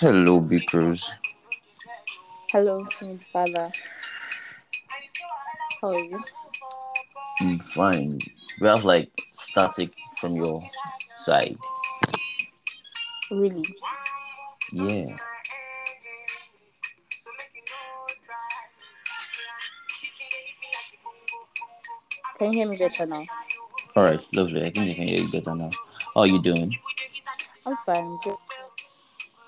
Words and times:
Hello, 0.00 0.40
B 0.40 0.60
Cruz. 0.66 1.10
Hello, 2.50 2.78
Smith 2.90 3.28
father. 3.32 3.70
How 5.80 5.92
are 5.92 5.98
you? 5.98 6.22
I'm 7.40 7.58
fine. 7.58 8.20
We 8.60 8.68
have 8.68 8.84
like 8.84 9.10
static 9.34 9.90
from 10.18 10.36
your 10.36 10.68
side. 11.14 11.56
Really? 13.30 13.64
Yeah. 14.72 15.16
Can 22.38 22.52
you 22.52 22.58
hear 22.58 22.68
me 22.68 22.76
better 22.76 23.06
now? 23.06 23.24
All 23.94 24.04
right, 24.04 24.20
lovely. 24.34 24.64
I 24.64 24.70
think 24.70 24.90
I 24.90 24.94
can 24.94 25.06
hear 25.08 25.20
you 25.20 25.30
better 25.30 25.54
now. 25.54 25.70
How 26.14 26.22
are 26.22 26.26
you 26.26 26.40
doing? 26.40 26.76
I'm 27.64 27.76
fine. 27.86 28.18
Good. 28.24 28.36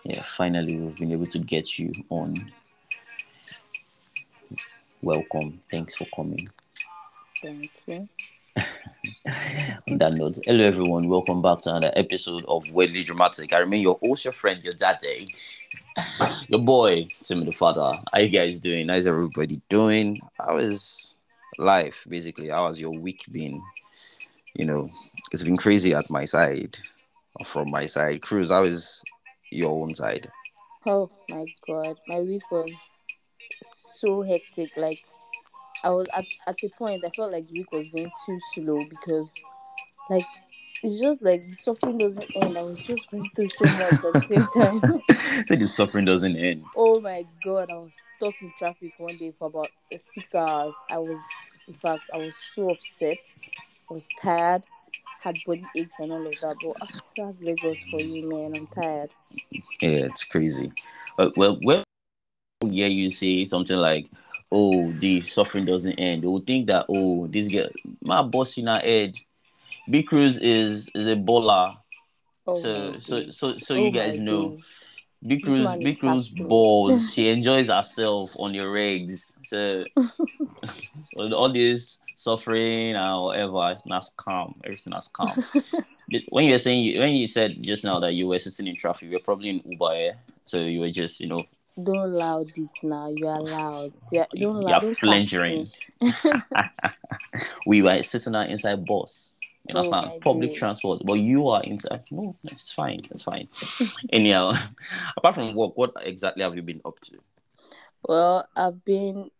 Yeah, 0.04 0.22
finally 0.22 0.78
we've 0.78 0.96
been 0.96 1.12
able 1.12 1.24
to 1.24 1.38
get 1.38 1.78
you 1.78 1.90
on. 2.10 2.34
Welcome. 5.00 5.62
Thanks 5.70 5.96
for 5.96 6.06
coming. 6.14 6.46
Thank 7.40 7.70
you. 7.86 8.06
On 9.88 9.96
that 9.96 10.12
note, 10.12 10.40
hello 10.44 10.62
everyone. 10.62 11.08
Welcome 11.08 11.40
back 11.40 11.60
to 11.60 11.70
another 11.70 11.92
episode 11.96 12.44
of 12.46 12.70
Weirdly 12.70 13.02
Dramatic. 13.02 13.54
I 13.54 13.60
remain 13.60 13.80
your 13.80 13.98
host, 14.02 14.26
your 14.26 14.34
friend, 14.34 14.62
your 14.62 14.74
daddy, 14.74 15.34
your 16.48 16.60
boy, 16.60 17.08
Timmy 17.22 17.46
the 17.46 17.52
Father. 17.52 17.98
How 18.12 18.20
you 18.20 18.28
guys 18.28 18.60
doing? 18.60 18.90
How's 18.90 19.06
everybody 19.06 19.62
doing? 19.70 20.20
How 20.38 20.58
is 20.58 21.16
life 21.56 22.04
basically? 22.06 22.50
How 22.50 22.68
has 22.68 22.78
your 22.78 22.92
week 22.92 23.24
been? 23.32 23.62
You 24.52 24.66
know, 24.66 24.90
it's 25.32 25.44
been 25.44 25.56
crazy 25.56 25.94
at 25.94 26.10
my 26.10 26.26
side. 26.26 26.76
From 27.46 27.70
my 27.70 27.86
side, 27.86 28.20
Cruz, 28.20 28.50
how 28.50 28.64
is 28.64 29.02
your 29.54 29.82
own 29.82 29.94
side? 29.94 30.30
Oh 30.86 31.10
my 31.30 31.46
god, 31.66 31.96
my 32.08 32.20
week 32.20 32.42
was 32.50 32.72
so 33.62 34.22
hectic. 34.22 34.70
Like 34.76 34.98
I 35.82 35.90
was 35.90 36.06
at 36.12 36.24
at 36.46 36.56
the 36.58 36.68
point 36.78 37.04
I 37.04 37.10
felt 37.10 37.32
like 37.32 37.46
the 37.48 37.54
week 37.54 37.72
was 37.72 37.88
going 37.88 38.10
too 38.26 38.38
slow 38.54 38.80
because 38.88 39.34
like 40.10 40.26
it's 40.82 41.00
just 41.00 41.22
like 41.22 41.46
the 41.46 41.52
suffering 41.52 41.98
doesn't 41.98 42.30
end. 42.36 42.58
I 42.58 42.62
was 42.62 42.78
just 42.80 43.10
going 43.10 43.30
through 43.34 43.48
so 43.48 43.64
much 43.64 43.92
at 43.92 44.12
the 44.12 44.20
same 44.20 44.46
time. 44.54 45.00
Say 45.46 45.56
the 45.56 45.68
suffering 45.68 46.04
doesn't 46.04 46.36
end. 46.36 46.64
oh 46.76 47.00
my 47.00 47.24
god, 47.42 47.70
I 47.70 47.76
was 47.76 47.94
stuck 48.16 48.34
in 48.42 48.52
traffic 48.58 48.92
one 48.98 49.16
day 49.16 49.32
for 49.38 49.48
about 49.48 49.68
six 49.96 50.34
hours. 50.34 50.74
I 50.90 50.98
was 50.98 51.20
in 51.68 51.74
fact 51.74 52.02
I 52.12 52.18
was 52.18 52.36
so 52.54 52.70
upset. 52.70 53.18
I 53.90 53.94
was 53.94 54.08
tired, 54.20 54.64
had 55.24 55.42
body 55.44 55.70
aches 55.74 55.98
and 55.98 56.12
all 56.12 56.26
of 56.26 56.38
that. 56.40 56.56
But 56.60 56.76
ah, 56.82 56.92
that's 57.16 57.42
Lagos 57.42 57.84
for 57.90 58.00
you, 58.00 58.22
man. 58.22 58.54
I'm 58.54 58.66
tired. 58.68 59.14
Yeah, 59.80 60.06
it's 60.10 60.24
crazy. 60.24 60.72
Uh, 61.18 61.30
well, 61.36 61.58
well, 61.62 61.84
yeah, 62.64 62.86
you 62.86 63.10
say 63.10 63.44
something 63.44 63.76
like, 63.76 64.06
"Oh, 64.50 64.92
the 64.92 65.22
suffering 65.22 65.66
doesn't 65.66 65.98
end." 65.98 66.22
They 66.22 66.26
will 66.28 66.40
think 66.40 66.66
that, 66.68 66.86
"Oh, 66.88 67.26
this 67.28 67.48
girl, 67.48 67.68
my 68.02 68.22
boss 68.22 68.58
in 68.58 68.66
her 68.66 68.80
head, 68.80 69.16
B 69.90 70.02
Cruz 70.02 70.38
is 70.38 70.90
is 70.94 71.06
a 71.06 71.16
baller." 71.16 71.76
Oh 72.46 72.62
So, 72.62 72.98
so, 73.00 73.30
so, 73.30 73.58
so 73.58 73.74
Oh 73.74 73.76
you 73.76 73.92
guys 73.92 74.18
know, 74.18 74.56
days. 74.56 74.80
B 75.26 75.40
Cruz, 75.40 75.76
B 75.76 75.94
Cruz 75.94 76.28
balls. 76.28 77.10
She 77.12 77.28
enjoys 77.28 77.68
herself 77.68 78.32
on 78.38 78.54
your 78.54 78.72
regs. 78.72 79.34
So, 79.44 79.86
so 81.04 81.32
all 81.32 81.52
this 81.52 82.00
suffering 82.16 82.94
and 82.94 83.22
whatever, 83.22 83.72
it's 83.72 83.86
not 83.86 84.04
calm. 84.16 84.60
Everything 84.64 84.92
is 84.94 85.08
calm. 85.08 85.32
when 86.28 86.44
you 86.46 86.52
were 86.52 86.58
saying, 86.58 86.98
when 86.98 87.14
you 87.14 87.26
said 87.26 87.56
just 87.62 87.84
now 87.84 87.98
that 88.00 88.12
you 88.14 88.26
were 88.28 88.38
sitting 88.38 88.66
in 88.66 88.76
traffic, 88.76 89.08
you 89.08 89.14
were 89.14 89.22
probably 89.24 89.50
in 89.50 89.62
Uber, 89.64 89.94
yeah? 89.94 90.12
So 90.46 90.58
you 90.58 90.80
were 90.80 90.90
just, 90.90 91.20
you 91.20 91.28
know, 91.28 91.44
Don't 91.82 92.12
loud 92.12 92.48
it 92.56 92.70
now. 92.82 93.08
You 93.08 93.26
are 93.26 93.40
loud. 93.42 93.92
Yeah, 94.12 94.26
don't 94.30 94.40
you're 94.40 94.52
loud. 94.54 94.82
Flangering. 94.96 95.70
me. 96.00 96.12
we 97.66 97.82
were 97.82 98.02
sitting 98.02 98.34
out 98.34 98.48
inside 98.48 98.84
bus. 98.86 99.36
You 99.66 99.74
Oh 99.74 99.78
understand? 99.78 100.06
my 100.06 100.18
Public 100.20 100.54
transport. 100.54 101.02
But 101.04 101.14
you 101.14 101.48
are 101.48 101.62
inside. 101.62 102.02
No, 102.10 102.36
it's 102.44 102.72
fine. 102.72 103.00
It's 103.10 103.22
fine. 103.22 103.48
Anyhow, 104.12 104.52
apart 105.16 105.34
from 105.34 105.54
work, 105.54 105.72
what 105.76 105.92
exactly 106.02 106.42
have 106.42 106.54
you 106.54 106.62
been 106.62 106.82
up 106.84 107.00
to? 107.00 107.18
Well, 108.06 108.46
I've 108.54 108.84
been 108.84 109.30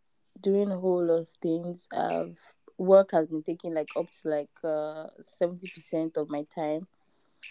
doing 0.40 0.70
a 0.70 0.78
whole 0.78 1.04
lot 1.04 1.20
of 1.20 1.28
things. 1.42 1.86
I've 1.92 2.38
work 2.78 3.10
has 3.12 3.28
been 3.28 3.42
taking 3.42 3.74
like 3.74 3.88
up 3.96 4.10
to 4.22 4.28
like 4.28 4.48
uh 4.64 5.06
seventy 5.22 5.66
percent 5.68 6.16
of 6.16 6.28
my 6.28 6.44
time, 6.54 6.86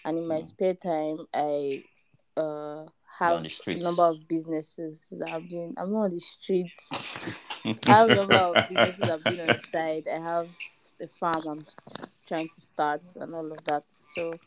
and 0.04 0.18
in 0.18 0.28
my 0.28 0.40
Hmm. 0.40 0.44
spare 0.46 0.74
time, 0.74 1.18
I 1.32 1.82
uh 2.36 2.84
have 3.18 3.44
a 3.68 3.74
number 3.76 4.02
of 4.02 4.26
businesses 4.28 5.06
that 5.12 5.28
I've 5.30 5.48
been. 5.48 5.74
I'm 5.76 5.92
not 5.92 6.04
on 6.04 6.14
the 6.14 6.20
streets. 6.20 7.62
I 7.86 7.92
have 7.98 8.10
a 8.10 8.14
number 8.14 8.34
of 8.34 8.68
businesses 8.68 9.08
I've 9.08 9.24
been 9.24 9.40
on 9.40 9.52
the 9.52 9.58
side. 9.58 10.04
I 10.12 10.18
have 10.20 10.48
a 11.00 11.06
farm 11.08 11.42
I'm 11.46 11.58
trying 12.26 12.48
to 12.48 12.60
start 12.60 13.02
and 13.16 13.34
all 13.34 13.52
of 13.52 13.64
that. 13.66 13.84
So, 13.88 14.38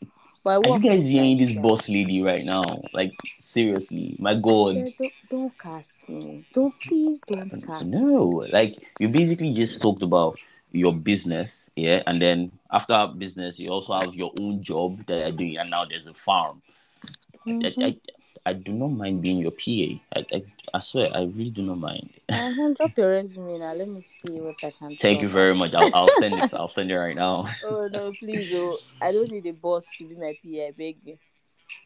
but 0.44 0.50
I 0.50 0.56
Are 0.56 0.68
you 0.76 0.80
guys 0.80 1.08
hearing 1.08 1.38
this 1.38 1.52
boss 1.52 1.88
lady 1.88 2.22
right 2.22 2.44
now? 2.44 2.62
Like 2.92 3.12
seriously, 3.38 4.16
my 4.18 4.34
God. 4.34 4.74
said, 4.74 4.92
don't, 4.98 5.12
don't 5.30 5.58
cast 5.58 6.08
me. 6.08 6.44
Don't 6.52 6.74
please 6.86 7.20
don't 7.26 7.50
cast. 7.66 7.86
No, 7.86 8.44
like 8.52 8.74
you 8.98 9.08
basically 9.08 9.52
just 9.52 9.80
talked 9.80 10.02
about 10.02 10.38
your 10.78 10.94
business, 10.94 11.70
yeah, 11.76 12.02
and 12.06 12.20
then 12.22 12.52
after 12.72 13.06
business, 13.16 13.58
you 13.60 13.70
also 13.70 13.92
have 13.94 14.14
your 14.14 14.32
own 14.38 14.62
job 14.62 15.04
that 15.06 15.18
you're 15.18 15.32
doing, 15.32 15.58
and 15.58 15.70
now 15.70 15.84
there's 15.84 16.06
a 16.06 16.14
farm. 16.14 16.62
I, 17.46 17.50
Mhm. 17.50 17.82
I, 17.84 17.96
I 18.46 18.52
do 18.54 18.72
not 18.72 18.88
mind 18.88 19.22
being 19.22 19.38
your 19.38 19.50
PA. 19.50 20.00
I, 20.16 20.26
I, 20.32 20.42
I 20.74 20.78
swear, 20.80 21.10
I 21.14 21.22
really 21.22 21.50
do 21.50 21.62
not 21.62 21.78
mind. 21.78 22.10
Uh-huh. 22.28 22.74
Drop 22.76 22.96
your 22.96 23.08
resume 23.08 23.58
now. 23.58 23.74
Let 23.74 23.88
me 23.88 24.00
see 24.00 24.28
what 24.40 24.56
I 24.62 24.70
can. 24.70 24.96
Thank 24.96 25.22
you 25.22 25.28
very 25.28 25.54
much. 25.54 25.74
I'll, 25.74 25.90
I'll 25.92 26.08
send 26.10 26.34
it. 26.34 26.54
I'll 26.54 26.68
send 26.68 26.90
it 26.90 26.98
right 26.98 27.16
now. 27.16 27.46
Oh 27.64 27.88
no, 27.90 28.12
please! 28.12 28.52
Oh, 28.54 28.78
I 29.02 29.12
don't 29.12 29.30
need 29.30 29.46
a 29.46 29.52
boss 29.52 29.86
to 29.98 30.08
be 30.08 30.14
my 30.14 30.32
PA. 30.42 30.66
I 30.68 30.70
beg 30.76 30.96
you. 31.04 31.18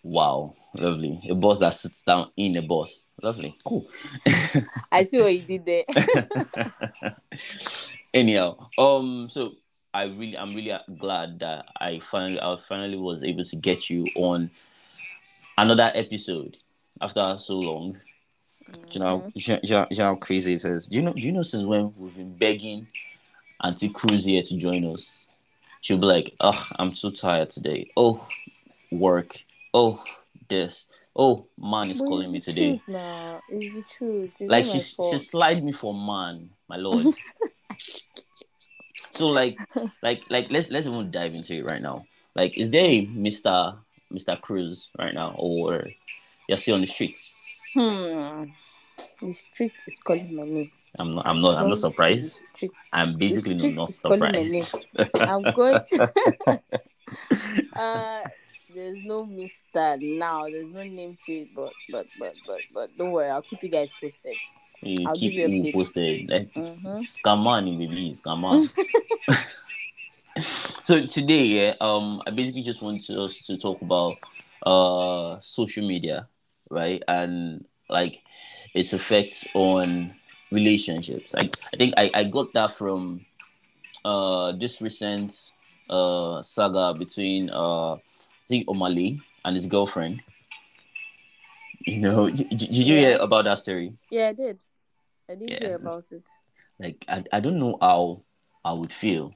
Wow, 0.05 0.55
lovely. 0.75 1.19
A 1.31 1.35
boss 1.35 1.61
that 1.61 1.75
sits 1.75 2.03
down 2.03 2.31
in 2.37 2.57
a 2.57 2.63
boss. 2.63 3.07
Lovely, 3.23 3.55
cool. 3.65 3.89
I 4.93 5.05
see 5.05 5.21
what 5.21 5.33
you 5.35 5.43
did 5.43 5.65
there. 5.65 5.85
Anyhow, 8.15 8.69
um, 8.79 9.29
so 9.31 9.55
I 9.95 10.05
really, 10.05 10.37
I'm 10.37 10.55
really 10.55 10.77
glad 10.99 11.39
that 11.41 11.67
I 11.81 12.01
finally, 12.11 12.41
I 12.41 12.57
finally 12.69 12.99
was 12.99 13.23
able 13.25 13.45
to 13.45 13.57
get 13.57 13.89
you 13.89 14.05
on 14.17 14.51
another 15.57 15.91
episode 15.95 16.59
after 17.01 17.37
so 17.39 17.59
long. 17.59 18.01
Do 18.71 18.79
you 18.93 19.01
know, 19.01 19.19
Mhm. 19.19 19.33
do 19.35 19.53
you, 19.53 19.57
do 19.61 19.67
you 19.69 19.75
know, 19.75 19.85
do 19.85 19.95
you 19.95 19.99
know 19.99 20.05
how 20.05 20.15
crazy 20.17 20.53
it 20.55 20.65
is? 20.65 20.89
Do 20.89 20.97
you 20.97 21.03
know, 21.03 21.13
do 21.15 21.23
you 21.23 21.33
know 21.33 21.43
since 21.43 21.65
when 21.65 21.95
we've 21.97 22.15
been 22.17 22.37
begging 22.37 22.87
Auntie 23.63 23.89
Cruz 23.89 24.25
here 24.25 24.43
to 24.43 24.59
join 24.59 24.85
us? 24.85 25.27
She'll 25.81 25.99
be 25.99 26.07
like, 26.07 26.35
"Oh, 26.39 26.69
I'm 26.79 26.95
so 26.95 27.11
tired 27.11 27.51
today. 27.51 27.91
Oh, 27.97 28.27
work. 28.91 29.45
Oh, 29.75 30.05
this. 30.49 30.89
Oh, 31.15 31.47
man 31.59 31.91
is 31.91 31.99
But 32.01 32.09
calling 32.09 32.33
me 32.33 32.41
today." 32.41 32.81
now. 32.89 33.43
It's 33.49 33.75
the 33.75 33.83
truth. 33.83 34.31
It's 34.41 34.51
like 34.51 34.65
she 34.67 34.79
she 34.79 35.19
slide 35.19 35.63
me 35.63 35.73
for 35.73 35.93
man, 35.93 36.51
my 36.69 36.77
lord. 36.77 37.07
so 39.13 39.29
like 39.29 39.59
like 40.03 40.25
like 40.31 40.51
let's 40.51 40.71
let's 40.71 40.87
even 40.87 41.11
dive 41.11 41.35
into 41.35 41.55
it 41.55 41.65
right 41.65 41.83
now. 41.83 42.07
Like, 42.35 42.57
is 42.57 42.71
there 42.71 42.87
a 42.87 43.05
Mister 43.07 43.75
Mister 44.11 44.37
Cruz 44.37 44.91
right 44.99 45.13
now, 45.15 45.35
or 45.37 45.85
you're 46.49 46.59
still 46.59 46.77
on 46.77 46.81
the 46.81 46.87
streets? 46.87 47.73
Hmm. 47.75 48.45
The 49.21 49.33
street 49.35 49.73
is 49.87 49.99
calling 49.99 50.35
my 50.35 50.45
name. 50.45 50.71
I'm 50.99 51.13
not 51.13 51.27
I'm 51.27 51.41
not 51.41 51.57
I'm 51.57 51.69
not 51.69 51.77
Don't 51.77 51.77
say 51.77 51.89
the 51.89 51.91
surprised. 51.91 52.55
I'm 52.93 53.17
basically 53.17 53.75
not 53.75 53.89
is 53.89 53.99
calling 54.01 54.21
my 54.21 54.31
name. 54.33 54.43
surprised. 54.43 54.77
I'm 55.29 55.43
going 55.53 55.81
to. 55.91 56.11
uh, 57.77 58.21
there's 58.75 59.05
no 59.05 59.25
Mister 59.25 59.97
now. 60.01 60.45
There's 60.45 60.71
no 60.73 60.83
name 60.83 61.17
to 61.27 61.33
it, 61.33 61.49
but 61.55 61.73
but 61.91 62.07
but 62.19 62.35
but 62.47 62.61
but 62.75 62.97
don't 62.97 63.13
worry. 63.13 63.31
I'll 63.31 63.43
keep 63.43 63.63
you 63.63 63.69
guys 63.69 63.93
posted. 64.01 64.37
you 64.83 65.07
I'll 65.07 65.15
keep 65.15 65.33
give 65.33 65.51
you 65.51 65.63
updates. 65.63 65.73
posted. 65.73 66.29
Mm-hmm. 66.29 67.01
scam 67.01 67.47
on, 67.47 67.65
baby, 67.79 68.11
scam 68.11 68.45
on. 68.45 68.69
so 70.43 71.07
today, 71.07 71.45
yeah, 71.45 71.75
um, 71.81 72.23
I 72.27 72.31
basically 72.31 72.63
just 72.63 72.83
want 72.83 73.09
us 73.11 73.47
to 73.47 73.59
talk 73.59 73.83
about 73.83 74.17
uh 74.65 75.39
social 75.43 75.87
media, 75.87 76.29
right, 76.71 77.03
and 77.09 77.65
like 77.89 78.23
its 78.75 78.93
effect 78.93 79.47
on 79.55 80.15
relationships. 80.51 81.35
I, 81.35 81.51
I 81.73 81.77
think 81.77 81.95
I, 81.97 82.11
I 82.15 82.25
got 82.25 82.53
that 82.55 82.73
from 82.73 83.25
uh 84.05 84.53
this 84.53 84.81
recent 84.81 85.53
uh 85.91 86.43
saga 86.43 86.95
between 86.99 87.51
uh 87.51 87.97
I 88.45 88.49
think 88.49 88.67
Omali 88.67 89.21
and 89.45 89.57
his 89.57 89.67
girlfriend. 89.67 90.23
You 91.87 91.99
know, 91.99 92.31
did, 92.35 92.49
did 92.51 92.77
you 92.77 92.97
hear 92.97 93.19
about 93.19 93.45
that 93.45 93.59
story? 93.59 93.95
Yeah, 94.11 94.29
I 94.29 94.33
did. 94.33 94.59
I 95.29 95.35
did 95.35 95.51
Yeah. 95.51 95.59
hear 95.61 95.75
about 95.77 96.05
it. 96.13 96.25
like 96.79 97.05
I, 97.09 97.25
I 97.33 97.41
don't 97.41 97.59
know 97.59 97.79
how 97.81 98.23
I 98.65 98.73
would 98.73 98.93
feel 98.93 99.35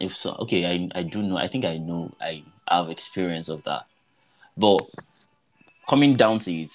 if 0.00 0.16
so 0.16 0.32
okay 0.40 0.64
I, 0.66 0.88
I 0.98 1.02
do 1.02 1.22
know 1.22 1.36
I 1.36 1.46
think 1.48 1.64
I 1.64 1.76
know 1.76 2.12
I 2.20 2.44
have 2.68 2.88
experience 2.88 3.48
of 3.48 3.62
that 3.64 3.84
but 4.56 4.80
coming 5.88 6.16
down 6.16 6.38
to 6.40 6.52
it, 6.52 6.70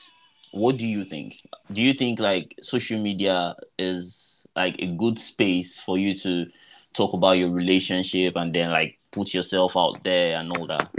what 0.52 0.78
do 0.78 0.86
you 0.86 1.04
think? 1.04 1.36
Do 1.72 1.82
you 1.82 1.94
think 1.94 2.20
like 2.20 2.56
social 2.62 3.00
media 3.00 3.56
is 3.78 4.46
like 4.56 4.76
a 4.80 4.88
good 4.88 5.20
space 5.20 5.80
for 5.80 5.98
you 5.98 6.16
to 6.20 6.46
talk 6.94 7.14
about 7.14 7.38
your 7.38 7.50
relationship 7.50 8.36
and 8.36 8.54
then 8.54 8.72
like 8.72 8.97
put 9.18 9.34
yourself 9.34 9.76
out 9.76 10.04
there 10.04 10.38
and 10.40 10.52
all 10.56 10.68
that? 10.68 10.90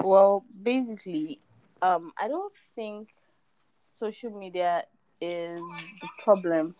Well, 0.00 0.44
basically, 0.62 1.40
um, 1.82 2.12
I 2.16 2.28
don't 2.28 2.52
think 2.74 3.08
social 3.78 4.30
media 4.30 4.84
is 5.20 5.60
the 6.00 6.08
problem 6.22 6.76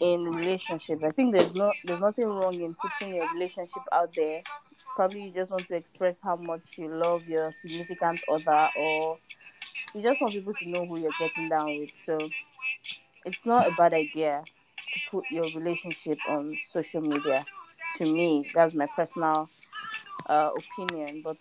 in 0.00 0.20
relationship. 0.22 1.02
I 1.02 1.10
think 1.10 1.32
there's 1.32 1.54
no 1.54 1.72
there's 1.84 2.00
nothing 2.00 2.26
wrong 2.26 2.54
in 2.54 2.74
putting 2.74 3.16
your 3.16 3.32
relationship 3.32 3.82
out 3.90 4.12
there. 4.14 4.40
Probably 4.96 5.24
you 5.24 5.30
just 5.30 5.50
want 5.50 5.66
to 5.68 5.76
express 5.76 6.20
how 6.20 6.36
much 6.36 6.76
you 6.76 6.88
love 6.88 7.26
your 7.26 7.50
significant 7.52 8.20
other 8.30 8.68
or 8.76 9.18
you 9.94 10.02
just 10.02 10.20
want 10.20 10.34
people 10.34 10.52
to 10.52 10.68
know 10.68 10.84
who 10.84 10.98
you're 10.98 11.18
getting 11.18 11.48
down 11.48 11.66
with. 11.66 11.92
So 12.04 12.18
it's 13.24 13.46
not 13.46 13.68
a 13.68 13.70
bad 13.78 13.94
idea 13.94 14.42
to 14.44 15.00
put 15.10 15.24
your 15.30 15.44
relationship 15.54 16.18
on 16.28 16.56
social 16.72 17.00
media. 17.00 17.44
To 17.98 18.06
me, 18.06 18.44
that's 18.54 18.74
my 18.74 18.86
personal 18.96 19.48
uh, 20.28 20.50
opinion. 20.56 21.22
But 21.22 21.36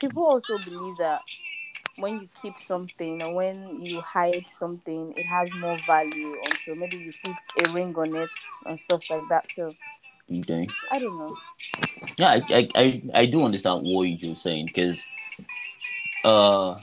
people 0.00 0.24
also 0.24 0.58
believe 0.58 0.96
that 0.98 1.22
when 1.98 2.20
you 2.20 2.28
keep 2.42 2.58
something 2.58 3.22
or 3.22 3.34
when 3.34 3.84
you 3.84 4.00
hide 4.00 4.46
something, 4.46 5.14
it 5.16 5.26
has 5.26 5.52
more 5.54 5.78
value. 5.86 6.34
And 6.44 6.54
so 6.64 6.74
maybe 6.76 6.98
you 6.98 7.12
put 7.24 7.68
a 7.68 7.72
ring 7.72 7.94
on 7.96 8.14
it 8.14 8.30
and 8.66 8.78
stuff 8.78 9.08
like 9.10 9.22
that. 9.30 9.46
So 9.54 9.74
Okay. 10.40 10.66
I 10.90 10.98
don't 10.98 11.18
know. 11.18 11.36
Yeah, 12.16 12.28
I 12.28 12.42
I, 12.50 12.68
I, 12.74 13.02
I 13.14 13.26
do 13.26 13.44
understand 13.44 13.82
what 13.84 14.02
you're 14.04 14.36
saying 14.36 14.66
because 14.66 15.06
uh 16.24 16.74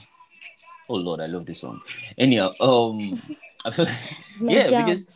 oh 0.88 0.94
lord, 0.94 1.20
I 1.20 1.26
love 1.26 1.46
this 1.46 1.60
song. 1.60 1.80
Anyhow, 2.18 2.50
um 2.60 3.20
I 3.64 3.70
feel 3.70 3.84
like, 3.84 3.94
My 4.40 4.52
yeah, 4.52 4.70
because, 4.70 5.06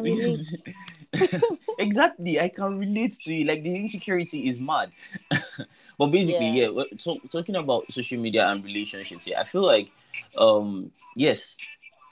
relate. 0.00 0.40
exactly, 1.78 2.40
I 2.40 2.48
can 2.48 2.78
relate 2.78 3.12
to 3.24 3.34
you. 3.34 3.44
Like 3.44 3.62
the 3.62 3.74
insecurity 3.76 4.48
is 4.48 4.60
mad. 4.60 4.90
but 5.98 6.06
basically, 6.08 6.50
Yeah. 6.50 6.68
yeah, 6.70 7.16
talking 7.30 7.56
about 7.56 7.90
social 7.92 8.18
media 8.18 8.46
and 8.48 8.64
relationships. 8.64 9.26
Yeah, 9.26 9.40
I 9.40 9.44
feel 9.44 9.62
like, 9.62 9.90
um, 10.38 10.90
yes, 11.16 11.58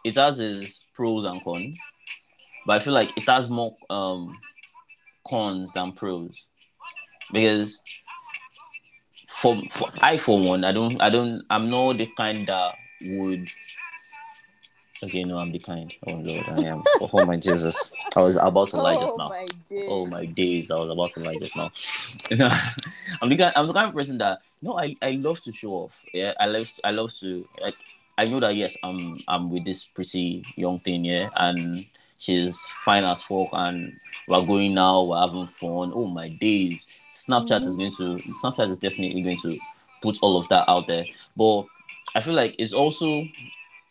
it 0.05 0.15
has 0.17 0.41
its 0.41 0.89
pros 0.95 1.25
and 1.25 1.43
cons, 1.43 1.79
but 2.67 2.81
I 2.81 2.85
feel 2.85 2.95
like 2.95 3.17
it 3.17 3.29
has 3.29 3.49
more 3.51 3.73
um 3.91 4.39
cons 5.29 5.73
than 5.73 5.93
pros 5.93 6.47
because 7.33 7.81
for, 9.29 9.61
for 9.71 9.89
I 10.01 10.19
for 10.19 10.39
one, 10.41 10.65
I 10.65 10.73
don't, 10.73 11.01
I 11.01 11.11
don't, 11.11 11.43
I'm 11.51 11.71
not 11.71 11.99
the 11.99 12.07
kind 12.17 12.47
that 12.47 12.75
would. 13.03 13.49
Okay, 15.05 15.25
no, 15.25 15.39
I'm 15.39 15.51
the 15.51 15.59
kind. 15.59 15.93
Oh 16.07 16.13
Lord, 16.13 16.45
I 16.49 16.63
am. 16.65 16.83
Oh, 17.01 17.11
oh 17.13 17.27
my 17.27 17.37
Jesus, 17.37 17.93
I 18.17 18.21
was 18.21 18.37
about 18.37 18.69
to 18.69 18.77
lie 18.77 18.95
just 18.95 19.15
oh 19.15 19.17
now. 19.17 19.29
my 19.29 19.47
days. 19.69 19.85
Oh 19.89 20.07
my 20.07 20.25
days, 20.27 20.71
I 20.71 20.75
was 20.75 20.89
about 20.89 21.11
to 21.13 21.21
lie 21.21 21.37
just 21.37 21.57
now. 21.57 21.71
No, 22.31 22.49
I'm 23.23 23.29
the 23.29 23.37
kind, 23.37 23.53
I'm 23.57 23.67
the 23.67 23.73
kind 23.73 23.89
of 23.89 23.95
person 23.95 24.19
that 24.19 24.41
no, 24.63 24.79
I, 24.79 24.97
I 25.03 25.13
love 25.13 25.41
to 25.43 25.53
show 25.53 25.73
off. 25.73 26.01
Yeah, 26.13 26.35
I 26.39 26.47
love 26.47 26.73
I 26.85 26.91
love 26.93 27.13
to. 27.21 27.47
I, 27.65 27.73
I 28.19 28.29
know 28.29 28.41
that 28.41 28.55
yes, 28.55 28.77
I'm 28.85 29.17
I'm 29.27 29.51
with 29.51 29.65
this 29.65 29.85
pretty 29.85 30.45
young 30.57 30.79
thing, 30.79 31.05
yeah, 31.05 31.31
and 31.37 31.75
she's 32.19 32.61
fine 32.85 33.05
as 33.05 33.23
fuck, 33.23 33.49
and 33.53 33.93
we're 34.29 34.47
going 34.47 34.75
now, 34.75 35.03
we're 35.03 35.21
having 35.21 35.47
fun. 35.49 35.93
Oh 35.95 36.07
my 36.07 36.29
days, 36.29 36.99
Snapchat 37.15 37.63
is 37.63 37.77
mm-hmm. 37.77 37.79
going 37.79 38.19
to 38.21 38.33
Snapchat 38.35 38.71
is 38.71 38.77
definitely 38.77 39.23
going 39.23 39.39
to 39.39 39.59
put 40.01 40.19
all 40.23 40.39
of 40.39 40.49
that 40.49 40.69
out 40.69 40.87
there, 40.87 41.05
but 41.37 41.65
I 42.15 42.21
feel 42.21 42.35
like 42.35 42.55
it's 42.59 42.73
also 42.73 43.25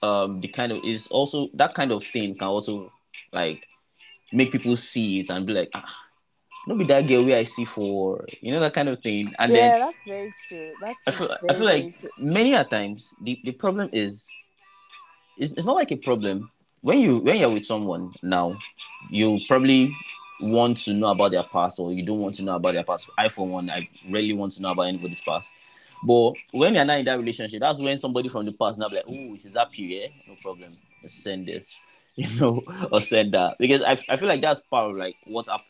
um 0.03 0.41
the 0.41 0.47
kind 0.47 0.71
of 0.71 0.83
is 0.83 1.07
also 1.07 1.47
that 1.53 1.73
kind 1.73 1.91
of 1.91 2.03
thing 2.03 2.35
can 2.35 2.47
also 2.47 2.91
like 3.33 3.65
make 4.33 4.51
people 4.51 4.75
see 4.75 5.19
it 5.19 5.29
and 5.29 5.45
be 5.45 5.53
like 5.53 5.69
ah 5.73 5.85
not 6.67 6.77
be 6.77 6.83
that 6.85 7.07
girl 7.07 7.25
where 7.25 7.37
I 7.37 7.43
see 7.43 7.65
for 7.65 8.25
you 8.41 8.51
know 8.51 8.59
that 8.59 8.73
kind 8.73 8.89
of 8.89 9.01
thing. 9.01 9.33
And 9.39 9.51
yeah, 9.53 9.71
then 9.71 9.79
that's 9.79 10.07
very 10.07 10.33
true. 10.47 10.71
That's 10.81 11.07
I 11.07 11.11
feel 11.11 11.37
I 11.49 11.53
feel 11.53 11.65
like 11.65 11.99
true. 11.99 12.09
many 12.17 12.53
a 12.53 12.63
times 12.63 13.13
the, 13.21 13.39
the 13.43 13.51
problem 13.51 13.89
is 13.91 14.29
it's, 15.37 15.51
it's 15.53 15.65
not 15.65 15.75
like 15.75 15.91
a 15.91 15.97
problem. 15.97 16.51
When 16.81 16.99
you 16.99 17.19
when 17.19 17.37
you're 17.37 17.49
with 17.49 17.65
someone 17.65 18.11
now 18.23 18.57
you 19.09 19.39
probably 19.47 19.95
want 20.41 20.77
to 20.79 20.93
know 20.93 21.11
about 21.11 21.31
their 21.31 21.43
past 21.43 21.79
or 21.79 21.93
you 21.93 22.03
don't 22.03 22.19
want 22.19 22.35
to 22.35 22.43
know 22.43 22.55
about 22.55 22.73
their 22.73 22.83
past. 22.83 23.07
I 23.17 23.27
for 23.27 23.45
one 23.45 23.69
i 23.69 23.87
really 24.09 24.33
want 24.33 24.53
to 24.53 24.61
know 24.63 24.71
about 24.71 24.83
anybody's 24.83 25.21
past 25.21 25.61
but 26.03 26.33
when 26.51 26.73
you're 26.73 26.85
not 26.85 26.99
in 26.99 27.05
that 27.05 27.17
relationship 27.17 27.59
that's 27.59 27.79
when 27.79 27.97
somebody 27.97 28.29
from 28.29 28.45
the 28.45 28.51
past 28.51 28.79
now 28.79 28.89
be 28.89 28.95
like 28.95 29.05
oh 29.07 29.35
it 29.35 29.45
is 29.45 29.55
up 29.55 29.73
here 29.73 30.07
no 30.27 30.35
problem. 30.41 30.71
Let's 31.01 31.23
send 31.23 31.47
this 31.47 31.81
you 32.15 32.39
know 32.39 32.61
or 32.91 33.01
send 33.01 33.31
that. 33.31 33.57
Because 33.59 33.81
I, 33.81 33.91
I 34.09 34.17
feel 34.17 34.27
like 34.27 34.41
that's 34.41 34.61
part 34.61 34.91
of 34.91 34.97
like 34.97 35.15
what's 35.25 35.49
up 35.49 35.63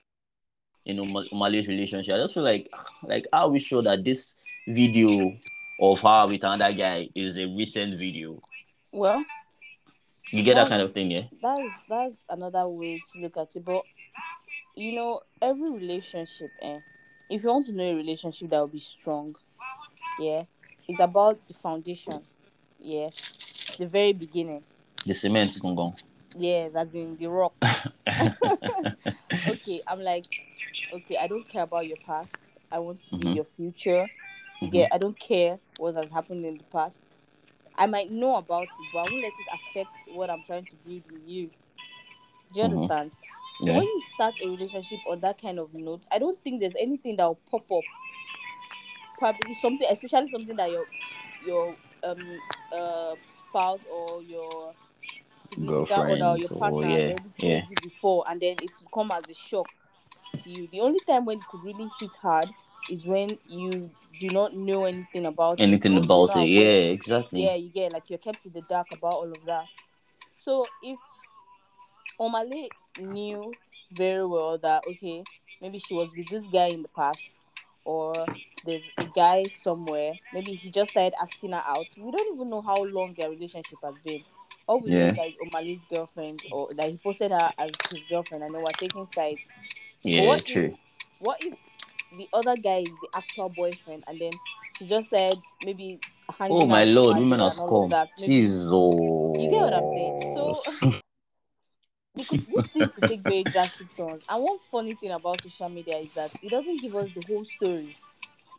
in 0.85 0.97
Umale's 0.97 1.67
relationship. 1.67 2.15
I 2.15 2.19
just 2.19 2.33
feel 2.33 2.43
like 2.43 2.69
like 3.03 3.27
are 3.31 3.49
we 3.49 3.59
sure 3.59 3.81
that 3.83 4.03
this 4.03 4.37
video 4.67 5.37
of 5.79 6.01
her 6.01 6.27
with 6.27 6.43
another 6.43 6.73
guy 6.73 7.09
is 7.15 7.37
a 7.37 7.47
recent 7.47 7.99
video. 7.99 8.41
Well, 8.93 9.23
you 10.31 10.43
get 10.43 10.55
that 10.55 10.69
kind 10.69 10.81
of 10.81 10.93
thing 10.93 11.11
yeah? 11.11 11.23
that's 11.41 11.61
that's 11.89 12.25
another 12.29 12.65
way 12.67 13.01
to 13.13 13.21
look 13.21 13.37
at 13.37 13.55
it. 13.55 13.65
But 13.65 13.81
you 14.75 14.95
know, 14.95 15.21
every 15.41 15.71
relationship, 15.71 16.51
eh? 16.61 16.79
If 17.29 17.43
you 17.43 17.49
want 17.49 17.65
to 17.67 17.73
know 17.73 17.83
a 17.83 17.95
relationship 17.95 18.49
that 18.49 18.59
will 18.59 18.67
be 18.67 18.79
strong, 18.79 19.35
yeah, 20.19 20.43
it's 20.87 20.99
about 20.99 21.39
the 21.47 21.53
foundation, 21.53 22.21
yeah, 22.79 23.09
the 23.77 23.87
very 23.87 24.13
beginning, 24.13 24.63
the 25.05 25.13
cement 25.13 25.57
gong 25.61 25.95
yeah, 26.35 26.69
that's 26.73 26.93
in 26.93 27.17
the 27.17 27.27
rock. 27.27 27.53
okay, 29.47 29.81
I'm 29.87 30.01
like, 30.01 30.25
okay, 30.93 31.17
I 31.17 31.27
don't 31.27 31.47
care 31.49 31.63
about 31.63 31.87
your 31.87 31.97
past. 31.97 32.35
I 32.71 32.79
want 32.79 33.01
to 33.01 33.17
be 33.17 33.25
Mhm. 33.27 33.35
your 33.35 33.43
future. 33.45 34.07
Mhm. 34.61 34.73
Yeah, 34.73 34.87
I 34.91 34.97
don't 34.97 35.19
care 35.19 35.59
what 35.77 35.95
has 35.95 36.09
happened 36.11 36.45
in 36.45 36.57
the 36.57 36.63
past. 36.65 37.03
I 37.75 37.85
might 37.87 38.11
know 38.11 38.35
about 38.35 38.63
it, 38.63 38.69
but 38.93 38.99
I 38.99 39.03
won't 39.03 39.15
let 39.23 39.33
it 39.33 39.47
affect 39.53 39.89
what 40.15 40.29
I'm 40.29 40.43
trying 40.43 40.65
to 40.67 40.75
build 40.85 41.03
with 41.11 41.21
you. 41.27 41.49
Do 42.53 42.59
you 42.59 42.65
Mhm. 42.67 42.71
understand? 42.73 43.11
So 43.59 43.67
Yeah. 43.67 43.77
when 43.77 43.83
you 43.87 44.01
start 44.15 44.35
a 44.41 44.49
relationship 44.49 44.99
on 45.09 45.19
that 45.21 45.41
kind 45.41 45.59
of 45.59 45.73
note, 45.73 46.05
I 46.11 46.19
don't 46.19 46.37
think 46.43 46.59
there's 46.59 46.75
anything 46.75 47.15
that 47.17 47.25
will 47.25 47.39
pop 47.49 47.69
up. 47.71 47.83
Probably 49.21 49.53
something, 49.53 49.87
especially 49.87 50.27
something 50.29 50.55
that 50.55 50.71
your 50.71 50.85
your 51.45 51.75
um 52.03 52.39
uh 52.73 53.13
spouse 53.49 53.81
or 53.85 54.23
your 54.23 54.73
other 55.57 55.73
or 55.73 55.85
Girlfriend 55.85 56.39
your 56.39 56.49
or- 56.51 56.59
partner 56.59 56.89
yeah, 56.89 57.07
told 57.07 57.21
yeah. 57.37 57.61
you 57.69 57.75
before, 57.83 58.23
and 58.27 58.41
then 58.41 58.55
it 58.61 58.71
will 58.81 58.89
come 58.91 59.11
as 59.11 59.23
a 59.29 59.35
shock 59.35 59.67
to 60.41 60.49
you. 60.49 60.67
The 60.71 60.79
only 60.81 60.99
time 61.07 61.25
when 61.25 61.37
it 61.37 61.43
could 61.51 61.63
really 61.63 61.87
hit 61.99 62.15
hard 62.19 62.47
is 62.89 63.05
when 63.05 63.29
you 63.45 63.89
do 64.19 64.27
not 64.29 64.55
know 64.55 64.85
anything 64.85 65.25
about 65.25 65.61
anything 65.61 65.91
or 65.91 65.95
you're 65.95 66.03
about 66.05 66.35
it 66.37 66.47
yeah 66.47 66.63
exactly 66.91 67.45
yeah, 67.45 67.55
you 67.55 67.69
get 67.69 67.93
like 67.93 68.09
you're 68.09 68.17
kept 68.17 68.43
in 68.45 68.51
the 68.53 68.61
dark 68.69 68.87
about 68.91 69.13
all 69.13 69.31
of 69.31 69.45
that. 69.45 69.65
So 70.43 70.65
if 70.81 70.97
Omale 72.19 72.67
knew 72.99 73.51
very 73.91 74.25
well 74.25 74.57
that 74.57 74.83
okay, 74.89 75.23
maybe 75.61 75.77
she 75.79 75.93
was 75.93 76.09
with 76.15 76.27
this 76.29 76.43
guy 76.51 76.67
in 76.67 76.81
the 76.81 76.87
past, 76.89 77.19
or 77.85 78.25
there's 78.65 78.83
a 78.97 79.05
guy 79.15 79.43
somewhere, 79.43 80.13
maybe 80.33 80.53
he 80.53 80.69
just 80.71 80.91
started 80.91 81.13
asking 81.21 81.51
her 81.51 81.63
out. 81.65 81.85
We 81.97 82.11
don't 82.11 82.35
even 82.35 82.49
know 82.49 82.61
how 82.61 82.83
long 82.83 83.13
their 83.17 83.29
relationship 83.29 83.79
has 83.83 83.95
been. 84.05 84.21
All 84.67 84.79
we 84.79 84.91
know 84.91 84.97
Yeah. 84.97 85.07
is 85.07 85.15
that 85.15 85.63
it's 85.65 85.85
girlfriend, 85.89 86.41
or 86.51 86.73
that 86.75 86.89
he 86.91 86.97
posted 86.97 87.31
her 87.31 87.51
as 87.57 87.71
his 87.91 88.01
girlfriend. 88.09 88.43
I 88.43 88.47
know 88.49 88.59
we're 88.59 88.71
taking 88.73 89.07
sides. 89.15 89.39
yeah 90.03 90.27
what 90.27 90.39
if- 90.41 90.45
true 90.45 90.77
What 91.19 91.37
if 91.43 91.53
the 92.17 92.27
other 92.33 92.55
guy 92.57 92.79
is 92.79 92.89
the 93.01 93.07
actual 93.15 93.49
boyfriend, 93.49 94.03
and 94.07 94.19
then 94.19 94.31
she 94.77 94.85
just 94.87 95.09
said 95.09 95.35
maybe 95.63 95.99
oh 96.49 96.65
my 96.65 96.83
lord 96.85 97.17
women 97.17 97.39
are 97.41 97.47
has 97.49 97.59
all 97.59 97.65
of 97.65 97.69
come 97.69 97.89
that. 97.89 98.09
Maybe 98.19 98.33
Jesus. 98.33 98.71
You 98.71 99.49
get 99.49 99.61
what 99.61 99.73
I'm 99.73 99.87
saying? 99.89 100.53
So- 100.63 100.91
could, 102.15 102.45
these 102.47 102.67
things 102.67 102.91
could 102.93 103.07
take 103.07 103.21
very 103.21 103.43
drastic 103.43 103.95
turns. 103.95 104.23
And 104.29 104.43
one 104.43 104.57
funny 104.71 104.93
thing 104.93 105.11
about 105.11 105.41
social 105.41 105.69
media 105.69 105.97
is 105.97 106.13
that 106.13 106.31
it 106.43 106.49
doesn't 106.49 106.81
give 106.81 106.95
us 106.95 107.09
the 107.13 107.21
whole 107.27 107.45
story. 107.45 107.95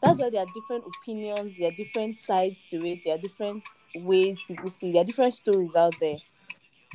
That's 0.01 0.19
why 0.19 0.31
there 0.31 0.41
are 0.41 0.47
different 0.53 0.85
opinions, 0.87 1.57
there 1.59 1.69
are 1.69 1.77
different 1.77 2.17
sides 2.17 2.67
to 2.71 2.77
it, 2.85 3.05
there 3.05 3.15
are 3.15 3.19
different 3.19 3.63
ways 3.95 4.43
people 4.49 4.69
see, 4.69 4.91
there 4.93 5.03
are 5.03 5.05
different 5.05 5.35
stories 5.35 5.77
out 5.77 5.95
there. 6.01 6.17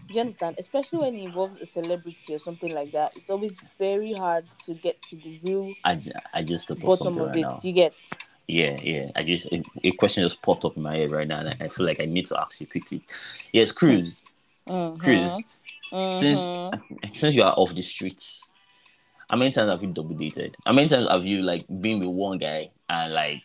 Do 0.07 0.13
you 0.13 0.19
understand? 0.21 0.57
Especially 0.59 0.99
when 0.99 1.15
it 1.15 1.23
involves 1.23 1.61
a 1.61 1.65
celebrity 1.65 2.33
or 2.33 2.39
something 2.39 2.73
like 2.73 2.91
that, 2.91 3.13
it's 3.15 3.29
always 3.29 3.61
very 3.77 4.13
hard 4.13 4.45
to 4.65 4.73
get 4.73 5.01
to 5.03 5.15
the 5.15 5.39
real 5.43 5.73
I, 5.85 6.01
I 6.33 6.43
just 6.43 6.67
bottom 6.79 6.97
something 6.97 7.23
of 7.23 7.27
right 7.29 7.37
it. 7.37 7.41
now. 7.41 7.59
You 7.63 7.73
get? 7.73 7.93
Yeah, 8.47 8.77
yeah. 8.81 9.11
I 9.15 9.23
just 9.23 9.47
a, 9.47 9.63
a 9.83 9.91
question 9.91 10.23
just 10.23 10.41
popped 10.41 10.63
up 10.65 10.77
in 10.77 10.83
my 10.83 10.95
head 10.95 11.11
right 11.11 11.27
now, 11.27 11.39
and 11.39 11.55
I, 11.61 11.67
feel 11.67 11.85
like 11.85 11.99
I 11.99 12.05
need 12.05 12.25
to 12.27 12.39
ask 12.39 12.59
you 12.61 12.67
quickly. 12.67 13.01
Yes, 13.51 13.71
Cruz. 13.71 14.23
Mhm. 14.67 15.43
Since 15.91 16.39
Mhm. 16.39 17.15
since 17.15 17.35
you 17.35 17.43
are 17.43 17.53
off 17.55 17.73
the 17.73 17.81
streets, 17.81 18.53
how 19.29 19.37
many 19.37 19.51
times 19.51 19.69
have 19.71 19.81
you 19.81 19.89
double 19.91 20.15
dated? 20.15 20.55
How 20.65 20.73
many 20.73 20.89
times 20.89 21.07
have 21.09 21.25
you 21.25 21.41
like 21.41 21.65
been 21.67 21.99
with 21.99 22.09
one 22.09 22.37
guy 22.37 22.69
and 22.89 23.13
like 23.13 23.41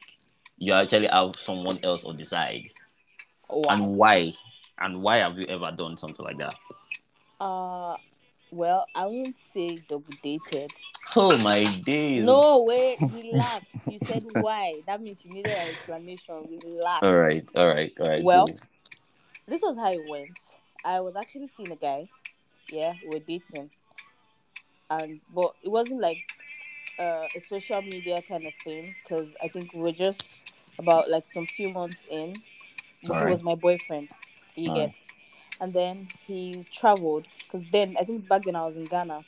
you 0.58 0.72
actually 0.72 1.06
have 1.08 1.36
someone 1.36 1.78
else 1.82 2.04
on 2.04 2.16
the 2.16 2.24
side? 2.24 2.70
Wow. 3.48 3.62
and 3.68 3.96
why? 3.96 4.34
And 4.78 5.02
why 5.02 5.18
have 5.18 5.38
you 5.38 5.46
ever 5.46 5.70
done 5.72 5.96
something 5.98 6.24
like 6.24 6.38
that? 6.38 6.54
Uh, 7.38 7.96
well, 8.50 8.86
I 8.94 9.06
won't 9.06 9.34
say 9.52 9.76
double 9.88 10.04
dated. 10.22 10.70
Oh 11.14 11.36
my 11.38 11.64
days! 11.64 12.24
No, 12.24 12.64
wait, 12.66 12.96
relax. 13.00 13.66
You 13.90 13.98
said 14.04 14.24
why. 14.40 14.74
That 14.86 15.02
means 15.02 15.22
you 15.24 15.32
needed 15.32 15.52
an 15.52 15.68
explanation. 15.68 16.48
Relax. 16.64 17.02
All 17.06 17.16
right, 17.16 17.46
all 17.54 17.66
right, 17.68 17.92
all 18.00 18.06
right. 18.08 18.22
Well, 18.22 18.46
cool. 18.46 18.58
This 19.46 19.60
was 19.60 19.76
how 19.76 19.90
it 19.90 20.08
went. 20.08 20.30
I 20.84 21.00
was 21.00 21.14
actually 21.16 21.48
seeing 21.48 21.70
a 21.72 21.76
guy. 21.76 22.08
Yeah, 22.70 22.94
we 23.02 23.08
we're 23.08 23.20
dating. 23.20 23.70
And 24.90 25.20
but 25.34 25.54
it 25.62 25.70
wasn't 25.70 26.00
like 26.00 26.18
uh, 26.98 27.26
a 27.34 27.40
social 27.40 27.82
media 27.82 28.20
kind 28.22 28.46
of 28.46 28.52
thing 28.64 28.94
because 29.02 29.34
I 29.42 29.48
think 29.48 29.72
we 29.72 29.80
were 29.80 29.92
just 29.92 30.24
about 30.78 31.10
like 31.10 31.28
some 31.28 31.46
few 31.46 31.70
months 31.70 32.06
in. 32.10 32.34
But 33.06 33.24
he 33.24 33.30
was 33.30 33.42
my 33.42 33.54
boyfriend. 33.54 34.08
You 34.54 34.70
Alright. 34.70 34.90
get. 34.90 34.94
And 35.60 35.72
then 35.72 36.08
he 36.26 36.64
traveled 36.72 37.26
because 37.44 37.66
then 37.70 37.96
I 37.98 38.04
think 38.04 38.28
back 38.28 38.42
then 38.42 38.56
I 38.56 38.64
was 38.64 38.76
in 38.76 38.84
Ghana. 38.84 39.24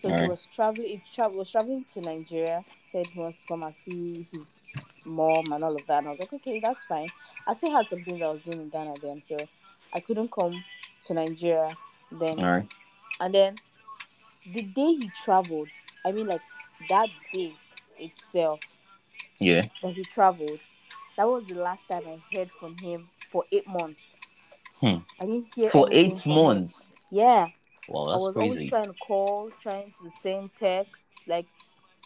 So 0.00 0.08
he 0.12 0.28
was 0.28 0.46
traveling. 0.54 0.88
He 0.88 1.02
tra- 1.14 1.28
was 1.28 1.50
traveling 1.50 1.84
to 1.94 2.00
Nigeria. 2.00 2.64
Said 2.84 3.06
he 3.06 3.18
wants 3.18 3.38
to 3.38 3.46
come 3.46 3.62
and 3.62 3.74
see 3.74 4.28
his 4.32 4.64
mom 5.04 5.52
and 5.52 5.64
all 5.64 5.74
of 5.74 5.86
that. 5.86 5.98
And 5.98 6.08
I 6.08 6.10
was 6.10 6.20
like, 6.20 6.32
okay, 6.32 6.60
that's 6.60 6.84
fine. 6.84 7.08
I 7.46 7.54
still 7.54 7.70
had 7.70 7.86
some 7.86 8.02
things 8.02 8.20
I 8.20 8.28
was 8.28 8.42
doing 8.42 8.60
in 8.60 8.68
Ghana 8.68 8.94
then, 9.02 9.22
so 9.26 9.36
I 9.92 10.00
couldn't 10.00 10.30
come 10.30 10.64
to 11.06 11.14
Nigeria 11.14 11.76
then. 12.10 12.38
all 12.38 12.44
right. 12.44 12.68
And 13.20 13.34
then 13.34 13.56
the 14.52 14.62
day 14.62 14.94
he 14.94 15.10
traveled, 15.24 15.68
I 16.04 16.12
mean, 16.12 16.26
like 16.26 16.42
that 16.88 17.08
day 17.32 17.52
itself 17.98 18.60
Yeah. 19.40 19.62
that 19.82 19.92
he 19.92 20.04
traveled, 20.04 20.60
that 21.16 21.28
was 21.28 21.46
the 21.46 21.54
last 21.54 21.88
time 21.88 22.02
I 22.06 22.18
heard 22.36 22.50
from 22.52 22.76
him 22.76 23.08
for 23.30 23.44
eight 23.52 23.66
months. 23.68 24.16
Hmm. 24.80 24.98
I 25.20 25.26
didn't 25.26 25.46
hear 25.54 25.70
For 25.70 25.88
eight 25.90 26.24
from 26.24 26.32
him. 26.32 26.34
months. 26.34 26.92
Yeah, 27.10 27.48
Wow, 27.88 28.08
I 28.10 28.16
was 28.16 28.36
crazy. 28.36 28.36
always 28.36 28.64
trying 28.64 28.88
to 28.88 28.94
call, 28.94 29.50
trying 29.62 29.92
to 30.02 30.10
send 30.10 30.50
text, 30.56 31.06
like 31.26 31.46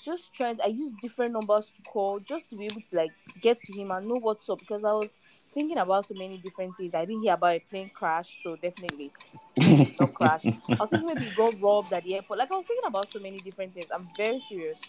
just 0.04 0.34
trying. 0.34 0.60
I 0.62 0.68
used 0.68 1.00
different 1.00 1.32
numbers 1.32 1.70
to 1.76 1.82
call 1.82 2.20
just 2.20 2.50
to 2.50 2.56
be 2.56 2.66
able 2.66 2.80
to 2.82 2.96
like 2.96 3.12
get 3.40 3.60
to 3.62 3.72
him 3.72 3.90
and 3.90 4.08
know 4.08 4.16
what's 4.18 4.48
up 4.48 4.60
because 4.60 4.84
I 4.84 4.92
was 4.92 5.16
thinking 5.52 5.78
about 5.78 6.06
so 6.06 6.14
many 6.14 6.38
different 6.38 6.76
things. 6.76 6.94
I 6.94 7.04
didn't 7.04 7.22
hear 7.22 7.34
about 7.34 7.56
a 7.56 7.60
plane 7.60 7.90
crash, 7.92 8.42
so 8.42 8.56
definitely 8.56 9.12
it's 9.56 10.00
not 10.00 10.14
crash. 10.14 10.46
I 10.46 10.76
was 10.78 10.90
thinking 10.90 11.08
maybe 11.08 11.26
got 11.36 11.60
robbed 11.60 11.92
at 11.92 12.04
the 12.04 12.16
airport. 12.16 12.38
Like 12.38 12.52
I 12.52 12.56
was 12.56 12.66
thinking 12.66 12.86
about 12.86 13.10
so 13.10 13.18
many 13.18 13.38
different 13.38 13.74
things. 13.74 13.86
I'm 13.92 14.08
very 14.16 14.40
serious, 14.40 14.80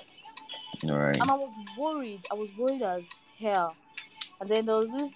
all 0.84 0.98
right. 0.98 1.18
and 1.20 1.30
I 1.30 1.36
was 1.36 1.52
worried. 1.78 2.22
I 2.32 2.36
was 2.36 2.50
worried 2.58 2.82
as 2.82 3.04
hell. 3.40 3.76
And 4.40 4.50
then 4.50 4.66
there 4.66 4.76
was 4.76 4.90
this 4.90 5.14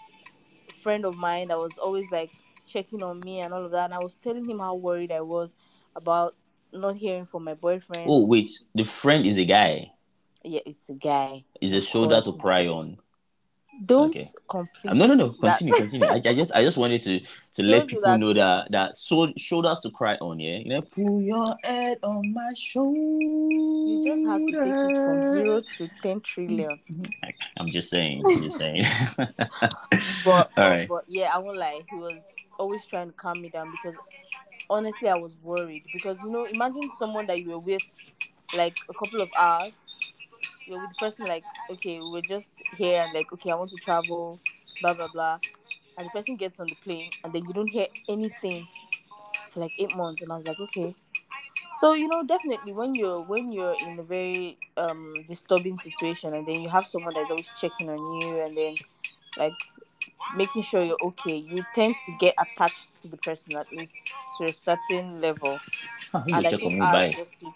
friend 0.82 1.06
of 1.06 1.18
mine 1.18 1.48
that 1.48 1.58
was 1.58 1.78
always 1.78 2.10
like 2.12 2.30
checking 2.68 3.04
on 3.04 3.20
me 3.22 3.40
and 3.40 3.54
all 3.54 3.66
of 3.66 3.72
that. 3.72 3.86
And 3.86 3.94
I 3.94 4.00
was 4.00 4.18
telling 4.18 4.48
him 4.48 4.60
how 4.60 4.76
worried 4.76 5.12
I 5.12 5.22
was 5.22 5.56
about 5.96 6.36
not 6.72 6.96
hearing 6.96 7.26
from 7.26 7.44
my 7.44 7.54
boyfriend. 7.54 8.06
Oh 8.08 8.26
wait, 8.26 8.50
the 8.74 8.84
friend 8.84 9.26
is 9.26 9.38
a 9.38 9.46
guy. 9.46 9.92
Yeah, 10.44 10.60
it's 10.66 10.90
a 10.90 10.94
guy. 10.94 11.44
Is 11.60 11.74
a 11.74 11.82
shoulder 11.82 12.22
to 12.22 12.34
cry 12.34 12.68
on. 12.68 12.98
Don't 13.84 14.16
Okay. 14.16 14.26
complete. 14.50 14.92
Um, 14.92 14.98
no, 14.98 15.08
no, 15.08 15.16
no. 15.16 15.36
that- 15.42 15.58
Continue, 15.58 15.74
continue. 15.74 16.08
I, 16.08 16.16
I 16.16 16.34
just, 16.36 16.56
I 16.56 16.64
just 16.64 16.78
wanted 16.78 17.02
to 17.02 17.20
to 17.20 17.28
Don't 17.58 17.68
let 17.68 17.88
people 17.88 18.04
that 18.04 18.20
know 18.20 18.34
that 18.34 18.68
that 18.72 18.98
so, 18.98 19.34
shoulders 19.38 19.80
to 19.82 19.90
cry 19.92 20.16
on. 20.16 20.40
Yeah, 20.40 20.58
you 20.58 20.70
know, 20.70 20.82
pull 20.82 21.22
your 21.22 21.56
head 21.64 21.98
on 22.04 22.34
my 22.34 22.54
shoulder. 22.56 23.00
You 23.00 24.02
just 24.04 24.26
have 24.26 24.42
to 24.46 24.52
take 24.52 24.74
it 24.74 25.04
from 25.04 25.24
zero 25.24 25.62
to 25.62 25.90
ten 26.02 26.22
trillion. 26.22 26.80
I'm 27.58 27.72
just 27.72 27.90
saying. 27.90 28.24
I'm 28.26 28.42
just 28.42 28.58
saying. 28.58 28.86
But 30.24 30.52
All 30.58 30.70
right. 30.70 30.88
but 30.88 31.04
yeah, 31.08 31.32
I 31.34 31.38
won't 31.38 31.58
lie. 31.58 31.82
He 31.90 31.98
was 31.98 32.16
always 32.58 32.86
trying 32.86 33.08
to 33.08 33.14
calm 33.14 33.42
me 33.42 33.50
down 33.50 33.72
because 33.72 33.96
honestly, 34.70 35.08
I 35.10 35.16
was 35.16 35.36
worried 35.44 35.84
because 35.94 36.24
you 36.24 36.32
know, 36.32 36.46
imagine 36.46 36.90
someone 36.98 37.28
that 37.28 37.40
you 37.40 37.52
were 37.52 37.60
with 37.60 37.84
like 38.56 38.76
a 38.90 38.94
couple 38.94 39.22
of 39.22 39.30
hours. 39.38 39.80
You're 40.68 40.80
with 40.80 40.90
the 40.90 40.96
person 40.96 41.26
like, 41.28 41.44
okay, 41.70 42.00
we're 42.02 42.22
just 42.22 42.50
here 42.78 43.02
and 43.04 43.14
like, 43.14 43.32
okay, 43.34 43.52
I 43.52 43.56
want 43.56 43.72
to 43.72 43.78
travel, 43.78 44.40
blah 44.82 44.94
blah 44.94 45.08
blah, 45.08 45.38
and 45.98 46.08
the 46.08 46.12
person 46.12 46.36
gets 46.36 46.60
on 46.60 46.68
the 46.68 46.76
plane 46.84 47.10
and 47.24 47.34
then 47.34 47.46
you 47.46 47.54
don't 47.54 47.70
hear 47.72 47.88
anything 48.10 48.68
for 49.52 49.60
like 49.62 49.72
eight 49.80 49.96
months, 49.96 50.22
and 50.22 50.32
I 50.32 50.36
was 50.36 50.46
like, 50.46 50.60
okay. 50.60 50.96
So 51.78 51.94
you 51.94 52.08
know, 52.08 52.24
definitely 52.24 52.74
when 52.74 52.96
you're 52.96 53.22
when 53.22 53.52
you're 53.52 53.76
in 53.88 54.00
a 54.00 54.04
very 54.04 54.58
um 54.78 55.24
disturbing 55.28 55.78
situation 55.78 56.34
and 56.34 56.48
then 56.48 56.62
you 56.62 56.70
have 56.70 56.88
someone 56.88 57.14
that's 57.14 57.30
always 57.30 57.52
checking 57.60 57.90
on 57.90 58.22
you 58.22 58.44
and 58.44 58.58
then 58.58 58.76
like 59.38 59.54
making 60.36 60.62
sure 60.62 60.84
you're 60.84 61.02
okay, 61.04 61.36
you 61.38 61.64
tend 61.74 61.96
to 62.06 62.12
get 62.20 62.34
attached 62.40 62.88
to 63.02 63.08
the 63.08 63.18
person 63.18 63.56
at 63.58 63.72
least 63.74 63.96
to 64.38 64.46
a 64.46 64.54
certain 64.54 65.22
level. 65.22 65.58
Ah, 66.14 66.24
And 66.34 66.48
I 66.48 66.52
think 66.52 66.74
bye. 66.80 67.12
just 67.16 67.34
took 67.40 67.54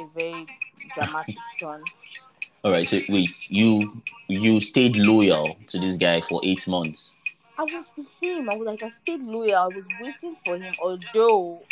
a 0.00 0.06
very 0.14 0.46
dramatic 0.94 1.36
turn. 1.60 1.82
All 2.64 2.72
right. 2.72 2.88
So 2.88 3.00
wait, 3.08 3.30
you 3.50 4.02
you 4.28 4.60
stayed 4.60 4.96
loyal 4.96 5.56
to 5.68 5.78
this 5.78 5.96
guy 5.96 6.20
for 6.22 6.40
eight 6.42 6.66
months. 6.66 7.20
I 7.58 7.62
was 7.62 7.90
with 7.96 8.08
him. 8.20 8.48
I 8.50 8.54
was 8.56 8.66
like, 8.66 8.82
I 8.82 8.90
stayed 8.90 9.20
loyal. 9.22 9.54
I 9.54 9.66
was 9.68 9.84
waiting 10.00 10.36
for 10.44 10.56
him, 10.56 10.74
although. 10.82 11.62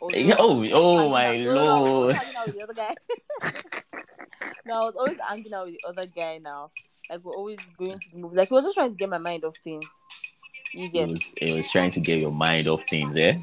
although 0.00 0.16
Yeah, 0.16 0.36
oh, 0.38 0.64
oh 0.72 1.10
my 1.10 1.24
hanging 1.24 1.48
out- 1.48 1.54
no, 1.54 1.60
no, 1.60 1.60
I 1.60 1.80
was 1.80 1.90
lord. 1.90 2.14
hanging 2.14 2.36
out 2.36 2.46
with 2.46 2.54
the 2.56 2.62
other 2.62 2.74
guy. 2.74 2.94
no, 4.66 4.74
I 4.74 4.84
was 4.86 4.94
always 4.96 5.20
hanging 5.20 5.52
out 5.52 5.66
with 5.66 5.74
the 5.82 5.88
other 5.88 6.08
guy 6.16 6.38
now. 6.38 6.70
Like, 7.10 7.24
we're 7.24 7.34
always 7.34 7.58
going 7.78 7.98
to 7.98 8.10
the 8.12 8.18
movie. 8.18 8.36
Like, 8.36 8.48
he 8.48 8.54
was 8.54 8.64
just 8.64 8.74
trying 8.74 8.90
to 8.90 8.96
get 8.96 9.08
my 9.10 9.18
mind 9.18 9.44
off 9.44 9.56
things. 9.62 9.86
You 10.72 10.88
It 10.92 11.08
was 11.08 11.34
it 11.40 11.54
was 11.54 11.70
trying 11.70 11.90
to 11.92 12.00
get 12.00 12.18
your 12.20 12.32
mind 12.32 12.68
off 12.68 12.84
things, 12.88 13.16
eh? 13.16 13.38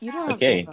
You 0.00 0.12
don't 0.12 0.30
have 0.30 0.36
Okay. 0.36 0.66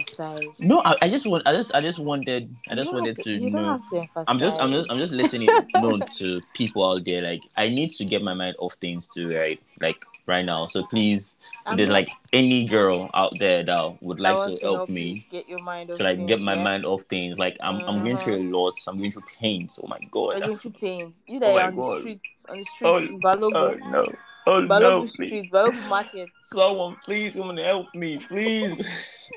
No, 0.60 0.80
I, 0.84 0.96
I 1.02 1.08
just 1.10 1.26
want 1.26 1.46
I 1.46 1.52
just 1.52 1.74
I 1.74 1.82
just 1.82 1.98
wanted 1.98 2.54
I 2.70 2.74
just 2.74 2.90
don't 2.90 3.00
wanted 3.00 3.16
to 3.18 3.30
You 3.32 3.50
know. 3.50 3.58
don't 3.58 4.04
have 4.04 4.14
to. 4.14 4.22
I'm 4.26 4.38
just 4.38 4.58
I'm 4.58 4.72
just 4.72 4.90
I'm 4.90 4.98
just 4.98 5.12
letting 5.12 5.42
it 5.42 5.74
known 5.74 6.00
to 6.16 6.40
people 6.54 6.90
out 6.90 7.04
there. 7.04 7.20
Like 7.20 7.42
I 7.56 7.68
need 7.68 7.90
to 7.92 8.06
get 8.06 8.22
my 8.22 8.32
mind 8.32 8.56
off 8.58 8.74
things 8.74 9.06
too, 9.06 9.36
right? 9.36 9.60
Like 9.82 10.02
right 10.26 10.44
now. 10.44 10.64
So 10.64 10.84
please, 10.84 11.36
I'm 11.66 11.76
there's 11.76 11.90
like 11.90 12.08
any 12.32 12.64
girl 12.64 13.10
out 13.12 13.38
there 13.38 13.62
that 13.64 14.02
would 14.02 14.18
like 14.18 14.36
to 14.46 14.58
help 14.62 14.88
me 14.88 15.22
Get 15.30 15.46
your 15.46 15.62
mind 15.62 15.90
off 15.90 15.98
to 15.98 16.04
like 16.04 16.16
things, 16.16 16.28
get 16.28 16.40
my 16.40 16.54
yeah? 16.54 16.62
mind 16.62 16.86
off 16.86 17.02
things. 17.02 17.38
Like 17.38 17.58
I'm 17.60 17.80
I'm 17.82 18.02
going 18.02 18.16
through 18.16 18.36
a 18.36 18.40
uh-huh. 18.40 18.56
lot. 18.56 18.80
I'm 18.88 18.96
going 18.96 19.10
through 19.10 19.24
pains. 19.38 19.78
Oh 19.82 19.88
my 19.88 19.98
god. 20.10 20.42
going 20.42 20.58
through 20.58 20.70
pains. 20.70 21.22
You 21.26 21.36
Oh 21.36 21.40
there 21.40 21.54
my 21.54 21.62
on 21.64 21.74
the 21.74 21.98
streets, 21.98 22.46
on 22.48 22.60
the 22.60 22.66
oh, 22.82 22.98
streets, 22.98 23.10
Oh, 23.10 23.14
in 23.14 23.20
Balogun, 23.20 23.80
Oh 23.82 23.90
no. 23.90 24.12
Oh 24.48 24.60
no, 24.60 24.66
Balogun 24.68 25.14
please. 25.14 25.26
Street, 25.26 25.52
Balogun 25.52 25.88
Market. 25.88 26.30
Someone 26.42 26.96
please 27.04 27.36
come 27.36 27.50
and 27.50 27.58
help 27.58 27.94
me, 27.94 28.16
please. 28.18 29.30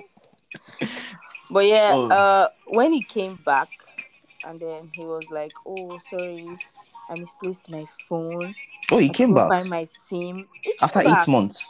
But 1.50 1.66
yeah, 1.66 1.92
Oh. 1.94 2.10
uh, 2.10 2.48
when 2.68 2.94
he 2.94 3.02
came 3.04 3.36
back, 3.46 3.68
and 4.48 4.58
then 4.60 4.90
he 4.96 5.02
was 5.04 5.26
like, 5.30 5.52
"Oh, 5.66 6.00
sorry, 6.10 6.58
I 7.10 7.16
misplaced 7.16 7.70
my 7.70 7.86
phone. 8.08 8.56
oh, 8.92 8.98
he 9.00 9.10
I 9.10 9.14
couldn't 9.14 9.36
Find 9.36 9.70
my 9.70 9.86
SIM 10.08 10.48
He 10.64 10.72
eight 10.72 11.04
back. 11.04 11.28
months. 11.28 11.70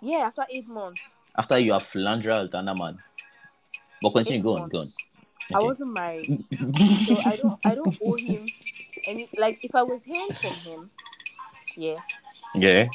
Yeah, 0.00 0.20
after 0.28 0.46
eight 0.50 0.66
months. 0.68 1.02
After 1.36 1.58
you 1.58 1.72
have 1.74 1.82
Philandra 1.82 2.48
Altana 2.48 2.76
man. 2.76 2.98
But 4.00 4.10
continue, 4.14 4.38
Eight 4.40 4.42
go 4.42 4.56
on, 4.56 4.68
go 4.70 4.78
on. 4.78 4.84
months. 4.84 4.96
I 5.54 5.58
wasn't 5.60 5.92
married, 5.92 6.44
so 7.06 7.20
I 7.26 7.36
don't, 7.36 7.60
I 7.64 7.74
don't 7.74 7.98
owe 8.02 8.14
him 8.14 8.46
And 9.06 9.26
Like, 9.36 9.58
if 9.62 9.74
I 9.74 9.82
was 9.82 10.02
hearing 10.04 10.32
from 10.32 10.54
him, 10.54 10.90
yeah, 11.76 11.96
yeah. 12.54 12.88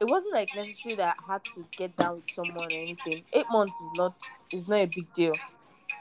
it 0.00 0.04
wasn't 0.04 0.34
like 0.34 0.48
necessary 0.54 0.94
that 0.96 1.16
I 1.18 1.32
had 1.32 1.44
to 1.54 1.64
get 1.76 1.96
down 1.96 2.16
with 2.16 2.30
someone 2.30 2.62
or 2.62 2.72
anything. 2.72 3.22
Eight 3.32 3.46
months 3.50 3.78
is 3.80 3.90
not, 3.96 4.14
is 4.52 4.68
not 4.68 4.76
a 4.76 4.86
big 4.86 5.12
deal. 5.14 5.32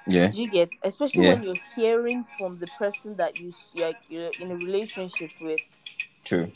Yeah. 0.07 0.31
You 0.31 0.49
get, 0.49 0.69
especially 0.83 1.25
Yeah. 1.25 1.35
when 1.35 1.43
you're 1.43 1.63
hearing 1.75 2.25
from 2.37 2.59
the 2.59 2.67
person 2.77 3.15
that 3.17 3.39
you 3.39 3.53
like 3.75 3.97
you're 4.09 4.31
in 4.39 4.51
a 4.51 4.55
relationship 4.55 5.31
with. 5.41 5.59
True. 6.23 6.51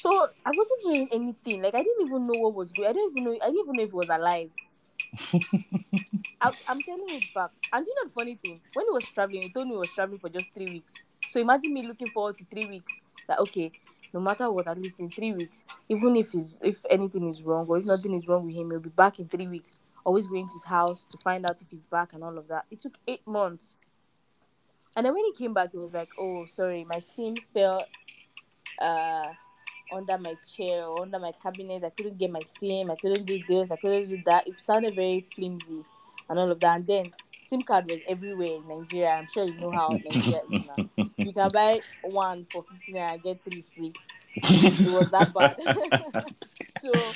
So 0.00 0.10
I 0.44 0.50
wasn't 0.56 0.80
hearing 0.82 1.08
anything. 1.12 1.62
Like 1.62 1.74
I 1.74 1.82
didn't 1.82 2.06
even 2.06 2.26
know 2.26 2.40
what 2.40 2.54
was 2.54 2.72
going. 2.72 2.88
I 2.88 2.92
didn't 2.92 3.12
even 3.18 3.24
know. 3.24 3.38
I 3.40 3.46
didn't 3.46 3.60
even 3.60 3.72
know 3.76 3.82
if 3.84 3.90
he 3.90 3.96
was 3.96 4.08
alive. 4.08 4.50
I, 6.40 6.50
I'm 6.68 6.80
telling 6.80 7.08
you 7.08 7.20
back. 7.34 7.50
And 7.72 7.86
you 7.86 7.94
know 7.96 8.08
the 8.08 8.14
funny 8.14 8.38
thing? 8.44 8.60
When 8.74 8.86
he 8.86 8.90
was 8.90 9.04
traveling, 9.04 9.42
he 9.42 9.50
told 9.50 9.68
me 9.68 9.74
he 9.74 9.78
was 9.78 9.90
traveling 9.90 10.18
for 10.18 10.28
just 10.28 10.48
three 10.54 10.66
weeks. 10.66 10.94
So 11.30 11.40
imagine 11.40 11.72
me 11.72 11.86
looking 11.86 12.08
forward 12.08 12.36
to 12.36 12.44
three 12.46 12.68
weeks. 12.68 12.94
That 13.28 13.38
okay, 13.38 13.70
no 14.12 14.20
matter 14.20 14.50
what, 14.50 14.68
at 14.68 14.78
least 14.78 14.98
in 14.98 15.10
three 15.10 15.32
weeks, 15.32 15.86
even 15.88 16.16
if 16.16 16.30
he's 16.32 16.58
if 16.62 16.84
anything 16.90 17.28
is 17.28 17.42
wrong 17.42 17.66
or 17.68 17.78
if 17.78 17.84
nothing 17.84 18.14
is 18.14 18.28
wrong 18.28 18.46
with 18.46 18.54
him, 18.54 18.70
he'll 18.70 18.80
be 18.80 18.90
back 18.90 19.18
in 19.18 19.28
three 19.28 19.46
weeks. 19.46 19.78
Always 20.04 20.26
going 20.26 20.46
to 20.46 20.52
his 20.52 20.64
house 20.64 21.06
to 21.12 21.18
find 21.18 21.44
out 21.44 21.60
if 21.60 21.68
he's 21.70 21.82
back 21.82 22.12
and 22.12 22.24
all 22.24 22.36
of 22.36 22.48
that. 22.48 22.64
It 22.70 22.80
took 22.80 22.98
eight 23.06 23.26
months. 23.26 23.76
And 24.96 25.06
then 25.06 25.14
when 25.14 25.24
he 25.24 25.32
came 25.32 25.54
back, 25.54 25.72
he 25.72 25.78
was 25.78 25.94
like, 25.94 26.10
"Oh, 26.18 26.44
sorry, 26.46 26.84
my 26.84 27.00
SIM 27.00 27.36
fell 27.54 27.84
uh, 28.80 29.24
under 29.92 30.18
my 30.18 30.34
chair 30.46 30.84
or 30.84 31.02
under 31.02 31.18
my 31.18 31.32
cabinet. 31.42 31.84
I 31.84 31.90
couldn't 31.90 32.18
get 32.18 32.30
my 32.30 32.40
SIM. 32.58 32.90
I 32.90 32.96
couldn't 32.96 33.24
do 33.24 33.40
this. 33.48 33.70
I 33.70 33.76
couldn't 33.76 34.08
do 34.08 34.22
that. 34.26 34.46
It 34.46 34.54
sounded 34.62 34.94
very 34.94 35.26
flimsy 35.34 35.84
and 36.28 36.38
all 36.38 36.50
of 36.50 36.60
that. 36.60 36.76
And 36.76 36.86
then 36.86 37.12
SIM 37.52 37.62
card 37.62 37.86
was 37.86 38.00
everywhere 38.08 38.56
in 38.56 38.66
Nigeria. 38.66 39.10
I'm 39.10 39.26
sure 39.26 39.44
you 39.44 39.52
know 39.60 39.70
how 39.70 40.00
Nigeria 40.04 40.40
is 40.48 40.64
now. 40.66 40.86
You 41.22 41.34
can 41.34 41.50
buy 41.50 41.82
one 42.00 42.46
for 42.50 42.62
15 42.62 42.96
and 42.96 43.22
get 43.22 43.44
three 43.44 43.62
free. 43.76 43.92
It 44.82 44.88
was 44.88 45.10
that 45.10 45.34
bad. 45.34 45.56
so 46.82 47.12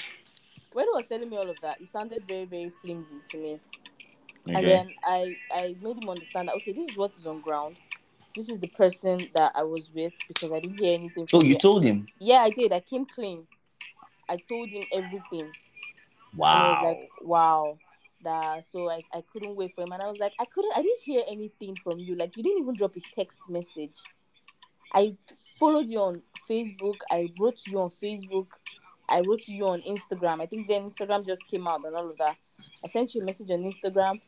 when 0.74 0.84
he 0.84 0.90
was 0.92 1.06
telling 1.06 1.30
me 1.30 1.38
all 1.38 1.48
of 1.48 1.58
that, 1.62 1.80
it 1.80 1.88
sounded 1.90 2.22
very, 2.28 2.44
very 2.44 2.70
flimsy 2.82 3.14
to 3.30 3.36
me. 3.38 3.60
And 4.54 4.66
then 4.68 4.92
I, 5.02 5.36
I 5.50 5.74
made 5.80 5.96
him 5.96 6.10
understand 6.10 6.48
that 6.48 6.56
okay, 6.56 6.72
this 6.72 6.90
is 6.90 6.96
what 6.98 7.12
is 7.12 7.24
on 7.24 7.40
ground. 7.40 7.78
This 8.36 8.50
is 8.50 8.58
the 8.58 8.68
person 8.68 9.28
that 9.34 9.52
I 9.54 9.62
was 9.62 9.90
with 9.94 10.12
because 10.28 10.52
I 10.52 10.60
didn't 10.60 10.78
hear 10.78 10.92
anything 10.92 11.26
Oh, 11.32 11.40
from 11.40 11.48
you 11.48 11.58
told 11.58 11.82
him. 11.82 12.06
Yeah, 12.20 12.40
I 12.42 12.50
did. 12.50 12.72
I 12.74 12.80
came 12.80 13.06
clean. 13.06 13.46
I 14.28 14.36
told 14.36 14.68
him 14.68 14.82
everything. 14.92 15.50
And 16.42 16.58
I 16.58 16.60
Wow. 16.60 16.74
was 16.74 16.82
like, 16.82 17.10
wow. 17.22 17.78
That 18.26 18.64
so 18.64 18.90
I, 18.90 19.00
I 19.14 19.22
couldn't 19.32 19.56
wait 19.56 19.74
for 19.74 19.82
him. 19.84 19.92
And 19.92 20.02
I 20.02 20.08
was 20.08 20.18
like, 20.18 20.32
I 20.40 20.44
couldn't 20.46 20.72
I 20.76 20.82
didn't 20.82 21.00
hear 21.00 21.22
anything 21.28 21.76
from 21.82 22.00
you. 22.00 22.16
Like 22.16 22.36
you 22.36 22.42
didn't 22.42 22.62
even 22.62 22.76
drop 22.76 22.96
a 22.96 23.00
text 23.14 23.38
message. 23.48 23.94
I 24.92 25.14
followed 25.58 25.88
you 25.88 26.00
on 26.00 26.22
Facebook. 26.50 26.96
I 27.10 27.32
wrote 27.38 27.60
you 27.66 27.80
on 27.80 27.88
Facebook. 27.88 28.48
I 29.08 29.20
wrote 29.20 29.46
you 29.46 29.68
on 29.68 29.80
Instagram. 29.82 30.40
I 30.40 30.46
think 30.46 30.66
then 30.68 30.90
Instagram 30.90 31.24
just 31.24 31.46
came 31.48 31.68
out 31.68 31.84
and 31.84 31.94
all 31.94 32.10
of 32.10 32.18
that. 32.18 32.36
I 32.84 32.88
sent 32.88 33.14
you 33.14 33.22
a 33.22 33.24
message 33.24 33.50
on 33.50 33.62
Instagram. 33.62 34.20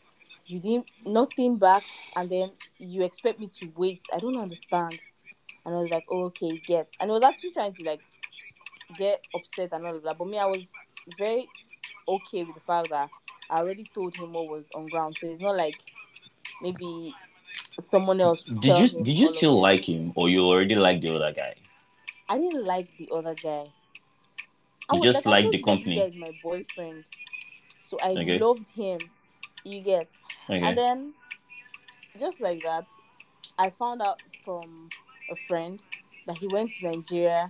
You 0.47 0.61
didn't 0.61 0.90
nothing 1.05 1.59
back, 1.59 1.83
and 2.17 2.28
then 2.28 2.52
you 2.78 3.02
expect 3.02 3.40
me 3.40 3.49
to 3.61 3.69
wait. 3.76 4.00
I 4.14 4.19
don't 4.19 4.38
understand. 4.38 4.99
And 5.64 5.75
I 5.75 5.81
was 5.81 5.90
like, 5.90 6.05
oh, 6.09 6.25
okay, 6.26 6.62
yes. 6.69 6.90
And 7.00 7.11
I 7.11 7.14
was 7.14 7.23
actually 7.23 7.50
trying 7.50 7.75
to 7.75 7.83
like 7.85 8.00
get 8.97 9.21
upset 9.35 9.71
and 9.73 9.85
all 9.85 9.97
of 9.97 10.02
that. 10.05 10.17
But 10.17 10.28
me, 10.28 10.38
I 10.38 10.47
was 10.47 10.67
very 11.19 11.49
okay 12.09 12.45
with 12.45 12.55
the 12.55 12.61
fact 12.61 12.88
that 12.90 13.11
I 13.50 13.59
already 13.61 13.85
told 13.95 14.17
him 14.17 14.33
what 14.33 14.49
was 14.49 14.64
on 14.75 14.87
ground. 14.88 15.17
So 15.19 15.28
it's 15.31 15.40
not 15.40 15.57
like 15.57 15.75
maybe 16.62 17.14
someone 17.81 18.21
else. 18.21 18.43
Did 18.45 18.78
you 18.78 19.02
did 19.02 19.19
you 19.19 19.26
still 19.26 19.61
like 19.61 19.88
him, 19.88 20.12
or 20.14 20.28
you 20.28 20.40
already 20.45 20.75
like 20.75 21.00
the 21.00 21.14
other 21.14 21.33
guy? 21.33 21.55
I 22.28 22.37
didn't 22.38 22.64
like 22.64 22.88
the 22.99 23.09
other 23.14 23.35
guy. 23.35 23.64
I 24.90 24.95
You 24.95 25.00
was- 25.00 25.14
just 25.14 25.26
liked 25.26 25.45
told 25.45 25.55
the 25.55 25.62
company. 25.62 25.95
This 25.97 26.02
guy 26.02 26.09
is 26.09 26.17
my 26.17 26.33
boyfriend, 26.43 27.05
so 27.81 27.97
I 28.02 28.11
Okay. 28.12 28.38
loved 28.38 28.69
him. 28.71 28.99
You 29.64 29.81
get, 29.81 30.09
Okay. 30.49 30.64
and 30.64 30.78
then 30.78 31.14
just 32.19 32.40
like 32.40 32.61
that, 32.62 32.87
I 33.59 33.71
found 33.71 34.00
out 34.02 34.23
from 34.45 34.88
a 35.31 35.37
friend 35.49 35.83
that 36.26 36.38
he 36.38 36.47
went 36.47 36.71
to 36.73 36.87
Nigeria 36.90 37.49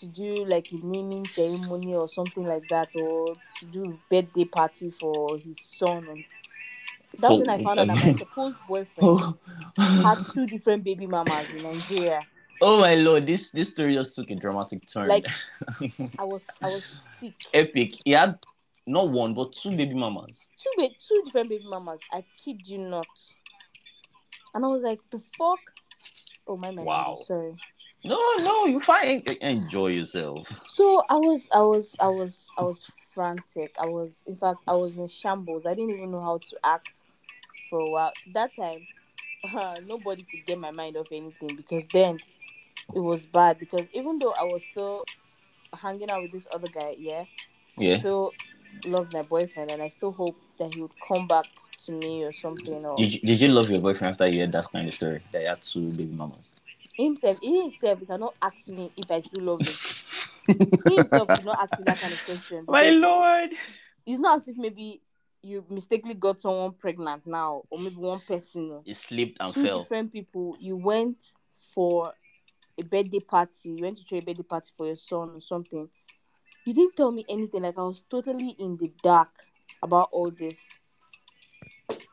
to 0.00 0.06
do 0.06 0.44
like 0.44 0.70
a 0.72 0.76
naming 0.82 1.26
ceremony 1.26 1.94
or 1.94 2.08
something 2.08 2.44
like 2.46 2.68
that, 2.68 2.88
or 2.94 3.34
to 3.58 3.66
do 3.66 3.98
birthday 4.10 4.44
party 4.44 4.90
for 4.90 5.36
his 5.38 5.58
son. 5.60 6.06
And 6.08 6.24
that's 7.18 7.34
For- 7.34 7.40
when 7.40 7.50
I 7.50 7.58
found 7.62 7.80
out 7.80 7.86
that 7.88 7.96
my 7.96 8.12
supposed 8.12 8.58
boyfriend 8.68 8.88
oh. 9.78 10.02
had 10.02 10.18
two 10.32 10.46
different 10.46 10.84
baby 10.84 11.06
mamas 11.06 11.54
in 11.54 11.62
Nigeria. 11.62 12.20
oh 12.60 12.80
my 12.80 12.94
lord, 12.94 13.26
this 13.26 13.50
this 13.50 13.70
story 13.72 13.94
just 13.94 14.14
took 14.16 14.30
a 14.30 14.34
dramatic 14.36 14.86
turn. 14.86 15.08
Like 15.08 15.26
I 16.18 16.24
was, 16.24 16.44
I 16.62 16.66
was 16.66 17.00
sick. 17.20 17.34
epic. 17.52 17.94
He 18.04 18.12
had 18.12 18.38
not 18.86 19.10
one 19.10 19.34
but 19.34 19.52
two 19.52 19.76
baby 19.76 19.94
mamas. 19.94 20.46
two 20.56 20.70
ba- 20.82 20.94
two 21.06 21.22
different 21.24 21.48
baby 21.50 21.64
mamas. 21.68 22.00
I 22.12 22.24
kid 22.44 22.66
you 22.66 22.78
not. 22.78 23.06
And 24.54 24.64
I 24.64 24.68
was 24.68 24.82
like, 24.82 25.00
the 25.10 25.18
fuck? 25.38 25.60
Oh 26.46 26.56
my 26.56 26.70
man, 26.70 26.86
Wow. 26.86 27.16
sorry. 27.18 27.54
No, 28.04 28.18
no, 28.40 28.66
you 28.66 28.80
fine. 28.80 29.22
Enjoy 29.40 29.88
yourself. 29.88 30.60
So 30.68 31.04
I 31.08 31.16
was 31.16 31.48
I 31.54 31.60
was 31.60 31.96
I 32.00 32.08
was 32.08 32.50
I 32.56 32.62
was 32.62 32.86
frantic. 33.14 33.74
I 33.80 33.86
was 33.86 34.24
in 34.26 34.36
fact 34.36 34.60
I 34.66 34.74
was 34.74 34.96
in 34.96 35.08
shambles. 35.08 35.66
I 35.66 35.74
didn't 35.74 35.90
even 35.96 36.10
know 36.12 36.22
how 36.22 36.38
to 36.38 36.56
act 36.64 36.90
for 37.68 37.80
a 37.80 37.90
while. 37.90 38.12
That 38.32 38.54
time 38.56 38.86
uh, 39.44 39.76
nobody 39.86 40.22
could 40.24 40.46
get 40.46 40.58
my 40.58 40.70
mind 40.70 40.96
off 40.96 41.08
anything 41.12 41.56
because 41.56 41.86
then 41.88 42.18
it 42.94 43.00
was 43.00 43.26
bad 43.26 43.58
because 43.58 43.88
even 43.92 44.18
though 44.18 44.32
I 44.32 44.44
was 44.44 44.64
still 44.64 45.04
hanging 45.80 46.10
out 46.10 46.22
with 46.22 46.32
this 46.32 46.46
other 46.52 46.68
guy, 46.68 46.94
yeah, 46.98 47.24
I 47.78 47.84
Yeah. 47.84 47.96
still 47.98 48.34
loved 48.84 49.12
my 49.12 49.22
boyfriend 49.22 49.70
and 49.70 49.82
I 49.82 49.88
still 49.88 50.12
hope 50.12 50.36
that 50.58 50.70
he 50.70 50.80
would 50.80 50.98
come 51.06 51.26
back 51.26 51.46
to 51.86 51.92
me 51.92 52.24
or 52.24 52.32
something 52.32 52.84
or 52.86 52.96
Did 52.96 53.14
you, 53.14 53.20
did 53.20 53.40
you 53.40 53.48
love 53.48 53.70
your 53.70 53.80
boyfriend 53.80 54.12
after 54.12 54.30
you 54.32 54.40
heard 54.40 54.52
that 54.52 54.70
kind 54.72 54.88
of 54.88 54.94
story? 54.94 55.20
That 55.32 55.42
you 55.42 55.48
had 55.48 55.62
two 55.62 55.90
baby 55.90 56.12
mamas. 56.12 56.47
Himself 57.04 57.36
he 57.40 57.62
himself 57.62 58.00
he 58.00 58.06
cannot 58.06 58.34
ask 58.42 58.68
me 58.68 58.90
if 58.96 59.10
I 59.10 59.20
still 59.20 59.42
love 59.42 59.60
him. 59.60 59.74
he 60.86 60.96
himself 60.96 61.28
did 61.28 61.44
not 61.44 61.58
ask 61.60 61.78
me 61.78 61.84
that 61.86 62.00
kind 62.00 62.12
of 62.12 62.24
question. 62.24 62.64
because 62.66 62.94
lord. 62.94 63.50
It's 64.06 64.20
not 64.20 64.36
as 64.36 64.48
if 64.48 64.56
maybe 64.56 65.02
you 65.42 65.64
mistakenly 65.68 66.14
got 66.14 66.40
someone 66.40 66.72
pregnant 66.72 67.26
now, 67.26 67.62
or 67.70 67.78
maybe 67.78 67.96
one 67.96 68.20
person. 68.20 68.62
You 68.68 68.82
He 68.84 68.94
slipped 68.94 69.36
and 69.40 69.54
Two 69.54 69.62
fell. 69.64 69.80
different 69.80 70.12
people. 70.12 70.56
You 70.58 70.76
went 70.76 71.34
for 71.74 72.12
a 72.78 72.82
birthday 72.82 73.20
party. 73.20 73.70
You 73.70 73.82
went 73.82 73.98
to 73.98 74.04
throw 74.04 74.18
a 74.18 74.22
birthday 74.22 74.42
party 74.42 74.70
for 74.76 74.86
your 74.86 74.96
son 74.96 75.30
or 75.34 75.40
something. 75.40 75.88
You 76.64 76.74
didn't 76.74 76.96
tell 76.96 77.12
me 77.12 77.24
anything. 77.28 77.62
Like 77.62 77.78
I 77.78 77.82
was 77.82 78.02
totally 78.10 78.56
in 78.58 78.76
the 78.76 78.90
dark 79.02 79.30
about 79.82 80.08
all 80.12 80.30
this. 80.30 80.68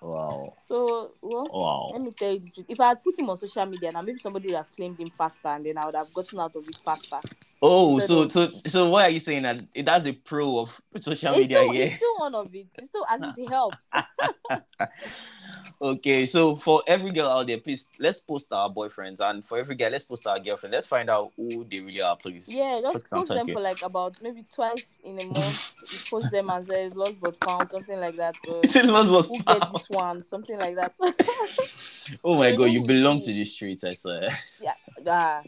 Wow. 0.06 0.54
So 0.68 1.12
well, 1.22 1.50
Wow. 1.52 1.90
let 1.94 2.02
me 2.02 2.12
tell 2.12 2.32
you 2.34 2.40
the 2.40 2.52
truth. 2.52 2.66
If 2.70 2.80
I 2.80 2.90
had 2.90 3.04
put 3.04 3.18
him 3.18 3.30
on 3.30 3.38
social 3.38 3.66
media 3.66 3.92
now, 3.92 4.02
maybe 4.02 4.20
somebody 4.20 4.50
would 4.50 4.58
have 4.58 4.72
claimed 4.76 5.00
him 5.00 5.10
faster, 5.18 5.48
and 5.48 5.66
then 5.66 5.78
I 5.78 5.86
would 5.86 5.96
have 5.96 6.14
gotten 6.14 6.40
out 6.40 6.56
of 6.56 6.68
it 6.68 6.78
faster. 6.84 7.20
Oh, 7.62 8.00
So 8.00 8.28
so 8.30 8.48
so 8.48 8.62
so 8.68 8.90
what 8.90 9.06
are 9.06 9.10
you 9.10 9.20
saying 9.20 9.44
that 9.44 9.62
it- 9.74 9.86
that's 9.86 10.06
a 10.06 10.14
pro 10.14 10.60
of 10.60 10.80
social 11.00 11.32
It's 11.34 11.42
media? 11.42 11.58
still, 11.60 11.74
Yeah. 11.74 11.86
it's 11.86 11.96
still 11.98 12.18
one 12.20 12.36
of 12.36 12.54
it. 12.54 12.68
It's 12.78 12.88
still 12.90 13.06
at 13.10 13.22
least 13.22 13.38
it 13.40 13.50
helps. 13.50 13.90
Okay, 15.86 16.26
so 16.26 16.56
for 16.56 16.82
every 16.88 17.12
girl 17.12 17.30
out 17.30 17.46
there, 17.46 17.60
please 17.60 17.86
let's 18.00 18.20
post 18.20 18.52
our 18.52 18.72
boyfriends, 18.72 19.20
and 19.20 19.46
for 19.46 19.60
every 19.60 19.76
guy, 19.76 19.90
let's 19.90 20.04
post 20.04 20.26
our 20.26 20.40
girlfriend. 20.40 20.74
Let's 20.74 20.88
find 20.88 21.12
out 21.12 21.32
who 21.38 21.64
they 21.64 21.80
really 21.80 22.02
are, 22.02 22.18
please. 22.18 22.50
Yeah, 22.52 22.82
just 22.82 23.12
post 23.14 23.30
them 23.30 23.48
for 23.48 23.62
like 23.62 23.80
about 23.84 24.18
maybe 24.20 24.44
twice 24.52 24.98
in 25.04 25.20
a 25.20 25.26
month. 25.26 25.76
You 25.84 26.00
post 26.10 26.32
them 26.32 26.50
and 26.50 26.68
say 26.68 26.86
it's 26.86 26.96
lost 26.96 27.22
but 27.22 27.38
found, 27.44 27.70
something 27.70 28.00
like 28.00 28.18
that. 28.18 28.36
So 28.44 28.64
Still 28.64 28.88
not 28.88 29.12
what 29.12 29.28
who 29.28 29.38
get 29.44 29.72
this 29.72 29.88
one, 29.92 30.24
something 30.24 30.58
like 30.58 30.76
that. 30.76 30.96
Oh 32.24 32.36
my 32.36 32.56
god, 32.56 32.66
you 32.66 32.84
belong 32.84 33.20
to 33.22 33.32
the 33.32 33.46
streets, 33.56 33.84
I 33.84 33.94
swear. 33.94 34.30
Yeah, 34.60 34.74
ah, 35.08 35.42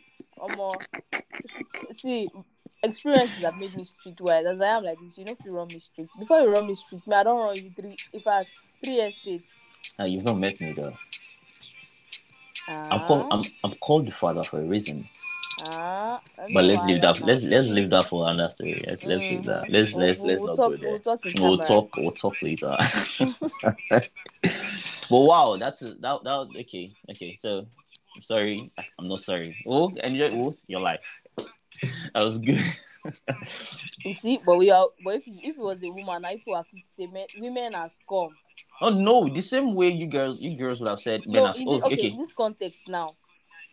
more. 0.56 0.74
See, 1.94 2.30
experiences 2.84 3.44
have 3.44 3.60
made 3.60 3.76
me 3.76 3.86
streetwise. 3.86 4.52
As 4.52 4.62
I 4.62 4.68
am 4.68 4.84
like 4.84 5.00
this, 5.00 5.18
you 5.18 5.26
know, 5.26 5.32
if 5.32 5.46
you 5.46 5.52
run 5.52 5.68
me 5.68 5.80
streets. 5.80 6.16
Before 6.16 6.42
you 6.42 6.50
run 6.50 6.68
me 6.68 6.76
streets, 6.76 7.08
me, 7.08 7.16
I 7.16 7.24
don't 7.24 7.40
run 7.40 7.56
you 7.56 7.72
three. 7.80 7.96
In 8.14 8.20
fact, 8.20 8.50
three 8.84 9.00
estates. 9.00 9.52
Ah, 10.00 10.04
you've 10.06 10.24
not 10.24 10.38
met 10.38 10.60
me 10.62 10.74
though. 10.74 10.94
Ah, 12.70 12.88
I'm 12.92 13.00
called 13.08 13.28
I'm, 13.32 13.42
I'm 13.64 13.74
called 13.80 14.08
the 14.08 14.12
father 14.12 14.44
for 14.44 14.60
a 14.60 14.64
reason. 14.64 15.08
ah, 15.62 16.22
But 16.54 16.66
let's 16.66 16.84
leave 16.86 17.02
that 17.02 17.20
now. 17.20 17.26
let's 17.26 17.44
let's 17.44 17.68
leave 17.70 17.90
that 17.90 18.06
for 18.06 18.30
another 18.30 18.50
story. 18.52 18.84
Let's 18.86 19.06
let's 19.06 19.22
leave 19.22 19.44
that. 19.46 19.64
Mhm. 19.64 19.70
Let's 19.74 19.94
We'll- 19.94 20.08
let's 20.08 20.22
let's 20.22 20.42
we'll 20.42 20.48
not 20.48 20.56
talk, 20.58 20.72
go 20.72 20.78
there. 20.78 20.90
We'll 20.92 21.00
talk. 21.00 21.20
We'll 21.36 21.58
talk. 21.60 21.98
We'll 21.98 22.12
talk 22.12 22.36
later. 22.42 22.78
but 25.10 25.20
wow, 25.30 25.58
that's 25.58 25.82
a, 25.82 25.94
that 25.96 26.24
that 26.24 26.48
okay 26.60 26.92
okay. 27.10 27.36
So 27.38 27.68
I'm 28.16 28.22
sorry, 28.24 28.70
I'm 29.00 29.08
not 29.08 29.20
sorry. 29.20 29.56
Oh, 29.66 29.90
enjoy 30.04 30.30
oh, 30.34 30.56
your 30.68 30.82
life. 30.82 31.00
That 32.14 32.22
was 32.22 32.40
good. 32.40 32.60
You 34.06 34.14
see, 34.14 34.40
but 34.46 34.58
we 34.58 34.70
are. 34.72 34.88
But 35.04 35.16
if 35.16 35.28
it, 35.28 35.34
if 35.44 35.56
it 35.58 35.62
was 35.62 35.84
a 35.84 35.90
woman, 35.90 36.26
I 36.26 36.34
are 36.34 36.64
quick 36.64 36.70
to 36.72 36.78
say 36.96 37.08
men, 37.08 37.26
women 37.40 37.76
are 37.76 37.90
scum. 37.90 38.30
oh 38.82 38.90
no, 38.90 39.28
the 39.30 39.42
same 39.42 39.76
way 39.76 39.90
you 39.90 40.08
girls 40.08 40.42
you 40.42 40.58
girls 40.58 40.80
would 40.80 40.90
have 40.90 41.00
said 41.00 41.26
men 41.28 41.44
No, 41.44 41.50
are 41.50 41.56
oh 41.66 41.76
okay, 41.78 41.94
okay. 41.94 42.08
in 42.10 42.18
this 42.20 42.34
context 42.34 42.88
now, 42.88 43.16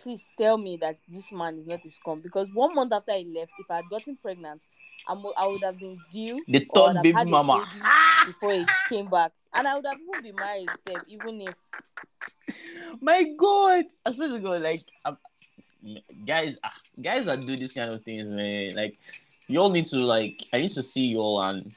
please 0.03 0.25
tell 0.38 0.57
me 0.59 0.77
that 0.79 0.99
this 1.09 1.31
man 1.33 1.59
is 1.59 1.66
not 1.66 1.85
a 1.85 1.90
scum 1.90 2.20
because 2.20 2.49
one 2.53 2.75
month 2.75 2.92
after 2.92 3.12
he 3.12 3.25
left, 3.25 3.53
if 3.59 3.70
I 3.70 3.77
had 3.77 3.85
gotten 3.90 4.16
pregnant, 4.23 4.61
I'm, 5.09 5.23
I 5.37 5.47
would 5.47 5.62
have 5.62 5.79
been 5.79 5.97
due 6.12 6.40
The 6.49 6.66
third 6.75 7.03
baby 7.03 7.25
mama. 7.31 7.66
baby 7.66 7.87
before 8.27 8.53
he 8.53 8.66
came 8.88 9.09
back, 9.09 9.33
and 9.53 9.68
I 9.68 9.75
would 9.77 9.87
have 9.87 10.01
even 10.01 10.33
been 10.33 10.44
married, 10.44 10.68
even 11.09 11.40
if 11.42 11.55
My 13.01 13.25
God, 13.37 13.85
I 14.05 14.11
swear 14.12 14.29
to 14.29 14.38
God, 14.38 14.62
like 14.62 14.85
um, 15.05 15.18
guys, 16.25 16.59
ah, 16.64 16.73
guys 17.01 17.27
that 17.27 17.40
do 17.47 17.57
these 17.57 17.73
kind 17.73 17.90
of 17.92 18.03
things, 18.03 18.31
man. 18.31 18.75
Like 18.75 18.99
you 19.48 19.59
all 19.59 19.70
need 19.70 19.87
to 19.87 19.98
like. 19.98 20.42
I 20.52 20.59
need 20.61 20.70
to 20.70 20.83
see 20.83 21.07
you 21.07 21.18
all 21.18 21.42
and, 21.42 21.72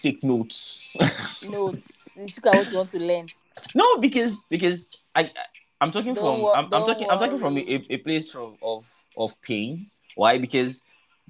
take 0.00 0.22
notes. 0.24 0.96
no, 1.48 1.68
it's, 1.70 2.06
it's 2.16 2.36
look 2.36 2.46
at 2.46 2.54
what 2.54 2.70
you 2.70 2.76
want 2.76 2.90
to 2.90 2.98
learn. 2.98 3.30
no, 3.74 3.98
because 3.98 4.44
because 4.48 5.04
I, 5.14 5.22
I 5.22 5.30
I'm 5.80 5.90
talking 5.90 6.14
Don't 6.14 6.24
from 6.24 6.40
wor- 6.40 6.56
I'm, 6.56 6.72
I'm 6.72 6.84
talking 6.84 7.10
I'm 7.10 7.18
talking 7.18 7.38
from 7.38 7.58
a, 7.58 7.60
a 7.60 7.96
place 7.98 8.30
from 8.30 8.56
of 8.62 8.84
of 9.16 9.40
pain. 9.42 9.86
Why? 10.16 10.38
Because 10.38 10.84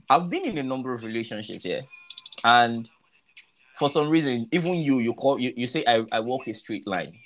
I've 0.08 0.30
been 0.30 0.44
in 0.44 0.58
a 0.58 0.62
number 0.62 0.94
of 0.94 1.02
relationships 1.02 1.64
here, 1.64 1.82
and 2.44 2.88
for 3.76 3.90
some 3.90 4.08
reason, 4.08 4.48
even 4.52 4.74
you 4.74 5.00
you 5.00 5.14
call 5.14 5.40
you, 5.40 5.52
you 5.56 5.66
say 5.66 5.84
I, 5.86 6.04
I 6.12 6.20
walk 6.20 6.46
a 6.46 6.54
straight 6.54 6.86
line. 6.86 7.18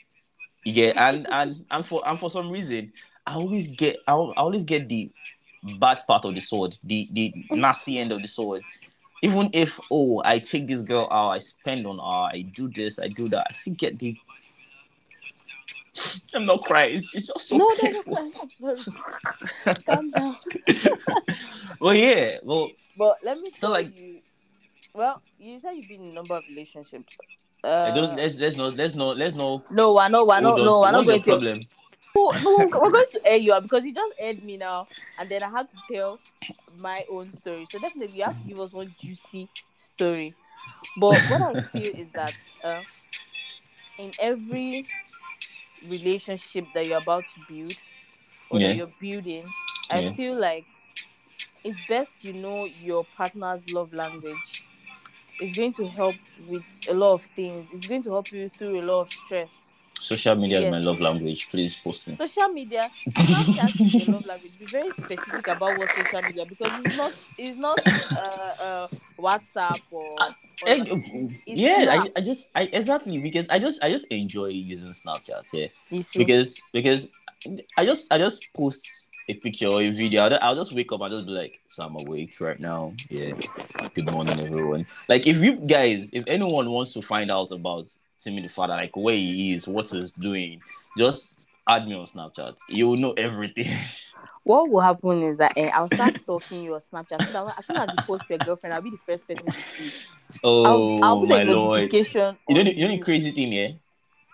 You 0.65 0.73
get 0.73 0.97
and 0.97 1.27
and 1.31 1.67
and 1.71 1.85
for 1.85 2.03
and 2.07 2.19
for 2.19 2.31
some 2.31 2.51
reason, 2.51 2.93
I 3.27 3.35
always 3.35 3.69
get 3.77 3.97
I, 4.07 4.13
I 4.13 4.41
always 4.41 4.65
get 4.65 4.89
the 4.89 5.11
bad 5.79 6.01
part 6.07 6.25
of 6.25 6.35
the 6.35 6.41
sword, 6.41 6.77
the 6.85 7.09
the 7.13 7.33
nasty 7.51 7.99
end 7.99 8.13
of 8.13 8.21
the 8.23 8.29
sword. 8.29 8.63
Even 9.23 9.51
if 9.53 9.81
oh 9.91 10.23
I 10.25 10.39
take 10.39 10.67
this 10.69 10.83
girl 10.83 11.09
out, 11.11 11.31
I 11.31 11.39
spend 11.41 11.87
on 11.87 11.97
her, 11.99 12.37
I 12.37 12.43
do 12.43 12.69
this, 12.69 12.99
I 12.99 13.09
do 13.09 13.29
that, 13.31 13.47
I 13.51 13.53
still 13.53 13.75
get 13.75 13.99
the. 13.99 14.17
I'm 16.33 16.47
not 16.47 16.63
crying. 16.63 16.97
It's 16.97 17.13
it's 17.15 17.27
just 17.27 17.49
so 17.49 17.57
no, 17.57 17.65
no, 17.67 17.75
no, 17.75 17.81
painful. 17.81 18.15
no, 18.15 18.33
I'm 18.41 18.77
sorry. 18.77 19.75
Calm 19.87 20.11
down. 20.11 20.37
well, 21.81 21.95
yeah. 21.95 22.37
Well, 22.45 22.71
But 22.97 23.17
let 23.25 23.39
me 23.39 23.51
So, 23.57 23.67
tell 23.67 23.71
like- 23.73 23.99
you, 23.99 24.21
well, 24.95 25.21
you 25.41 25.59
said 25.59 25.73
you've 25.75 25.89
been 25.89 26.03
in 26.05 26.11
a 26.11 26.15
number 26.15 26.37
of 26.37 26.45
relationships. 26.49 27.17
I 27.65 27.91
don't 27.91 28.11
Uh, 28.11 28.15
let's 28.15 28.39
let's 28.39 28.57
not 28.57 28.77
let's 28.77 28.95
not 28.95 29.17
let's 29.17 29.35
not 29.35 29.65
no. 29.73 29.95
We're 29.95 30.09
not. 30.09 30.27
hold 30.29 30.61
on 30.61 30.65
No, 30.65 30.81
we're 30.81 30.93
not 30.93 31.05
going 31.07 31.21
to. 31.21 31.31
problem? 31.31 31.61
No, 32.19 32.35
no, 32.43 32.71
we're 32.73 32.91
going 32.91 33.07
to 33.13 33.21
air 33.27 33.37
you 33.37 33.53
out 33.53 33.63
because 33.63 33.85
you 33.85 33.95
just 33.95 34.15
aired 34.19 34.43
me 34.43 34.57
now, 34.57 34.89
and 35.17 35.31
then 35.31 35.43
I 35.43 35.51
had 35.51 35.69
to 35.71 35.77
tell 35.91 36.21
my 36.77 37.05
own 37.11 37.31
story. 37.31 37.67
So 37.67 37.79
definitely, 37.79 38.17
you 38.19 38.25
have 38.25 38.39
to 38.39 38.47
give 38.47 38.61
us 38.61 38.73
one 38.73 38.95
juicy 39.01 39.51
story. 39.77 40.37
But 40.97 41.27
what 41.27 41.43
I 41.43 41.57
feel 41.73 41.93
is 41.97 42.13
that 42.13 42.35
uh, 42.63 42.83
in 43.99 44.15
every 44.19 44.87
relationship 45.83 46.67
that 46.75 46.87
you're 46.87 46.99
about 46.99 47.27
to 47.35 47.41
build 47.41 47.77
or 48.51 48.61
Yeah. 48.61 48.69
that 48.69 48.75
you're 48.75 48.93
building, 49.01 49.45
I 49.91 50.03
Yeah. 50.03 50.11
feel 50.17 50.39
like 50.41 50.67
it's 51.65 51.81
best 51.89 52.25
you 52.25 52.33
know 52.33 52.67
your 52.67 53.05
partner's 53.05 53.69
love 53.69 53.93
language. 53.93 54.65
It's 55.41 55.55
going 55.55 55.73
to 55.75 55.89
help 55.89 56.21
with 56.39 56.65
a 56.89 56.95
lot 56.95 57.15
of 57.15 57.25
things. 57.25 57.71
It's 57.73 57.87
going 57.87 58.03
to 58.05 58.11
help 58.11 58.33
you 58.33 58.51
through 58.51 58.81
a 58.81 58.85
lot 58.85 59.03
of 59.03 59.11
stress. 59.11 59.73
Social 60.01 60.35
media 60.37 60.61
Yeah. 60.61 60.67
is 60.67 60.71
my 60.73 60.79
love 60.79 61.01
language. 61.01 61.49
Please 61.51 61.77
post 61.77 62.09
me. 62.09 62.17
social 62.19 62.49
media 62.49 62.91
a 63.07 64.11
love 64.11 64.27
language. 64.27 64.59
Be 64.59 64.67
very 64.67 64.91
specific 64.93 65.47
about 65.49 65.77
what 65.79 65.89
social 65.89 66.23
media 66.23 66.45
because 66.47 66.73
it's 66.85 66.97
not 66.97 67.13
it's 67.37 67.59
not 67.59 67.79
uh, 68.17 68.63
uh 68.63 68.89
WhatsApp 69.19 69.81
or, 69.91 70.17
or 70.21 70.29
Eh, 70.67 70.85
yeah, 71.47 71.83
Snap. 71.85 72.07
I, 72.17 72.19
I 72.19 72.21
just 72.21 72.51
I 72.55 72.63
exactly 72.73 73.19
because 73.19 73.49
I 73.49 73.59
just 73.59 73.83
I 73.83 73.91
just 73.91 74.07
enjoy 74.11 74.49
using 74.49 74.89
Snapchat. 74.89 75.45
Yeah, 75.53 75.69
because 76.17 76.61
because 76.73 77.11
I 77.77 77.85
just 77.85 78.13
I 78.13 78.19
just 78.19 78.49
post 78.55 79.09
a 79.29 79.35
picture 79.35 79.67
or 79.67 79.83
a 79.83 79.91
video. 79.91 80.23
I'll, 80.23 80.39
I'll 80.41 80.55
just 80.57 80.73
wake 80.73 80.91
up 80.91 81.01
and 81.03 81.13
just 81.13 81.27
be 81.27 81.33
like, 81.33 81.61
so 81.69 81.85
I'm 81.85 81.97
awake 81.97 82.35
right 82.41 82.59
now. 82.59 82.95
Yeah. 83.09 83.35
Good 83.95 84.11
morning, 84.11 84.41
everyone. 84.41 84.87
Like 85.09 85.27
if 85.27 85.37
you 85.43 85.57
guys, 85.57 86.11
if 86.13 86.25
anyone 86.27 86.71
wants 86.71 86.93
to 86.95 87.03
find 87.03 87.31
out 87.31 87.51
about 87.51 87.87
Timmy 88.21 88.43
the 88.43 88.49
father, 88.49 88.75
like 88.75 88.97
where 88.97 89.15
he 89.15 89.55
is, 89.55 89.67
what 89.67 89.91
he's 89.91 90.11
doing, 90.11 90.61
just 90.97 91.39
add 91.67 91.87
me 91.87 91.95
on 91.95 92.05
Snapchat. 92.07 92.57
You'll 92.69 92.97
know 92.97 93.13
everything. 93.13 93.73
what 94.45 94.69
will 94.69 94.81
happen 94.81 95.23
is 95.23 95.39
that 95.39 95.53
eh, 95.57 95.71
I'll 95.73 95.91
start 95.91 96.15
stalking 96.23 96.65
your 96.65 96.83
Snapchat. 96.93 97.23
So 97.27 97.33
that 97.33 97.55
as 97.59 97.67
soon 97.67 97.79
as 97.79 97.91
you 97.93 97.99
post 98.07 98.25
your 98.29 98.39
girlfriend, 98.39 98.75
I'll 98.75 98.83
be 98.83 98.91
the 98.91 99.01
first 99.07 99.27
person 99.27 99.53
to 99.53 99.63
see. 99.77 99.93
oh 100.43 100.99
I'll, 100.99 101.09
I'll 101.11 101.27
my 101.27 101.37
like 101.37 101.47
lord. 101.49 101.93
You 101.93 102.55
know, 102.55 102.65
the, 102.65 102.77
you 102.77 102.89
know 102.89 102.97
the 102.97 103.03
crazy 103.03 103.31
thing, 103.33 103.53
yeah? 103.53 103.69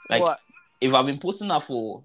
Like 0.08 0.22
what? 0.22 0.38
if 0.80 0.94
I've 0.94 1.06
been 1.06 1.18
posting 1.18 1.48
that 1.48 1.62
for 1.62 2.04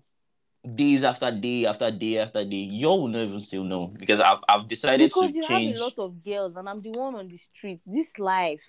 days 0.75 1.03
after 1.03 1.31
day 1.31 1.65
after 1.65 1.89
day 1.91 2.17
after 2.17 2.43
day, 2.43 2.57
y'all 2.57 3.01
will 3.01 3.07
not 3.07 3.21
even 3.21 3.39
still 3.39 3.63
know 3.63 3.87
because 3.87 4.19
I've 4.19 4.39
I've 4.47 4.67
decided 4.67 5.09
Because 5.09 5.31
to 5.31 5.37
you 5.37 5.47
change. 5.47 5.73
have 5.73 5.81
a 5.81 5.83
lot 5.83 5.99
of 5.99 6.23
girls, 6.23 6.55
and 6.55 6.67
I'm 6.67 6.81
the 6.81 6.91
one 6.91 7.15
on 7.15 7.27
the 7.27 7.37
streets. 7.37 7.85
This 7.85 8.17
life, 8.19 8.61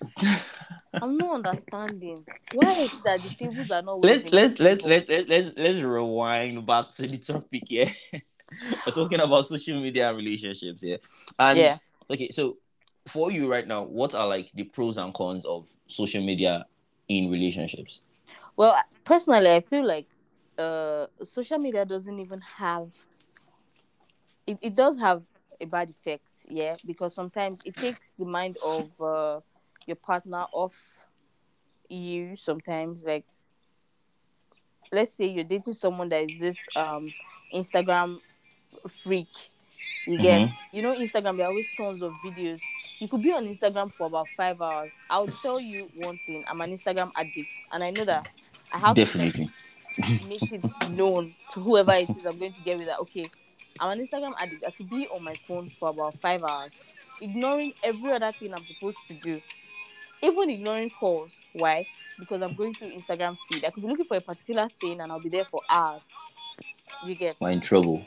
I'm 0.93 1.17
not 1.17 1.45
understanding. 1.45 2.23
Why 2.53 2.71
is 2.79 3.01
that 3.03 3.21
the 3.21 3.29
tables 3.29 3.71
are 3.71 3.81
not? 3.81 4.01
let's 4.01 4.31
let's 4.31 4.59
let's 4.59 4.83
let's 4.83 5.07
let's 5.09 5.27
let's 5.29 5.57
let's 5.57 5.77
rewind 5.79 6.65
back 6.65 6.93
to 6.93 7.07
the 7.07 7.17
topic 7.17 7.63
here. 7.67 7.91
We're 8.85 8.93
talking 8.93 9.19
about 9.19 9.45
social 9.45 9.81
media 9.81 10.09
and 10.09 10.17
relationships 10.17 10.81
here. 10.81 10.99
And 11.39 11.57
yeah. 11.57 11.77
okay, 12.09 12.29
so 12.29 12.57
for 13.07 13.31
you 13.31 13.49
right 13.49 13.65
now, 13.65 13.83
what 13.83 14.13
are 14.13 14.27
like 14.27 14.51
the 14.53 14.63
pros 14.65 14.97
and 14.97 15.13
cons 15.13 15.45
of 15.45 15.67
social 15.87 16.23
media 16.23 16.65
in 17.07 17.31
relationships? 17.31 18.01
Well, 18.57 18.75
personally, 19.05 19.51
I 19.51 19.61
feel 19.61 19.87
like 19.87 20.07
uh, 20.61 21.07
social 21.23 21.57
media 21.57 21.85
doesn't 21.85 22.19
even 22.19 22.41
have. 22.41 22.89
It, 24.47 24.57
it 24.61 24.75
does 24.75 24.97
have 24.99 25.23
a 25.59 25.65
bad 25.65 25.89
effect, 25.89 26.27
yeah, 26.49 26.75
because 26.85 27.13
sometimes 27.15 27.61
it 27.65 27.75
takes 27.75 28.11
the 28.17 28.25
mind 28.25 28.57
of 28.65 28.89
uh, 29.01 29.39
your 29.85 29.95
partner 29.97 30.45
off 30.53 30.75
you. 31.89 32.35
Sometimes, 32.35 33.03
like, 33.03 33.25
let's 34.91 35.13
say 35.13 35.27
you're 35.27 35.43
dating 35.43 35.73
someone 35.73 36.09
that 36.09 36.23
is 36.23 36.37
this 36.37 36.57
um 36.75 37.13
Instagram 37.53 38.19
freak. 38.87 39.27
You 40.07 40.17
get, 40.17 40.41
Mhm. 40.41 40.53
you 40.73 40.81
know, 40.81 40.95
Instagram. 40.95 41.37
There 41.37 41.45
are 41.45 41.49
always 41.49 41.67
tons 41.77 42.01
of 42.01 42.13
videos. 42.25 42.61
You 42.99 43.07
could 43.07 43.21
be 43.21 43.31
on 43.31 43.45
Instagram 43.45 43.91
for 43.93 44.07
about 44.07 44.27
five 44.37 44.61
hours. 44.61 44.91
I'll 45.09 45.27
tell 45.27 45.59
you 45.59 45.89
one 45.95 46.19
thing: 46.25 46.43
I'm 46.47 46.61
an 46.61 46.71
Instagram 46.71 47.11
addict, 47.15 47.53
and 47.71 47.83
I 47.83 47.91
know 47.91 48.05
that 48.05 48.27
I 48.73 48.79
have 48.79 48.95
to 48.95 49.05
Definitely. 49.05 49.49
make 50.27 50.43
it 50.43 50.89
known 50.91 51.33
to 51.51 51.59
whoever 51.59 51.91
it 51.93 52.09
is 52.09 52.25
I'm 52.25 52.37
going 52.37 52.53
to 52.53 52.61
get 52.61 52.77
with 52.77 52.87
that. 52.87 52.99
Okay, 52.99 53.29
I'm 53.79 53.97
an 53.97 54.05
Instagram 54.05 54.33
addict. 54.39 54.63
I 54.65 54.71
could 54.71 54.89
be 54.89 55.07
on 55.07 55.23
my 55.23 55.35
phone 55.47 55.69
for 55.69 55.89
about 55.89 56.19
five 56.19 56.43
hours, 56.43 56.71
ignoring 57.21 57.73
every 57.83 58.11
other 58.11 58.31
thing 58.31 58.53
I'm 58.53 58.65
supposed 58.65 58.97
to 59.07 59.13
do, 59.15 59.41
even 60.21 60.49
ignoring 60.49 60.89
calls. 60.89 61.31
Why? 61.53 61.87
Because 62.19 62.41
I'm 62.41 62.53
going 62.53 62.73
through 62.73 62.91
Instagram 62.91 63.37
feed. 63.49 63.65
I 63.65 63.71
could 63.71 63.83
be 63.83 63.89
looking 63.89 64.05
for 64.05 64.17
a 64.17 64.21
particular 64.21 64.67
thing 64.79 65.01
and 65.01 65.11
I'll 65.11 65.21
be 65.21 65.29
there 65.29 65.45
for 65.45 65.61
hours. 65.69 66.03
You 67.05 67.15
get? 67.15 67.35
We're 67.39 67.51
in 67.51 67.61
trouble. 67.61 68.05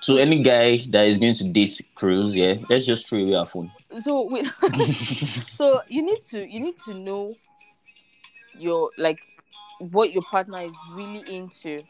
So 0.00 0.16
any 0.16 0.42
guy 0.42 0.78
that 0.88 1.06
is 1.06 1.18
going 1.18 1.34
to 1.34 1.48
date 1.48 1.80
Cruz, 1.94 2.34
yeah, 2.36 2.54
let's 2.68 2.86
just 2.86 3.08
throw 3.08 3.20
away 3.20 3.34
our 3.34 3.46
phone. 3.46 3.70
So 4.00 4.22
we, 4.22 4.44
so 5.52 5.80
you 5.86 6.02
need 6.02 6.22
to 6.30 6.44
you 6.44 6.58
need 6.58 6.74
to 6.86 6.94
know 6.94 7.36
your 8.58 8.90
like 8.98 9.20
what 9.90 10.12
your 10.12 10.22
partner 10.30 10.62
is 10.62 10.74
really 10.94 11.24
into. 11.34 11.82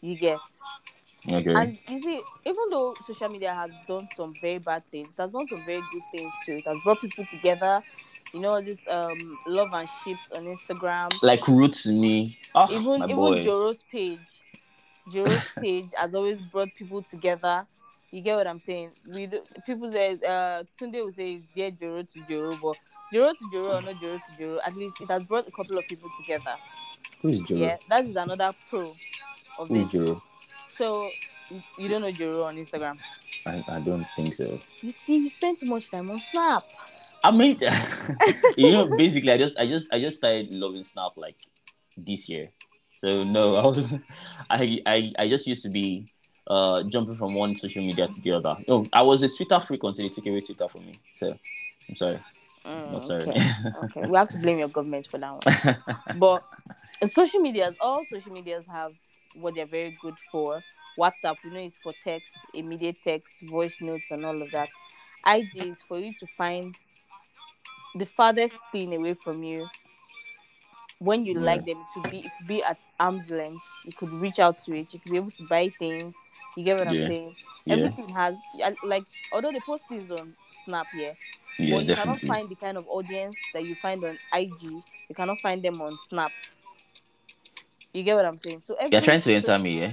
You 0.00 0.16
get? 0.16 0.38
Okay. 1.30 1.54
And 1.54 1.78
you 1.88 1.98
see, 1.98 2.22
even 2.44 2.70
though 2.70 2.94
social 3.06 3.28
media 3.28 3.54
has 3.54 3.70
done 3.88 4.08
some 4.16 4.34
very 4.40 4.58
bad 4.58 4.84
things, 4.86 5.08
it 5.08 5.20
has 5.20 5.30
done 5.30 5.46
some 5.46 5.64
very 5.64 5.80
good 5.92 6.02
things 6.12 6.32
too. 6.44 6.56
It 6.56 6.66
has 6.66 6.76
brought 6.84 7.00
people 7.00 7.24
together. 7.30 7.82
You 8.32 8.40
know, 8.40 8.60
this 8.60 8.86
um 8.88 9.38
love 9.46 9.72
and 9.72 9.88
ships 10.04 10.32
on 10.32 10.44
Instagram. 10.44 11.10
like 11.22 11.46
roots 11.48 11.86
me. 11.86 12.38
Oh, 12.54 12.66
even 12.70 12.96
even 12.96 13.16
boy. 13.16 13.42
Joro's 13.42 13.82
page. 13.90 14.18
Joro's 15.12 15.48
page 15.60 15.86
has 15.96 16.14
always 16.14 16.38
brought 16.52 16.74
people 16.74 17.02
together. 17.02 17.66
You 18.10 18.20
get 18.20 18.36
what 18.36 18.46
I'm 18.46 18.60
saying? 18.60 18.90
We 19.08 19.26
do, 19.26 19.40
people 19.66 19.88
say 19.88 20.12
uh 20.26 20.64
Tunde 20.78 21.02
will 21.02 21.10
say 21.10 21.34
it's 21.34 21.48
dear 21.48 21.70
Joro 21.70 22.02
to 22.02 22.20
Joro, 22.28 22.58
but 22.62 22.76
Joro 23.12 23.32
to 23.32 23.50
Joro 23.50 23.78
or 23.78 23.82
not 23.82 24.00
Joro 24.00 24.16
to 24.16 24.38
Joro, 24.38 24.60
at 24.64 24.76
least 24.76 25.00
it 25.00 25.10
has 25.10 25.24
brought 25.24 25.48
a 25.48 25.52
couple 25.52 25.78
of 25.78 25.84
people 25.88 26.10
together. 26.20 26.56
Who's 27.24 27.40
Joro? 27.40 27.62
Yeah, 27.62 27.76
that 27.88 28.04
is 28.04 28.16
another 28.16 28.52
pro 28.68 28.94
of 29.58 29.68
Who's 29.68 29.90
this. 29.90 30.16
So 30.76 31.08
you- 31.78 31.88
don't 31.88 32.02
know 32.02 32.12
Joro 32.12 32.42
on 32.44 32.54
Instagram. 32.56 32.98
I, 33.46 33.64
I 33.66 33.80
don't 33.80 34.06
think 34.14 34.34
so. 34.34 34.58
You 34.82 34.92
see, 34.92 35.16
you 35.16 35.30
spend 35.30 35.56
too 35.58 35.66
much 35.66 35.90
time 35.90 36.10
on 36.10 36.20
Snap. 36.20 36.62
I 37.22 37.30
mean, 37.30 37.56
you 38.58 38.72
know, 38.72 38.86
basically, 38.98 39.32
I 39.32 39.38
just, 39.38 39.58
I 39.58 39.66
just, 39.66 39.92
I 39.92 40.00
just 40.00 40.18
started 40.18 40.50
loving 40.50 40.84
Snap 40.84 41.12
like 41.16 41.36
this 41.96 42.28
year. 42.28 42.50
So 42.92 43.24
no, 43.24 43.56
I 43.62 43.66
was, 43.66 43.94
I, 44.50 44.82
I, 44.84 45.12
I 45.18 45.28
just 45.28 45.46
used 45.46 45.62
to 45.62 45.70
be 45.70 46.10
uh 46.46 46.82
jumping 46.82 47.16
from 47.16 47.32
one 47.32 47.56
social 47.56 47.82
media 47.82 48.06
to 48.06 48.20
the 48.20 48.32
other. 48.32 48.56
No, 48.68 48.84
I 48.92 49.00
was 49.00 49.22
a 49.22 49.28
Twitter 49.30 49.58
freak 49.60 49.82
until 49.82 50.04
they 50.04 50.10
took 50.10 50.26
away 50.26 50.42
Twitter 50.42 50.68
from 50.68 50.84
me. 50.84 51.00
So 51.14 51.38
I'm 51.88 51.94
sorry. 51.94 52.20
Mm, 52.66 53.00
sorry. 53.00 53.22
Okay. 53.22 53.40
okay, 53.84 54.10
we 54.10 54.16
have 54.18 54.28
to 54.30 54.38
blame 54.38 54.58
your 54.58 54.68
government 54.68 55.06
for 55.06 55.16
that 55.18 55.42
one. 55.44 56.18
But 56.18 56.44
uh, 57.02 57.06
social 57.06 57.40
medias, 57.40 57.76
all 57.80 58.04
social 58.04 58.32
medias 58.32 58.66
have 58.66 58.92
what 59.34 59.54
they're 59.54 59.66
very 59.66 59.96
good 60.00 60.14
for. 60.30 60.62
WhatsApp, 60.98 61.36
we 61.44 61.50
know, 61.50 61.60
is 61.60 61.76
for 61.82 61.92
text, 62.04 62.32
immediate 62.52 62.96
text, 63.02 63.34
voice 63.48 63.80
notes, 63.80 64.10
and 64.10 64.24
all 64.24 64.40
of 64.40 64.50
that. 64.52 64.68
IG 65.26 65.66
is 65.66 65.82
for 65.82 65.98
you 65.98 66.12
to 66.20 66.26
find 66.38 66.76
the 67.96 68.06
farthest 68.06 68.58
thing 68.72 68.94
away 68.94 69.14
from 69.14 69.42
you. 69.42 69.68
When 71.00 71.26
you 71.26 71.34
like 71.34 71.64
them, 71.64 71.84
to 71.94 72.08
be 72.08 72.30
be 72.46 72.62
at 72.62 72.78
arm's 73.00 73.28
length. 73.28 73.64
You 73.84 73.92
could 73.92 74.12
reach 74.12 74.38
out 74.38 74.58
to 74.60 74.76
it. 74.76 74.94
You 74.94 75.00
could 75.00 75.10
be 75.10 75.16
able 75.16 75.32
to 75.32 75.46
buy 75.48 75.70
things. 75.78 76.14
You 76.56 76.64
get 76.64 76.78
what 76.78 76.86
I'm 76.88 76.98
saying? 76.98 77.34
yeah, 77.64 77.74
Everything 77.74 78.08
has 78.10 78.36
like 78.84 79.04
although 79.32 79.50
they 79.52 79.60
post 79.60 79.82
things 79.88 80.10
on 80.10 80.34
Snap, 80.64 80.86
yeah, 80.94 81.12
yeah, 81.58 81.76
but 81.76 81.84
you 81.86 81.94
cannot 81.94 82.20
find 82.20 82.48
the 82.48 82.54
kind 82.54 82.76
of 82.78 82.86
audience 82.88 83.36
that 83.52 83.64
you 83.64 83.74
find 83.82 84.04
on 84.04 84.18
IG. 84.32 84.62
You 84.62 85.14
cannot 85.14 85.38
find 85.42 85.62
them 85.62 85.80
on 85.82 85.98
Snap. 85.98 86.30
You 87.94 88.02
get 88.02 88.16
what 88.16 88.24
I'm 88.26 88.36
saying? 88.36 88.62
So 88.64 88.76
You're 88.90 89.00
trying 89.00 89.20
to 89.20 89.32
enter 89.32 89.56
me, 89.56 89.80
yeah? 89.80 89.92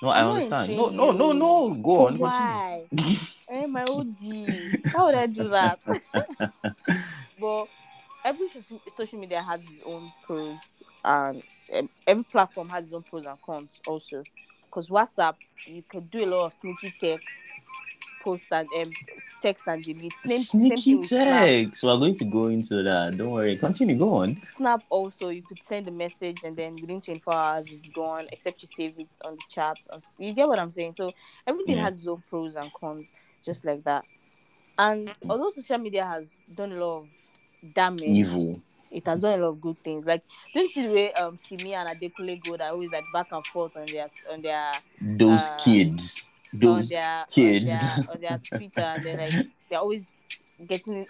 No, 0.00 0.08
I 0.08 0.26
understand. 0.26 0.74
No, 0.74 0.88
no, 0.88 1.12
no, 1.12 1.32
no. 1.32 1.74
Go 1.74 2.06
on, 2.06 2.18
continue. 2.18 2.26
why? 2.26 2.88
Eh, 3.48 3.66
my 3.66 3.84
OG. 3.84 4.86
How 4.92 5.06
would 5.06 5.14
I 5.14 5.26
do 5.26 5.48
that? 5.50 5.78
but 7.38 7.68
every 8.24 8.48
social, 8.48 8.80
social 8.96 9.18
media 9.18 9.42
has 9.42 9.62
its 9.62 9.82
own 9.84 10.10
pros, 10.22 10.58
and 11.04 11.42
um, 11.76 11.90
every 12.06 12.24
platform 12.24 12.70
has 12.70 12.86
its 12.86 12.94
own 12.94 13.02
pros 13.02 13.26
and 13.26 13.40
cons 13.42 13.80
also. 13.86 14.24
Because 14.64 14.88
WhatsApp, 14.88 15.34
you 15.66 15.84
could 15.88 16.10
do 16.10 16.24
a 16.24 16.26
lot 16.26 16.46
of 16.46 16.54
sneaky 16.54 16.92
text, 16.98 17.28
post 18.22 18.48
and 18.52 18.68
um, 18.80 18.96
text 19.40 19.66
and 19.66 19.84
delete. 19.84 20.18
Same, 20.18 20.46
same 20.60 20.82
Sneaky 20.82 21.02
Snap. 21.04 21.54
text. 21.56 21.82
We're 21.84 21.98
going 21.98 22.14
to 22.16 22.24
go 22.24 22.46
into 22.46 22.82
that. 22.82 23.16
Don't 23.16 23.30
worry. 23.30 23.56
Continue. 23.56 23.96
Go 23.96 24.14
on. 24.16 24.42
Snap 24.42 24.84
also, 24.90 25.28
you 25.28 25.42
could 25.42 25.62
send 25.62 25.88
a 25.88 25.92
message 25.92 26.44
and 26.44 26.56
then 26.56 26.80
within 26.80 27.00
24 27.00 27.34
hours 27.34 27.72
it's 27.72 27.88
gone, 27.88 28.26
except 28.32 28.62
you 28.62 28.68
save 28.68 28.98
it 28.98 29.08
on 29.24 29.36
the 29.36 29.42
chat. 29.48 29.78
You 30.18 30.32
get 30.34 30.48
what 30.48 30.58
I'm 30.58 30.70
saying? 30.70 30.94
So 30.94 31.14
everything 31.46 31.76
Yeah. 31.76 31.84
has 31.84 31.98
its 31.98 32.06
own 32.08 32.22
pros 32.28 32.56
and 32.56 32.72
cons, 32.72 33.14
just 33.44 33.64
like 33.64 33.84
that. 33.84 34.04
And 34.78 35.14
although 35.28 35.50
social 35.50 35.78
media 35.78 36.06
has 36.06 36.42
done 36.54 36.72
a 36.72 36.84
lot 36.84 36.98
of 37.00 37.08
damage, 37.74 38.02
it. 38.02 38.08
Evil. 38.08 38.60
It 38.90 39.06
has 39.06 39.22
done 39.22 39.38
a 39.38 39.42
lot 39.42 39.50
of 39.50 39.60
good 39.60 39.82
things. 39.82 40.04
Like 40.04 40.22
this 40.54 40.76
is 40.76 40.90
where 40.90 41.12
um 41.18 41.36
Simi 41.36 41.74
and 41.74 41.88
Adekunle 41.88 42.40
Gold 42.40 42.60
that 42.60 42.72
always 42.72 42.92
like 42.92 43.10
back 43.12 43.28
and 43.32 43.44
forth 43.46 43.76
on 43.76 43.86
their 43.86 44.06
on 44.30 44.42
their 44.42 44.82
Those 45.00 45.50
Uh, 45.50 45.56
kids. 45.64 46.28
On 46.54 46.60
Those 46.60 46.88
their 46.90 47.24
kids. 47.32 47.64
on 47.64 47.70
their, 47.70 48.06
on 48.10 48.20
their 48.20 48.40
Twitter 48.58 48.80
and 48.80 49.04
then 49.04 49.18
like 49.18 49.46
they're 49.70 49.78
always 49.80 50.10
getting 50.66 51.06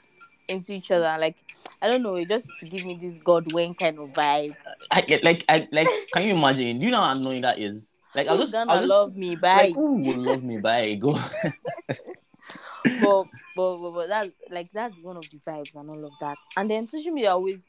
into 0.49 0.73
each 0.73 0.91
other. 0.91 1.17
Like 1.19 1.37
I 1.81 1.89
don't 1.89 2.03
know, 2.03 2.15
it 2.17 2.29
just 2.29 2.59
to 2.61 2.67
give 2.67 2.85
me 2.85 2.97
this 3.01 3.19
God 3.19 3.53
Wayne 3.53 3.75
kind 3.75 3.99
of 3.99 4.11
vibe. 4.11 4.55
I 4.91 5.01
get 5.01 5.25
like 5.25 5.45
I 5.49 5.69
like 5.73 5.89
can 6.13 6.23
you 6.25 6.35
imagine? 6.35 6.79
Do 6.79 6.85
you 6.85 6.91
know 6.93 7.01
how 7.03 7.13
annoying 7.13 7.43
that 7.43 7.59
is? 7.59 7.95
Like 8.15 8.29
I 8.29 8.37
just, 8.37 8.55
I 8.55 8.77
just 8.77 8.89
love 8.89 9.17
me? 9.17 9.37
Bye. 9.37 9.57
like 9.57 9.75
who 9.75 9.95
would 10.03 10.19
love 10.19 10.43
me 10.45 10.59
by 10.59 10.95
go? 10.95 11.13
but, 13.01 13.25
but 13.57 13.77
but 13.79 13.91
but 13.91 14.09
that's 14.09 14.31
like 14.51 14.71
that's 14.73 14.99
one 14.99 15.17
of 15.17 15.29
the 15.31 15.39
vibes 15.47 15.75
and 15.75 15.91
all 15.91 16.05
of 16.05 16.13
that. 16.21 16.39
And 16.57 16.71
then 16.71 16.87
social 16.89 17.13
media 17.13 17.31
always 17.33 17.67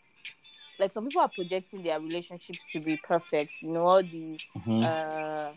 like 0.79 0.91
some 0.91 1.05
people 1.05 1.21
are 1.21 1.29
projecting 1.29 1.83
their 1.83 1.99
relationships 1.99 2.65
to 2.71 2.79
be 2.79 2.97
perfect. 2.97 3.51
You 3.61 3.71
know 3.71 3.81
all 3.81 4.03
the 4.03 4.37
Mhm. 4.57 4.83
uh 4.83 5.51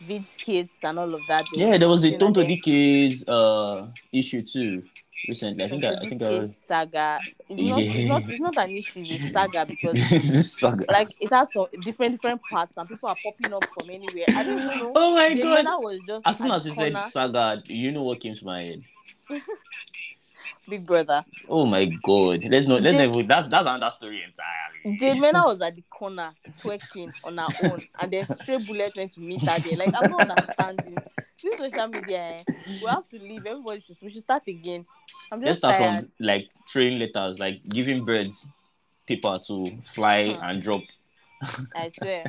vid 0.00 0.26
skits 0.26 0.84
and 0.84 0.98
all 0.98 1.14
of 1.14 1.20
that. 1.28 1.44
Yeah, 1.54 1.78
there 1.78 1.88
was 1.88 2.04
a 2.04 2.16
Tonto 2.16 2.42
then 2.42 2.50
uh 3.28 3.86
issue 4.12 4.42
too 4.42 4.82
recently. 5.28 5.64
I 5.64 5.68
think 5.68 5.84
I, 5.84 5.94
I 5.94 6.08
think 6.08 6.22
I 6.22 6.30
was 6.38 6.56
saga. 6.56 7.20
It's 7.48 7.62
not, 7.62 7.80
it's 7.80 8.08
not 8.08 8.22
it's 8.28 8.40
not 8.40 8.68
an 8.68 8.76
issue. 8.76 9.00
It's 9.00 9.32
saga 9.32 9.66
because 9.68 9.94
this 10.10 10.52
saga. 10.52 10.84
like 10.90 11.08
it 11.20 11.30
has 11.30 11.52
some 11.52 11.66
different 11.82 12.12
different 12.12 12.40
parts 12.50 12.76
and 12.76 12.88
people 12.88 13.08
are 13.08 13.16
popping 13.22 13.52
up 13.52 13.64
from 13.64 13.90
anywhere. 13.90 14.26
I 14.28 14.44
don't 14.44 14.78
know. 14.78 14.92
oh 14.94 15.14
my 15.14 15.34
The 15.34 15.42
god! 15.42 15.64
was 15.82 16.00
just 16.06 16.26
As 16.26 16.38
soon 16.38 16.50
as 16.50 16.66
you 16.66 16.72
said 16.74 17.06
saga, 17.06 17.62
you 17.66 17.92
know 17.92 18.02
what 18.02 18.20
came 18.20 18.34
to 18.34 18.44
my 18.44 18.62
head. 18.62 18.82
Big 20.68 20.86
Brother. 20.86 21.24
Oh 21.48 21.66
my 21.66 21.84
god! 21.84 22.44
Let's 22.44 22.66
not 22.66 22.82
let's 22.82 22.96
never. 22.96 23.22
That's 23.22 23.48
that's 23.48 23.66
another 23.66 23.90
story 23.90 24.22
entirely. 24.22 24.98
Jade 24.98 25.18
Mena 25.18 25.44
was 25.44 25.60
at 25.60 25.74
the 25.76 25.82
corner 25.82 26.30
twerking 26.62 27.12
on 27.24 27.38
her 27.38 27.48
own, 27.62 27.80
and 28.00 28.12
then 28.12 28.24
Stray 28.24 28.58
Bullet 28.58 28.92
went 28.96 29.12
to 29.14 29.20
meet 29.20 29.42
her 29.42 29.58
there. 29.58 29.76
Like 29.76 29.94
I'm 29.94 30.10
not 30.10 30.30
understanding 30.30 31.02
this 31.42 31.56
social 31.58 31.88
media. 31.88 32.18
Eh, 32.18 32.42
we 32.82 32.88
have 32.88 33.08
to 33.10 33.18
leave. 33.18 33.46
Everybody 33.46 33.82
should 33.86 33.96
we 34.02 34.12
should 34.12 34.22
start 34.22 34.42
again. 34.46 34.84
I'm 35.32 35.40
Let's 35.40 35.50
just 35.50 35.60
start 35.60 35.76
tired. 35.78 35.98
from 36.00 36.12
like 36.26 36.48
train 36.66 36.98
letters, 36.98 37.38
like 37.38 37.62
giving 37.68 38.04
birds 38.04 38.50
paper 39.06 39.38
to 39.46 39.78
fly 39.84 40.34
Hmm. 40.34 40.44
and 40.50 40.62
drop. 40.62 40.82
I 41.74 41.88
swear. 41.88 42.24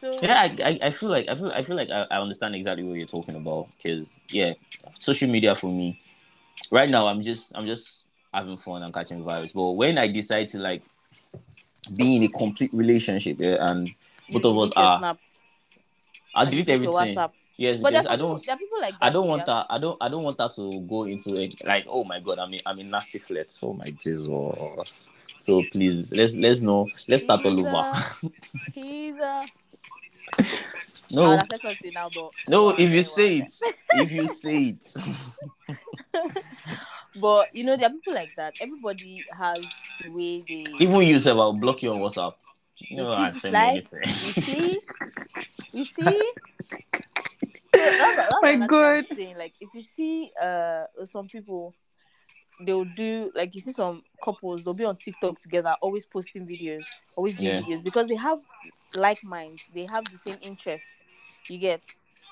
So 0.00 0.10
Yeah, 0.22 0.40
I, 0.40 0.56
I, 0.62 0.78
I 0.86 0.90
feel 0.90 1.08
like 1.08 1.28
I 1.28 1.34
feel 1.34 1.50
I 1.50 1.62
feel 1.62 1.76
like 1.76 1.90
I, 1.90 2.06
I 2.10 2.20
understand 2.20 2.54
exactly 2.54 2.84
what 2.84 2.94
you're 2.94 3.06
talking 3.06 3.36
about 3.36 3.68
because 3.76 4.12
yeah, 4.28 4.54
social 4.98 5.28
media 5.28 5.54
for 5.54 5.68
me 5.72 5.98
right 6.70 6.88
now 6.88 7.06
I'm 7.06 7.22
just 7.22 7.52
I'm 7.56 7.66
just 7.66 8.06
having 8.32 8.56
fun 8.56 8.82
and 8.82 8.92
catching 8.92 9.22
vibes. 9.24 9.54
But 9.54 9.72
when 9.72 9.98
I 9.98 10.08
decide 10.08 10.48
to 10.48 10.58
like 10.58 10.82
be 11.94 12.16
in 12.16 12.22
a 12.24 12.28
complete 12.28 12.72
relationship, 12.72 13.36
yeah, 13.40 13.56
and 13.60 13.88
you 14.28 14.40
both 14.40 14.44
of 14.46 14.58
us 14.58 14.72
are- 14.76 15.16
I 16.34 16.44
delete 16.46 16.68
everything. 16.68 17.16
Yes, 17.56 17.80
But 17.80 17.92
because 17.92 18.06
I 18.06 18.16
don't 18.16 18.44
there 18.44 18.54
are 18.54 18.58
people 18.58 18.80
like 18.80 18.94
that. 18.98 19.04
I 19.04 19.10
don't 19.10 19.28
want 19.28 19.42
yeah. 19.42 19.54
that 19.54 19.66
I 19.70 19.78
don't 19.78 19.96
I 20.00 20.08
don't 20.08 20.24
want 20.24 20.38
that 20.38 20.52
to 20.56 20.80
go 20.80 21.04
into 21.04 21.36
it 21.40 21.64
like 21.64 21.86
oh 21.88 22.02
my 22.02 22.18
god 22.18 22.40
I 22.40 22.46
mean, 22.46 22.60
I'm 22.66 22.78
in 22.80 22.90
nasty 22.90 23.18
flirt. 23.20 23.56
Oh 23.62 23.74
my 23.74 23.90
Jesus. 23.90 25.10
So 25.38 25.62
please 25.70 26.12
let's 26.12 26.34
let's 26.36 26.62
know 26.62 26.90
let's 27.08 27.22
start 27.22 27.46
all 27.46 27.60
over. 27.60 27.68
a- 27.70 28.30
He's 28.72 29.18
a. 29.18 29.42
No, 31.10 31.24
I'll 31.24 31.46
say 31.46 31.58
something 31.58 31.92
now, 31.92 32.08
but 32.12 32.30
no, 32.48 32.70
but 32.70 32.80
if 32.80 32.90
you 32.90 32.98
anyway. 32.98 33.02
say 33.02 33.36
it, 33.38 33.52
if 33.92 34.12
you 34.12 34.28
say 34.28 34.62
it. 34.68 34.96
But 37.20 37.54
you 37.54 37.64
know, 37.64 37.76
there 37.76 37.86
are 37.86 37.92
people 37.92 38.14
like 38.14 38.34
that. 38.36 38.54
Everybody 38.60 39.24
has 39.38 39.58
the 40.02 40.10
way 40.10 40.44
they. 40.46 40.64
Even 40.80 41.02
you 41.02 41.20
say 41.20 41.30
I'll 41.30 41.52
block 41.52 41.82
you 41.82 41.92
on 41.92 41.98
WhatsApp. 42.00 42.34
You 42.90 42.96
No, 42.96 43.04
see 43.04 43.22
I 43.22 43.30
send 43.32 43.74
me. 43.74 43.82
You 44.02 44.32
see, 44.42 44.80
you 45.72 45.84
see. 45.84 46.30
So 47.76 47.80
that's, 47.98 48.16
that's 48.16 48.42
My 48.42 48.66
God. 48.66 49.06
Saying. 49.14 49.38
Like, 49.38 49.54
if 49.60 49.68
you 49.74 49.80
see, 49.80 50.30
uh, 50.42 50.84
some 51.04 51.28
people, 51.28 51.72
they'll 52.60 52.84
do 52.84 53.30
like 53.34 53.54
you 53.54 53.60
see 53.60 53.72
some 53.72 54.02
couples, 54.22 54.64
they'll 54.64 54.74
be 54.76 54.84
on 54.84 54.96
TikTok 54.96 55.38
together, 55.38 55.74
always 55.80 56.06
posting 56.06 56.46
videos, 56.46 56.84
always 57.16 57.34
doing 57.34 57.54
Yeah. 57.54 57.60
videos 57.62 57.84
because 57.84 58.08
they 58.08 58.16
have 58.16 58.38
like 58.94 59.22
minds, 59.24 59.62
they 59.74 59.86
have 59.86 60.04
the 60.04 60.18
same 60.18 60.38
interests. 60.42 60.92
You 61.48 61.58
get 61.58 61.82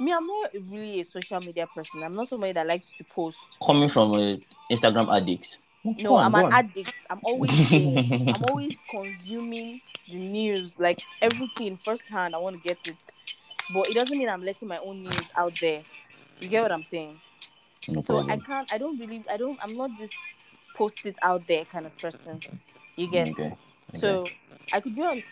me. 0.00 0.12
I'm 0.12 0.26
not 0.26 0.50
really 0.70 1.00
a 1.00 1.04
social 1.04 1.40
media 1.40 1.66
person. 1.74 2.02
I'm 2.02 2.14
not 2.14 2.28
somebody 2.28 2.52
that 2.52 2.66
likes 2.66 2.92
to 2.98 3.04
post. 3.04 3.38
Coming 3.64 3.88
from 3.88 4.14
a 4.14 4.40
Instagram 4.70 5.14
addict. 5.14 5.46
No, 5.98 6.16
on, 6.16 6.24
I'm 6.24 6.34
an 6.46 6.52
addict. 6.52 6.92
I'm 7.10 7.20
always. 7.22 7.72
I'm 7.72 8.42
always 8.48 8.76
consuming 8.90 9.80
the 10.10 10.18
news, 10.18 10.78
like 10.78 11.00
everything 11.20 11.76
firsthand. 11.76 12.34
I 12.34 12.38
want 12.38 12.56
to 12.56 12.62
get 12.62 12.78
it, 12.86 12.96
but 13.74 13.88
it 13.90 13.94
doesn't 13.94 14.16
mean 14.16 14.28
I'm 14.28 14.42
letting 14.42 14.68
my 14.68 14.78
own 14.78 15.02
news 15.02 15.30
out 15.36 15.52
there. 15.60 15.82
You 16.40 16.48
get 16.48 16.62
what 16.62 16.72
I'm 16.72 16.84
saying? 16.84 17.20
No 17.88 18.00
So 18.02 18.18
I 18.28 18.36
can't. 18.36 18.68
I 18.72 18.78
don't 18.78 18.98
really. 18.98 19.22
I 19.30 19.36
don't. 19.36 19.58
I'm 19.62 19.76
not 19.76 19.90
this 19.98 20.10
post 20.76 21.04
it 21.04 21.16
out 21.22 21.46
there 21.46 21.64
kind 21.64 21.86
of 21.86 21.96
person. 22.00 22.40
You 22.96 23.08
get? 23.08 23.30
Okay. 23.30 23.52
So 23.94 24.26
I 24.72 24.80
could 24.80 24.94
be 24.94 25.02
on 25.02 25.22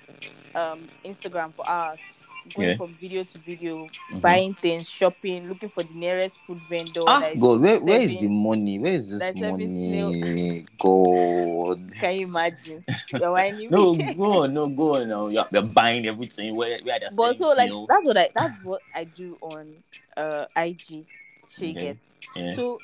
um 0.54 0.90
Instagram 1.04 1.54
for 1.54 1.68
hours, 1.68 2.26
going 2.54 2.68
Yeah. 2.70 2.76
from 2.76 2.92
video 2.94 3.24
to 3.24 3.38
video, 3.38 3.86
Mhm. 4.12 4.20
buying 4.20 4.54
things, 4.54 4.88
shopping, 4.88 5.48
looking 5.48 5.68
for 5.68 5.82
the 5.82 5.94
nearest 5.94 6.38
food 6.46 6.58
vendor. 6.68 7.04
Ah, 7.06 7.28
is 7.28 7.40
God, 7.40 7.60
where, 7.60 7.80
where 7.80 8.00
is 8.00 8.16
the 8.16 8.28
money? 8.28 8.78
Where 8.78 8.94
is 8.94 9.10
this 9.10 9.34
money? 9.34 10.66
God. 10.78 11.92
Can 12.00 12.14
you 12.16 12.26
imagine? 12.26 12.84
You're 13.12 13.32
whining 13.32 13.70
No, 13.70 13.94
go 13.94 14.42
on, 14.42 14.54
no, 14.54 14.66
go 14.68 14.96
on 14.96 15.08
now. 15.08 15.28
You're, 15.28 15.46
you're 15.52 15.62
buying 15.62 16.06
everything. 16.06 16.54
Where, 16.56 16.78
where 16.82 16.96
are 16.96 17.00
they 17.00 17.06
but 17.16 17.36
so 17.36 17.48
like 17.52 17.70
that's 17.88 18.06
what 18.06 18.16
I 18.18 18.30
that's 18.34 18.52
what 18.62 18.82
I 18.94 19.04
do 19.04 19.38
on 19.40 19.82
uh 20.16 20.46
IG. 20.56 21.06
She 21.50 21.72
Okay. 21.72 21.74
gets 21.74 22.08
Yeah. 22.36 22.54
so 22.54 22.82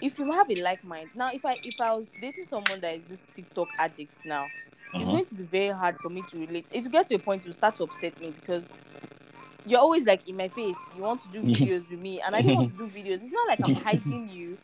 if 0.00 0.18
you 0.18 0.30
have 0.32 0.50
a 0.50 0.56
like 0.56 0.84
mind 0.84 1.10
now 1.14 1.30
if 1.32 1.44
I 1.44 1.58
if 1.64 1.80
I 1.80 1.94
was 1.94 2.12
dating 2.20 2.44
someone 2.44 2.80
that 2.80 2.96
is 2.96 3.04
this 3.06 3.22
TikTok 3.34 3.68
addict 3.78 4.24
now, 4.26 4.52
it's 4.98 5.08
Mhm. 5.08 5.12
going 5.12 5.26
to 5.26 5.34
be 5.34 5.44
very 5.44 5.76
hard 5.76 5.98
for 6.00 6.10
me 6.10 6.22
to 6.24 6.38
relate. 6.38 6.66
It's 6.72 6.88
get 6.88 7.08
to 7.08 7.16
a 7.16 7.18
point 7.18 7.44
it 7.44 7.48
will 7.48 7.54
start 7.54 7.76
to 7.76 7.84
upset 7.84 8.18
me 8.20 8.32
because 8.32 8.74
you're 9.64 9.80
always 9.80 10.06
like 10.06 10.26
in 10.28 10.36
my 10.36 10.48
face. 10.48 10.88
You 10.94 11.02
want 11.02 11.20
to 11.22 11.28
do 11.28 11.42
videos 11.44 11.90
with 11.90 12.00
me, 12.00 12.20
and 12.20 12.34
I 12.36 12.42
don't 12.42 12.54
want 12.54 12.68
to 12.68 12.74
do 12.76 12.88
videos. 12.90 13.16
It's 13.16 13.32
not 13.32 13.48
like 13.48 13.60
I'm 13.62 13.74
hiding 13.74 14.28
you 14.28 14.58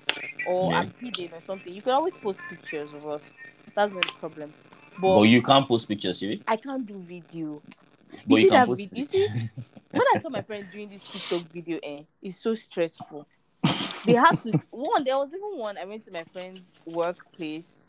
or 0.45 0.71
Yeah. 0.71 0.75
I'm 0.75 0.95
hidden 1.01 1.35
or 1.35 1.43
something. 1.43 1.73
You 1.73 1.83
can 1.83 1.93
always 1.93 2.17
post 2.17 2.49
pictures 2.49 2.95
of 2.95 3.07
us. 3.07 3.35
That's 3.75 3.93
not 3.93 4.07
the 4.07 4.13
problem. 4.13 4.55
But 4.99 5.23
you 5.23 5.43
can't 5.43 5.67
post 5.69 5.89
pictures, 5.89 6.21
see? 6.21 6.43
I 6.47 6.57
can't 6.57 6.87
do 6.87 6.99
video. 7.03 7.63
But 8.27 8.41
see 8.41 8.43
you 8.43 8.47
can 8.47 8.63
that 8.63 8.65
post 8.65 8.91
vid- 8.91 8.97
you 8.97 9.07
see? 9.07 9.29
when 9.95 10.07
I 10.15 10.19
saw 10.19 10.29
my 10.29 10.43
friends 10.43 10.67
doing 10.73 10.89
this 10.91 11.05
TikTok 11.05 11.43
video, 11.53 11.79
eh, 11.83 12.03
it's 12.23 12.41
so 12.43 12.55
stressful. 12.55 13.27
They 14.05 14.15
had 14.15 14.35
to 14.43 14.55
one. 14.71 15.05
There 15.05 15.17
was 15.19 15.35
even 15.35 15.59
one. 15.59 15.79
I 15.79 15.85
went 15.85 16.03
to 16.05 16.11
my 16.13 16.25
friend's 16.25 16.77
workplace, 16.85 17.87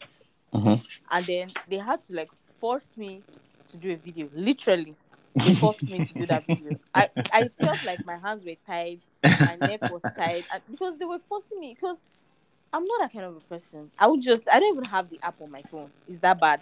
Mhm. 0.53 0.81
and 1.11 1.27
then 1.27 1.55
they 1.67 1.77
had 1.77 2.01
to 2.03 2.13
like 2.13 2.31
force 2.59 2.95
me 2.97 3.23
to 3.67 3.77
do 3.77 3.91
a 3.91 3.95
video. 3.97 4.29
Literally, 4.33 4.95
they 5.41 5.51
forced 5.51 5.89
me 5.89 6.01
to 6.01 6.13
do 6.13 6.25
that 6.27 6.45
video. 6.45 6.77
I 6.93 7.09
I 7.31 7.49
felt 7.61 7.83
like 7.83 8.05
my 8.05 8.17
hands 8.17 8.45
were 8.45 8.55
tied, 8.65 9.01
my 9.41 9.55
neck 9.55 9.81
was 9.87 10.09
tied, 10.17 10.45
because 10.69 10.97
they 10.97 11.05
were 11.05 11.19
forcing 11.19 11.59
me. 11.59 11.73
Because 11.73 12.01
I'm 12.73 12.85
not 12.85 13.01
that 13.01 13.13
kind 13.13 13.25
of 13.25 13.35
a 13.37 13.41
person. 13.41 13.91
I 13.97 14.07
would 14.07 14.21
just 14.21 14.47
I 14.51 14.59
don't 14.59 14.73
even 14.73 14.85
have 14.85 15.09
the 15.09 15.19
app 15.21 15.41
on 15.41 15.51
my 15.51 15.63
phone. 15.63 15.91
Is 16.07 16.19
that 16.21 16.39
bad? 16.39 16.61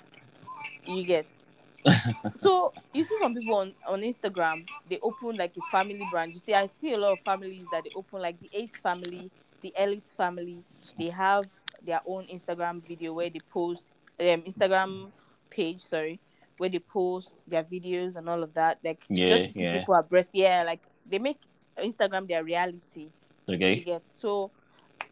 You 0.88 1.04
get 1.06 1.43
so 2.36 2.72
you 2.94 3.04
see 3.04 3.18
some 3.20 3.34
people 3.36 3.56
on, 3.56 3.74
on 3.88 4.02
Instagram, 4.02 4.66
they 4.90 5.00
open 5.02 5.36
like 5.36 5.54
a 5.58 5.62
family 5.72 6.06
brand. 6.12 6.34
You 6.34 6.40
see, 6.40 6.54
I 6.54 6.66
see 6.68 6.94
a 6.94 6.98
lot 7.00 7.14
of 7.14 7.20
families 7.20 7.66
that 7.72 7.84
they 7.84 7.90
open 7.96 8.22
like 8.22 8.40
the 8.40 8.50
Ace 8.54 8.76
family, 8.82 9.30
the 9.62 9.74
Ellis 9.76 10.14
family. 10.16 10.64
They 10.98 11.10
have 11.10 11.46
their 11.86 12.02
own 12.06 12.26
Instagram 12.28 12.82
video 12.88 13.14
where 13.14 13.30
they 13.30 13.40
post 13.52 13.92
um 14.20 14.42
Instagram 14.44 15.10
page, 15.50 15.82
sorry, 15.82 16.20
where 16.58 16.70
they 16.70 16.80
post 16.80 17.36
their 17.48 17.64
videos 17.64 18.16
and 18.16 18.30
all 18.30 18.44
of 18.44 18.54
that. 18.54 18.80
Like 18.84 19.02
Yeah, 19.10 19.38
just 19.38 19.56
yeah. 19.56 19.80
people 19.80 19.96
abreast. 19.96 20.30
Yeah, 20.34 20.64
like 20.66 20.82
they 21.10 21.20
make 21.20 21.40
Instagram 21.78 22.28
their 22.28 22.44
reality. 22.44 23.08
Okay. 23.50 23.76
get 23.84 24.10
so 24.10 24.52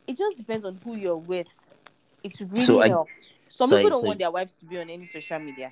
it 0.08 0.18
just 0.18 0.38
depends 0.38 0.64
on 0.64 0.80
who 0.84 0.96
you're 0.96 1.18
with. 1.18 1.48
It 2.24 2.40
really 2.40 2.62
So 2.62 2.80
helps. 2.82 3.34
Some 3.50 3.68
so 3.68 3.76
people 3.78 3.88
I- 3.88 3.90
don't 3.92 4.02
so- 4.02 4.08
want 4.08 4.20
their 4.20 4.32
wives 4.32 4.54
to 4.60 4.66
be 4.66 4.80
on 4.80 4.90
any 4.90 5.06
social 5.06 5.40
media. 5.40 5.72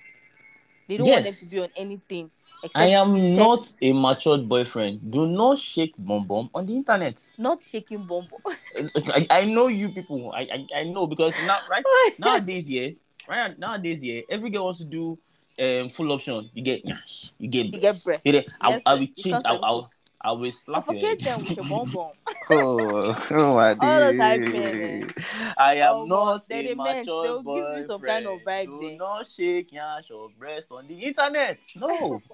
They 0.90 0.98
don't 0.98 1.10
want 1.10 1.24
them 1.24 1.36
Yes. 1.36 1.40
to 1.40 1.46
be 1.46 1.60
on 1.62 1.70
anything. 1.78 2.32
I 2.76 2.88
am 2.88 3.36
text. 3.36 3.36
not 3.38 3.74
a 3.82 3.94
matured 3.94 4.50
boyfriend. 4.50 5.12
Do 5.12 5.28
not 5.28 5.60
shake 5.60 5.94
bomb 5.98 6.28
bomb 6.28 6.50
on 6.54 6.66
the 6.66 6.76
internet. 6.76 7.16
not 7.38 7.62
shaking 7.62 8.04
bomb. 8.06 8.28
I, 9.08 9.28
I 9.30 9.46
know 9.46 9.68
you 9.68 9.90
people. 9.90 10.34
I, 10.36 10.42
I 10.42 10.80
I 10.82 10.84
know 10.84 11.08
because 11.08 11.40
now 11.40 11.60
right 11.70 11.86
nowadays 12.20 12.70
yeah 12.70 12.90
right 13.28 13.58
nowadays 13.58 14.04
yeah 14.04 14.22
every 14.30 14.50
girl 14.50 14.66
wants 14.66 14.80
to 14.80 14.86
do 14.86 15.18
um 15.60 15.90
full 15.90 16.12
option. 16.12 16.50
You 16.54 16.64
get 16.64 16.84
you 17.40 17.48
get 17.50 17.68
You 17.74 17.80
get 17.80 18.04
breast. 18.04 18.26
I, 18.62 18.70
Yes, 18.70 18.82
I 18.86 18.94
will 18.96 19.08
change. 19.16 19.42
I, 19.46 19.54
I'll 19.56 19.92
I 20.22 20.32
will 20.34 20.52
slap 20.52 20.86
your 20.90 21.00
Suffocate 21.00 21.24
head. 21.24 21.34
them 21.34 21.40
with 21.46 21.56
your 21.58 21.66
bomb 21.66 21.92
bomb. 21.92 22.12
oh, 22.50 23.28
oh 23.32 23.56
my 23.56 23.74
All 23.80 24.00
the 24.12 24.18
time, 24.18 24.42
days. 24.42 24.54
man. 24.54 25.14
I 25.58 25.76
am 25.76 25.96
Oh, 25.96 26.06
not 26.06 26.48
then 26.50 26.66
a 26.66 26.68
they 26.70 26.76
meant 26.76 27.08
mature 27.08 27.24
they'll 27.24 27.44
give 27.44 27.78
you 27.78 27.84
some 27.88 28.02
kind 28.02 28.26
of 28.28 28.40
boyfriend. 28.40 28.70
vibe 28.70 28.80
Do 28.82 28.90
there. 28.90 28.98
not 28.98 29.28
shake 29.28 29.72
yash 29.72 30.12
or 30.12 30.30
breast 30.38 30.72
on 30.72 30.88
the 30.88 30.96
internet. 30.96 31.60
No. 31.76 32.22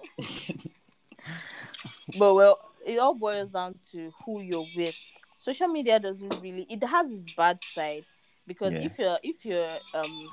But 2.18 2.34
well, 2.34 2.60
it 2.86 2.98
all 3.00 3.14
boils 3.14 3.50
down 3.50 3.76
to 3.92 4.14
who 4.26 4.42
you're 4.42 4.66
with. 4.76 4.96
Social 5.36 5.68
media 5.68 6.00
doesn't 6.00 6.42
really 6.42 6.66
it 6.70 6.84
has 6.84 7.12
its 7.12 7.34
bad 7.36 7.60
side 7.74 8.06
because 8.48 8.74
Yeah. 8.74 8.80
if 8.86 8.98
you're 9.00 9.18
if 9.24 9.46
you're 9.46 9.78
um 9.94 10.30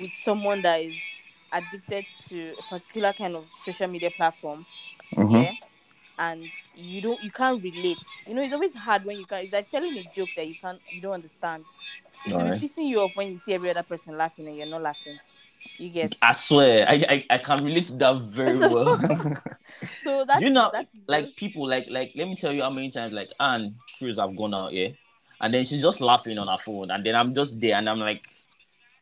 with 0.00 0.10
someone 0.24 0.62
that 0.62 0.80
is 0.82 0.96
addicted 1.52 2.04
to 2.28 2.54
a 2.58 2.62
particular 2.70 3.12
kind 3.12 3.36
of 3.36 3.44
social 3.64 3.86
media 3.86 4.10
platform, 4.10 4.66
Mm-hmm. 5.14 5.34
yeah, 5.36 5.52
and 6.18 6.40
you 6.74 7.00
don't 7.00 7.22
you 7.22 7.30
can't 7.30 7.62
relate. 7.62 7.98
You 8.26 8.34
know, 8.34 8.42
it's 8.42 8.52
always 8.52 8.74
hard 8.74 9.04
when 9.04 9.18
you 9.18 9.26
can't 9.26 9.44
it's 9.44 9.52
like 9.52 9.70
telling 9.70 9.96
a 9.96 10.04
joke 10.14 10.30
that 10.36 10.46
you 10.46 10.54
can't 10.60 10.78
you 10.92 11.00
don't 11.00 11.12
understand. 11.12 11.64
It's 12.24 12.34
Alright. 12.34 12.60
be 12.60 12.66
pissing 12.66 12.88
you 12.88 13.00
off 13.00 13.16
when 13.16 13.30
you 13.30 13.36
see 13.36 13.52
every 13.54 13.70
other 13.70 13.82
person 13.82 14.16
laughing 14.16 14.46
and 14.46 14.56
you're 14.56 14.66
not 14.66 14.82
laughing. 14.82 15.18
You 15.78 15.90
get 15.90 16.16
I 16.22 16.32
swear, 16.32 16.86
I, 16.88 17.04
I 17.08 17.26
I 17.30 17.38
can 17.38 17.64
relate 17.64 17.86
to 17.86 17.92
that 17.94 18.20
very 18.22 18.58
well. 18.68 18.98
so 20.02 20.24
that's 20.26 20.42
you 20.42 20.50
know, 20.50 20.70
that's 20.72 20.94
like 21.06 21.26
just- 21.26 21.36
people, 21.36 21.68
like 21.68 21.88
like 21.88 22.12
let 22.16 22.28
me 22.28 22.36
tell 22.36 22.52
you 22.52 22.62
how 22.62 22.70
many 22.70 22.90
times 22.90 23.12
like 23.12 23.28
Anne 23.40 23.76
Cruz 23.98 24.18
have 24.18 24.36
gone 24.36 24.54
out 24.54 24.72
here, 24.72 24.92
and 25.40 25.54
then 25.54 25.64
she's 25.64 25.82
just 25.82 26.00
laughing 26.00 26.38
on 26.38 26.48
her 26.48 26.58
phone, 26.58 26.90
and 26.90 27.04
then 27.04 27.14
I'm 27.14 27.34
just 27.34 27.60
there, 27.60 27.76
and 27.76 27.88
I'm 27.88 27.98
like, 28.00 28.22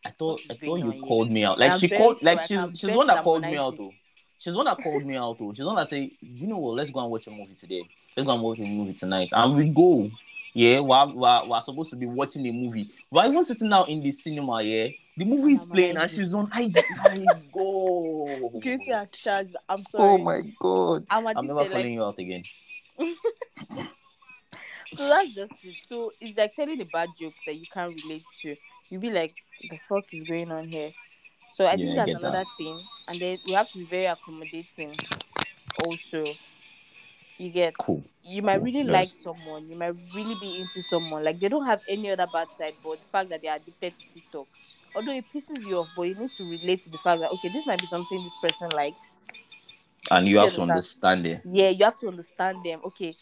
I 0.04 0.10
thought 0.10 0.40
I 0.50 0.54
thought 0.54 0.76
you 0.76 1.02
called 1.02 1.30
me 1.30 1.44
out. 1.44 1.58
Like 1.58 1.72
I'm 1.72 1.78
she 1.78 1.88
called, 1.88 2.22
like 2.22 2.40
I 2.40 2.46
she's 2.46 2.70
she's 2.78 2.90
the 2.90 2.96
one 2.96 3.08
that 3.08 3.22
called 3.22 3.42
me 3.42 3.56
out 3.56 3.76
though. 3.76 3.92
She's 4.40 4.55
the 4.55 4.57
one 4.57 4.66
that 4.66 4.83
called 4.83 5.05
me 5.05 5.16
out 5.16 5.38
though. 5.38 5.53
She's 5.53 5.59
the 5.59 5.66
one 5.66 5.76
that 5.76 5.88
say, 5.88 6.11
you 6.20 6.46
know 6.46 6.57
what? 6.59 6.74
Let's 6.76 6.90
go 6.90 7.00
and 7.00 7.11
watch 7.11 7.26
a 7.26 7.31
movie 7.31 7.55
today. 7.55 7.87
Let's 8.16 8.26
go 8.26 8.33
and 8.33 8.42
watch 8.42 8.59
a 8.59 8.64
movie 8.64 8.94
tonight, 8.94 9.29
and 9.33 9.55
we 9.55 9.68
go. 9.68 10.11
Yeah, 10.53 10.81
we're, 10.81 11.07
we're, 11.14 11.46
we're 11.46 11.61
supposed 11.61 11.90
to 11.90 11.96
be 11.96 12.07
watching 12.07 12.44
a 12.46 12.53
movie. 12.53 12.88
We're 13.09 13.26
even 13.26 13.44
sitting 13.44 13.72
out 13.72 13.88
in 13.88 14.00
the 14.03 14.11
cinema, 14.11 14.61
yeah. 14.62 14.88
The 15.16 15.24
movie 15.24 15.53
is 15.53 15.64
playing 15.64 15.96
and 15.96 16.11
she's 16.11 16.35
on 16.35 16.50
IG. 16.57 16.76
My 16.96 17.24
God. 17.53 18.61
Guilty 18.61 18.90
as 18.90 19.12
charged. 19.12 19.55
I'm 19.68 19.81
oh 19.81 19.90
sorry. 19.90 20.11
Oh 20.11 20.18
my 20.18 20.42
God. 20.59 21.07
I'm 21.11 21.26
I'm 21.26 21.46
never 21.46 21.61
addicted. 21.61 21.72
calling 21.72 21.87
Like, 21.87 21.94
you 21.94 22.05
out 22.05 22.18
again. 22.18 22.42
so 24.94 25.09
that's 25.09 25.35
just 25.35 25.64
it. 25.64 25.76
So 25.87 26.11
it's 26.20 26.37
like 26.37 26.55
telling 26.57 26.81
a 26.81 26.85
bad 26.87 27.11
joke 27.20 27.35
that 27.46 27.55
you 27.55 27.66
can't 27.72 27.94
relate 28.03 28.24
to. 28.42 28.57
You'll 28.88 29.00
be 29.00 29.11
like, 29.11 29.35
the 29.68 29.79
fuck 29.88 30.05
is 30.12 30.24
going 30.24 30.50
on 30.50 30.68
here? 30.68 30.90
So 31.50 31.66
I 31.66 31.76
think 31.76 31.94
I 31.94 31.96
that's 31.96 32.12
get 32.12 32.20
that. 32.22 32.32
another 32.32 32.44
thing. 32.58 32.88
And 33.08 33.20
then 33.20 33.38
we 33.46 33.52
have 33.54 33.70
to 33.70 33.78
be 33.78 33.84
very 33.84 34.06
accommodating 34.06 35.00
also. 35.76 36.38
You 37.38 37.50
get 37.50 37.74
Cool. 37.78 38.04
you 38.22 38.42
might 38.42 38.56
Cool. 38.56 38.62
really 38.62 38.84
Yes. 38.84 38.90
like 38.92 39.14
someone, 39.14 39.68
you 39.68 39.76
might 39.76 39.94
really 40.14 40.34
be 40.34 40.60
into 40.60 40.82
someone. 40.82 41.24
Like 41.24 41.40
they 41.40 41.48
don't 41.48 41.66
have 41.66 41.82
any 41.88 42.10
other 42.10 42.26
bad 42.26 42.50
side, 42.50 42.74
but 42.82 43.00
the 43.00 43.06
fact 43.10 43.30
that 43.30 43.40
they 43.42 43.48
are 43.48 43.56
addicted 43.56 43.94
to 43.96 44.04
TikTok. 44.12 44.48
Although 44.94 45.12
it 45.12 45.24
pisses 45.34 45.64
you 45.64 45.78
off, 45.78 45.88
but 45.96 46.02
you 46.02 46.14
need 46.16 46.30
to 46.32 46.44
relate 46.44 46.80
to 46.80 46.90
the 46.90 46.98
fact 46.98 47.20
that 47.20 47.30
okay, 47.30 47.48
this 47.48 47.66
might 47.66 47.80
be 47.80 47.86
something 47.86 48.22
this 48.22 48.34
person 48.34 48.70
likes. 48.70 49.16
And 50.10 50.28
you 50.28 50.38
You 50.38 50.38
have 50.38 50.52
to 50.54 50.62
understand? 50.62 51.26
it. 51.26 51.42
yeah 51.44 51.68
you 51.70 51.84
have 51.84 51.96
to 51.96 52.08
understand 52.08 52.62
them 52.62 52.80
okay 52.84 53.16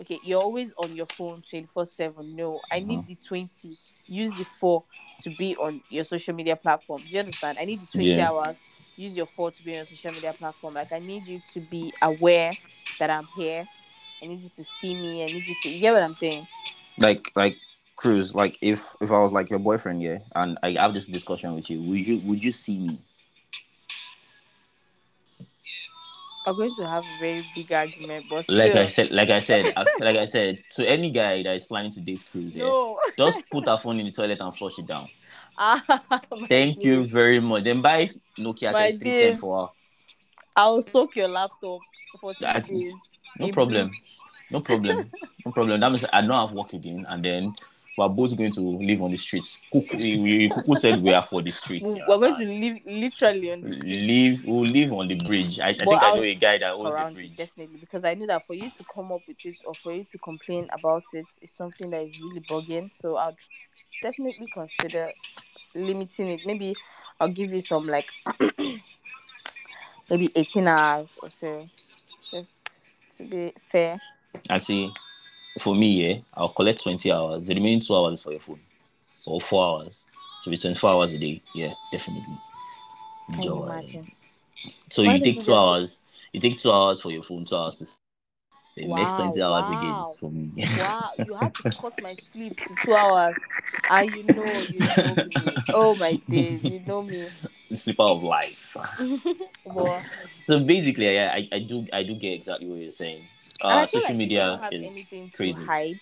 okay 0.00 0.20
you're 0.22 0.40
always 0.42 0.72
on 0.78 0.94
your 0.94 1.06
phone 1.06 1.42
24 1.48 1.86
7 1.86 2.34
no 2.36 2.60
i 2.70 2.80
need 2.80 3.00
Mhm. 3.00 3.06
the 3.06 3.16
20 3.16 3.76
use 4.06 4.32
the 4.34 4.44
4 4.44 4.84
to 5.22 5.30
be 5.30 5.56
on 5.56 5.80
your 5.88 6.04
social 6.04 6.34
media 6.34 6.56
platform. 6.56 7.02
Do 7.06 7.14
you 7.14 7.20
understand? 7.20 7.58
I 7.60 7.64
need 7.64 7.82
the 7.82 7.86
20 7.86 8.20
Yeah. 8.20 8.20
hours. 8.20 8.64
Use 8.96 9.16
your 9.16 9.26
4 9.26 9.50
to 9.52 9.62
be 9.62 9.72
on 9.72 9.76
your 9.76 9.84
social 9.86 10.12
media 10.12 10.32
platform. 10.32 10.74
Like 10.74 10.92
i 10.92 10.98
need 10.98 11.26
you 11.26 11.40
to 11.52 11.60
be 11.60 11.92
aware 12.02 12.56
that 12.98 13.10
i'm 13.10 13.28
here. 13.36 13.68
I 14.22 14.26
need 14.26 14.40
you 14.42 14.48
to 14.48 14.64
see 14.64 14.94
me. 14.94 15.24
I 15.24 15.28
need 15.28 15.46
you 15.46 15.54
to 15.62 15.68
you 15.70 15.80
get 15.80 15.92
what 15.94 16.02
i'm 16.02 16.14
saying? 16.14 16.46
Like 16.98 17.32
like 17.36 17.58
Cruz, 17.96 18.34
like 18.34 18.58
if 18.60 18.94
if 19.00 19.10
I 19.10 19.20
was 19.22 19.32
like 19.32 19.50
your 19.50 19.58
boyfriend, 19.58 20.02
yeah, 20.02 20.18
and 20.34 20.58
I 20.62 20.72
have 20.72 20.94
this 20.94 21.06
discussion 21.06 21.54
with 21.54 21.70
you, 21.70 21.80
would 21.82 22.06
you 22.06 22.18
would 22.20 22.44
you 22.44 22.52
see 22.52 22.78
me? 22.78 22.98
I'm 26.46 26.56
going 26.56 26.74
to 26.74 26.86
have 26.88 27.04
a 27.04 27.20
very 27.20 27.42
big 27.54 27.72
argument 27.72 28.24
but 28.30 28.42
still, 28.44 28.56
Like 28.56 28.74
I 28.76 28.86
said, 28.86 29.10
like 29.10 29.30
I 29.30 29.40
said, 29.40 29.72
like 30.00 30.16
I 30.16 30.24
said, 30.26 30.58
to 30.72 30.88
any 30.88 31.10
guy 31.10 31.42
that 31.42 31.56
is 31.56 31.66
planning 31.66 31.90
to 31.92 32.00
date 32.00 32.24
Cruz, 32.30 32.56
yeah, 32.56 32.64
no 32.64 32.96
just 33.18 33.42
put 33.50 33.66
her 33.66 33.76
phone 33.78 33.98
in 34.00 34.06
the 34.06 34.12
toilet 34.12 34.40
and 34.40 34.54
flush 34.54 34.78
it 34.78 34.86
down. 34.86 35.08
Ah, 35.58 35.82
Thank 36.48 36.84
you 36.84 37.04
very 37.06 37.40
much. 37.40 37.64
Then 37.64 37.80
buy 37.80 38.10
Nokia 38.38 38.72
My 38.72 38.90
3310 38.90 39.02
days. 39.32 39.40
for 39.40 39.66
her. 39.66 39.72
i'll 40.54 40.82
soak 40.82 41.16
your 41.16 41.28
laptop 41.28 41.80
for 42.20 42.34
two 42.34 42.46
I- 42.46 42.60
days 42.60 42.92
No 43.38 43.48
problem. 43.48 43.90
No 44.50 44.60
problem. 44.60 45.10
No 45.44 45.52
problem. 45.52 45.80
That 45.80 45.90
means 45.90 46.04
I 46.12 46.20
don't 46.20 46.30
have 46.30 46.52
work 46.52 46.72
again, 46.74 47.04
and 47.08 47.24
then 47.24 47.54
we're 47.96 48.08
both 48.08 48.36
going 48.36 48.52
to 48.52 48.60
live 48.60 49.00
on 49.02 49.10
the 49.10 49.16
streets. 49.16 49.58
Cuckoo, 49.72 49.96
we- 49.96 50.20
we- 50.22 50.48
Cuckoo 50.50 50.74
said 50.74 51.02
we 51.02 51.14
are 51.14 51.22
for 51.22 51.40
the 51.42 51.50
streets. 51.50 51.96
We're 52.06 52.18
going 52.18 52.34
to 52.34 52.44
live 52.44 52.78
literally 52.84 53.52
on 53.52 53.60
the 53.62 54.00
live. 54.00 54.44
We'll 54.44 54.60
live 54.70 54.92
on 54.92 55.08
the 55.08 55.14
bridge. 55.14 55.58
I, 55.60 55.68
I 55.68 55.72
think 55.74 55.88
I 56.02 56.08
I'll- 56.08 56.16
know 56.16 56.22
a 56.22 56.34
guy 56.34 56.58
that 56.58 56.72
owns 56.72 56.96
a 56.96 57.10
bridge. 57.12 57.36
definitely 57.36 57.78
because 57.78 58.04
I 58.04 58.14
know 58.14 58.26
that 58.26 58.46
for 58.46 58.54
you 58.54 58.70
to 58.70 58.84
come 58.94 59.12
up 59.12 59.20
with 59.26 59.44
it 59.46 59.56
or 59.64 59.74
for 59.74 59.92
you 59.92 60.04
to 60.12 60.18
complain 60.18 60.68
about 60.72 61.04
it 61.14 61.26
is 61.40 61.50
something 61.52 61.90
that 61.90 62.02
is 62.02 62.20
really 62.20 62.40
bugging. 62.40 62.90
So 62.94 63.16
I'd 63.16 63.34
definitely 64.02 64.46
consider 64.52 65.10
limiting 65.74 66.28
it. 66.28 66.40
Maybe 66.44 66.74
I'll 67.18 67.28
give 67.32 67.50
you 67.52 67.62
some 67.62 67.86
like 67.86 68.08
maybe 70.10 70.30
18 70.36 70.68
hours 70.68 71.06
or 71.22 71.30
so, 71.30 71.68
just 72.30 72.56
to 73.16 73.24
be 73.24 73.52
fair. 73.70 73.98
I 74.50 74.58
see, 74.58 74.92
for 75.60 75.74
me, 75.74 76.08
yeah, 76.08 76.18
I'll 76.34 76.48
collect 76.50 76.82
20 76.82 77.10
hours. 77.10 77.46
The 77.46 77.54
remaining 77.54 77.80
two 77.80 77.94
hours 77.94 78.14
is 78.14 78.22
for 78.22 78.30
your 78.32 78.40
phone, 78.40 78.60
or 79.26 79.40
four 79.40 79.64
hours. 79.82 80.04
So 80.42 80.50
it's 80.50 80.62
24 80.62 80.90
hours 80.90 81.14
a 81.14 81.18
day. 81.18 81.40
Yeah, 81.54 81.74
definitely. 81.92 82.38
Can 83.34 83.44
you 83.44 83.64
imagine? 83.64 84.10
So 84.84 85.02
Why 85.02 85.14
you 85.14 85.22
take 85.22 85.36
you 85.36 85.42
two 85.42 85.54
hours. 85.54 86.00
You 86.32 86.40
take 86.40 86.58
two 86.58 86.70
hours 86.72 87.00
for 87.00 87.10
your 87.10 87.22
phone, 87.22 87.44
two 87.44 87.56
hours 87.56 87.74
to. 87.76 87.86
The 88.76 88.86
next 88.88 89.16
20 89.16 89.42
hours 89.42 89.68
again 89.70 89.96
is 90.00 90.18
for 90.18 90.30
me. 90.30 90.50
Wow, 90.78 91.10
you 91.24 91.34
have 91.34 91.52
to 91.54 91.70
cut 91.80 92.00
my 92.02 92.14
sleep 92.32 92.60
to 92.60 92.74
two 92.84 92.94
hours, 92.94 93.36
and 93.90 94.14
you 94.14 94.22
know, 94.22 94.66
you 94.70 94.80
know 94.80 95.16
me. 95.16 95.56
Oh 95.72 95.96
my 95.96 96.20
days, 96.30 96.62
you 96.62 96.80
know 96.86 97.02
me. 97.02 97.30
the 97.70 97.76
slipper 97.76 98.02
of 98.02 98.22
life. 98.22 98.76
So 100.48 100.60
basically, 100.60 101.12
yeah, 101.12 101.32
I, 101.34 101.48
I 101.52 101.58
do 101.58 101.86
I 101.92 102.02
do 102.04 102.14
get 102.14 102.32
exactly 102.32 102.68
what 102.68 102.78
you're 102.78 102.90
saying. 102.92 103.26
Uh, 103.60 103.86
social 103.86 104.10
like 104.10 104.16
media 104.16 104.60
is 104.72 105.08
crazy. 105.32 105.64
hide. 105.64 106.00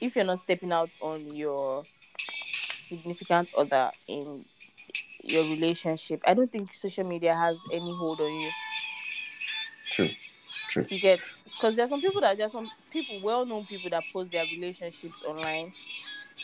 If 0.00 0.16
you're 0.16 0.24
not 0.24 0.38
stepping 0.38 0.72
out 0.72 0.90
on 1.00 1.34
your 1.34 1.84
significant 2.88 3.48
other 3.56 3.90
in 4.06 4.44
your 5.22 5.44
relationship, 5.44 6.20
I 6.26 6.34
don't 6.34 6.50
think 6.50 6.72
social 6.72 7.04
media 7.04 7.34
has 7.34 7.60
any 7.72 7.94
hold 7.96 8.20
on 8.20 8.32
you. 8.40 8.50
True, 9.90 10.08
true. 10.68 10.86
You 10.88 11.00
get 11.00 11.20
because 11.44 11.74
there's 11.74 11.90
some 11.90 12.00
people 12.00 12.20
that 12.20 12.38
there's 12.38 12.52
some 12.52 12.70
people, 12.92 13.20
well-known 13.22 13.66
people 13.66 13.90
that 13.90 14.04
post 14.12 14.32
their 14.32 14.44
relationships 14.44 15.24
online. 15.26 15.72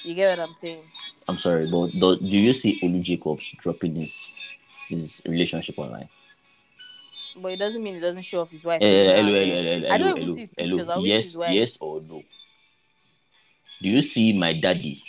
You 0.04 0.14
get 0.14 0.38
what 0.38 0.48
I'm 0.48 0.54
saying? 0.54 0.82
I'm 1.28 1.38
sorry, 1.38 1.70
but 1.70 1.90
do, 1.92 2.16
do 2.16 2.38
you 2.38 2.52
see 2.52 2.80
Olu 2.82 3.02
Jacobs 3.02 3.54
dropping 3.58 3.96
his 3.96 4.34
his 4.88 5.22
relationship 5.26 5.78
online? 5.78 6.08
But 7.37 7.53
it 7.53 7.59
doesn't 7.59 7.83
mean 7.83 7.96
it 7.96 8.01
doesn't 8.01 8.22
show 8.22 8.40
off 8.40 8.51
his 8.51 8.64
wife. 8.64 8.81
Every 8.83 9.07
now 9.07 9.16
hello, 9.16 9.44
hello, 9.44 9.62
hello, 9.62 9.88
I 9.88 9.99
don't 9.99 10.09
hello, 10.09 10.20
hello, 10.20 10.35
see 10.35 10.40
his 10.40 10.53
hello. 10.57 10.70
pictures. 10.77 10.88
I 10.88 10.94
always 10.94 11.37
Yes, 11.37 11.53
yes 11.53 11.79
or 11.81 12.01
no? 12.01 12.22
Do 13.83 13.88
you 13.90 14.03
see 14.03 14.38
my 14.38 14.59
daddy, 14.59 15.03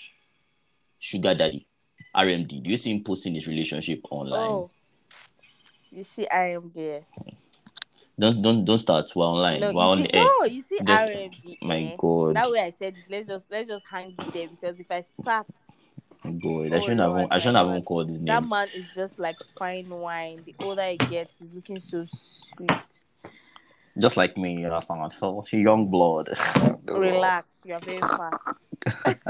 sugar 0.99 1.33
daddy, 1.33 1.65
RMD? 2.15 2.63
Do 2.63 2.69
you 2.69 2.77
see 2.77 2.91
him 2.93 3.03
posting 3.03 3.35
his 3.35 3.47
relationship 3.47 4.01
online? 4.11 4.49
Oh, 4.49 4.69
you 5.89 6.03
see, 6.03 6.27
I 6.27 6.53
am 6.53 6.69
there. 6.75 7.01
Don't 8.19 8.41
don't 8.41 8.65
don't 8.65 8.77
start. 8.77 9.09
We're 9.15 9.25
online. 9.25 9.61
No, 9.61 9.71
We're 9.71 9.83
you 9.83 9.89
on 9.89 9.97
see, 10.03 10.09
air. 10.13 10.23
no, 10.23 10.43
you 10.45 10.61
see, 10.61 10.79
RMD. 10.79 11.57
My 11.61 11.79
eh? 11.79 11.95
God, 11.97 12.35
That 12.35 12.51
way 12.51 12.59
I 12.59 12.71
said 12.71 12.95
let's 13.09 13.27
just 13.27 13.49
let's 13.49 13.67
just 13.67 13.85
hang 13.89 14.15
it 14.17 14.33
there 14.33 14.47
because 14.49 14.79
if 14.79 14.91
I 14.91 15.03
start, 15.21 15.45
God. 16.23 16.73
I 16.73 16.77
Oh, 16.77 16.81
shouldn't 16.81 17.01
have. 17.01 17.27
I 17.31 17.37
shouldn't 17.37 17.57
have 17.57 17.67
even 17.67 17.81
called 17.83 18.09
his 18.09 18.23
that 18.23 18.43
man 18.43 18.67
is 18.75 18.85
just 18.95 19.17
like 19.19 19.37
fine 19.57 19.89
wine. 19.89 20.43
The 20.45 20.55
older 20.59 20.81
I 20.81 20.95
get, 20.95 21.29
he's 21.39 21.49
looking 21.53 21.79
so 21.79 22.05
sweet. 22.09 23.01
Just 23.97 24.17
like 24.17 24.37
me, 24.37 24.59
you 24.59 24.67
understand? 24.67 25.11
So, 25.13 25.43
young 25.51 25.89
blood. 25.89 26.29
Relax, 26.87 27.49
you 27.65 27.73
are 27.73 27.79
very 27.79 28.01
fast. 28.01 28.59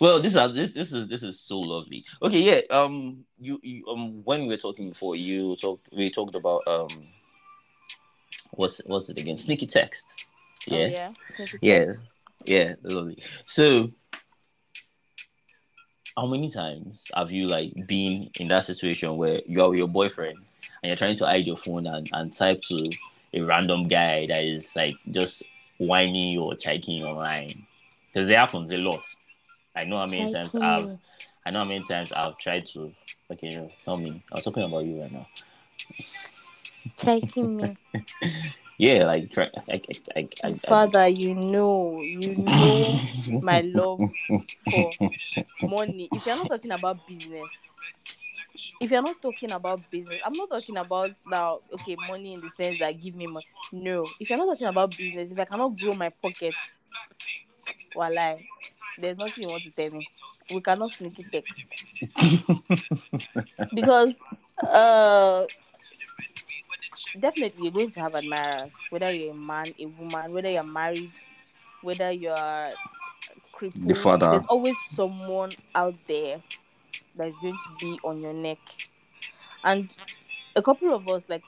well 0.00 0.20
this 0.20 0.34
is 0.34 0.54
this 0.54 0.74
this 0.74 0.92
is 0.92 1.08
this 1.08 1.22
is 1.22 1.40
so 1.40 1.58
lovely 1.58 2.04
okay 2.22 2.40
yeah 2.40 2.60
um 2.70 3.24
you, 3.38 3.58
you 3.62 3.84
um 3.88 4.22
when 4.24 4.42
we 4.42 4.48
were 4.48 4.56
talking 4.56 4.88
before 4.90 5.16
you 5.16 5.56
talked 5.56 5.88
we 5.96 6.10
talked 6.10 6.34
about 6.34 6.62
um 6.66 6.88
what's 8.52 8.80
what's 8.86 9.08
it 9.10 9.18
again 9.18 9.36
sneaky 9.36 9.66
text 9.66 10.26
Oh, 10.70 10.76
yeah 10.76 10.86
yeah. 10.86 11.12
Sneaky 11.26 11.58
yeah 11.62 11.84
text. 11.86 12.04
yeah 12.44 12.74
lovely 12.82 13.22
so 13.46 13.90
how 16.16 16.26
many 16.26 16.50
times 16.50 17.10
have 17.14 17.30
you 17.30 17.46
like 17.46 17.72
been 17.86 18.30
in 18.38 18.48
that 18.48 18.64
situation 18.64 19.16
where 19.16 19.40
you 19.46 19.62
are 19.62 19.70
with 19.70 19.78
your 19.78 19.88
boyfriend 19.88 20.38
and 20.82 20.88
you're 20.88 20.96
trying 20.96 21.16
to 21.16 21.26
hide 21.26 21.44
your 21.44 21.56
phone 21.56 21.86
and, 21.86 22.08
and 22.12 22.32
type 22.32 22.62
to 22.62 22.90
a 23.34 23.40
random 23.40 23.86
guy 23.86 24.26
that 24.26 24.44
is 24.44 24.74
like 24.74 24.96
just 25.10 25.42
whining 25.78 26.30
you 26.30 26.42
or 26.42 26.54
checking 26.56 27.02
online. 27.02 27.66
Because 28.12 28.28
it 28.28 28.36
happens 28.36 28.72
a 28.72 28.78
lot. 28.78 29.02
I 29.76 29.84
know 29.84 29.98
how 29.98 30.06
many 30.06 30.32
times 30.32 30.54
I've. 30.56 30.90
I 31.46 31.50
know 31.50 31.60
how 31.60 31.64
many 31.64 31.84
times 31.84 32.12
I've 32.12 32.36
tried 32.38 32.66
to 32.68 32.92
okay, 33.30 33.68
tell 33.84 33.96
me. 33.96 34.22
I 34.30 34.36
was 34.36 34.44
talking 34.44 34.62
about 34.62 34.84
you 34.84 35.00
right 35.00 35.12
now. 35.12 35.26
Checking 36.96 37.56
me. 37.56 37.76
Yeah, 38.80 39.04
like 39.04 39.30
try 39.30 39.50
I, 39.68 39.72
I, 39.74 39.80
I, 40.16 40.28
I, 40.42 40.48
I, 40.48 40.52
Father, 40.54 41.06
you 41.06 41.34
know, 41.34 42.00
you 42.00 42.34
know 42.34 42.98
my 43.42 43.60
love 43.60 44.00
for 44.70 44.96
money. 45.60 46.08
If 46.10 46.24
you're 46.24 46.34
not 46.34 46.48
talking 46.48 46.70
about 46.70 47.06
business, 47.06 47.50
if 48.80 48.90
you're 48.90 49.02
not 49.02 49.20
talking 49.20 49.52
about 49.52 49.90
business, 49.90 50.22
I'm 50.24 50.32
not 50.32 50.48
talking 50.48 50.78
about 50.78 51.10
now, 51.26 51.58
okay, 51.74 51.94
money 52.08 52.32
in 52.32 52.40
the 52.40 52.48
sense 52.48 52.78
that 52.78 52.98
give 53.02 53.14
me 53.14 53.26
money. 53.26 53.44
No. 53.70 54.04
If 54.18 54.30
you're 54.30 54.38
not 54.38 54.46
talking 54.46 54.68
about 54.68 54.96
business, 54.96 55.30
if 55.30 55.38
I 55.38 55.44
cannot 55.44 55.78
grow 55.78 55.92
my 55.92 56.08
pocket, 56.08 56.54
walai, 57.94 58.38
there's 58.96 59.18
nothing 59.18 59.42
you 59.42 59.50
want 59.50 59.64
to 59.64 59.70
tell 59.72 59.90
me. 59.90 60.06
We 60.54 60.62
cannot 60.62 60.90
sneaky 60.92 61.24
text. 61.24 61.60
because 63.74 64.24
uh 64.66 65.44
definitely 67.18 67.64
you're 67.64 67.72
going 67.72 67.90
to 67.90 68.00
have 68.00 68.14
admirers, 68.14 68.86
whether 68.90 69.10
you're 69.10 69.32
a 69.32 69.36
man, 69.36 69.74
a 69.78 69.86
woman, 69.86 70.32
whether 70.32 70.50
you're 70.50 70.64
married, 70.64 71.14
whether 71.80 72.10
you're 72.12 72.76
crippled. 73.52 73.80
The 73.86 73.94
father. 73.94 74.42
There's 74.42 74.46
always 74.46 74.80
someone 74.80 75.56
out 75.74 75.98
there 76.08 76.42
that 77.16 77.28
is 77.28 77.38
going 77.38 77.58
to 77.58 77.70
be 77.70 78.00
on 78.04 78.22
your 78.22 78.34
neck. 78.34 78.60
And 79.64 79.94
a 80.56 80.62
couple 80.62 80.94
of 80.94 81.08
us, 81.08 81.28
like, 81.28 81.44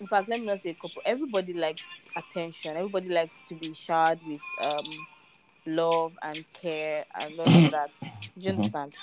in 0.00 0.08
fact, 0.08 0.28
let 0.28 0.40
me 0.40 0.46
not 0.46 0.60
say 0.60 0.70
a 0.70 0.74
couple. 0.74 1.02
Everybody 1.04 1.54
likes 1.54 2.06
attention. 2.16 2.76
Everybody 2.76 3.08
likes 3.10 3.42
to 3.48 3.54
be 3.56 3.74
showered 3.74 4.22
with 4.24 4.42
um 4.58 5.06
love 5.66 6.16
and 6.22 6.46
care 6.52 7.06
and 7.14 7.40
all 7.40 7.56
of 7.56 7.70
that. 7.70 7.92
Do 8.38 8.44
you 8.46 8.50
Mhm. 8.50 8.50
understand? 8.50 8.98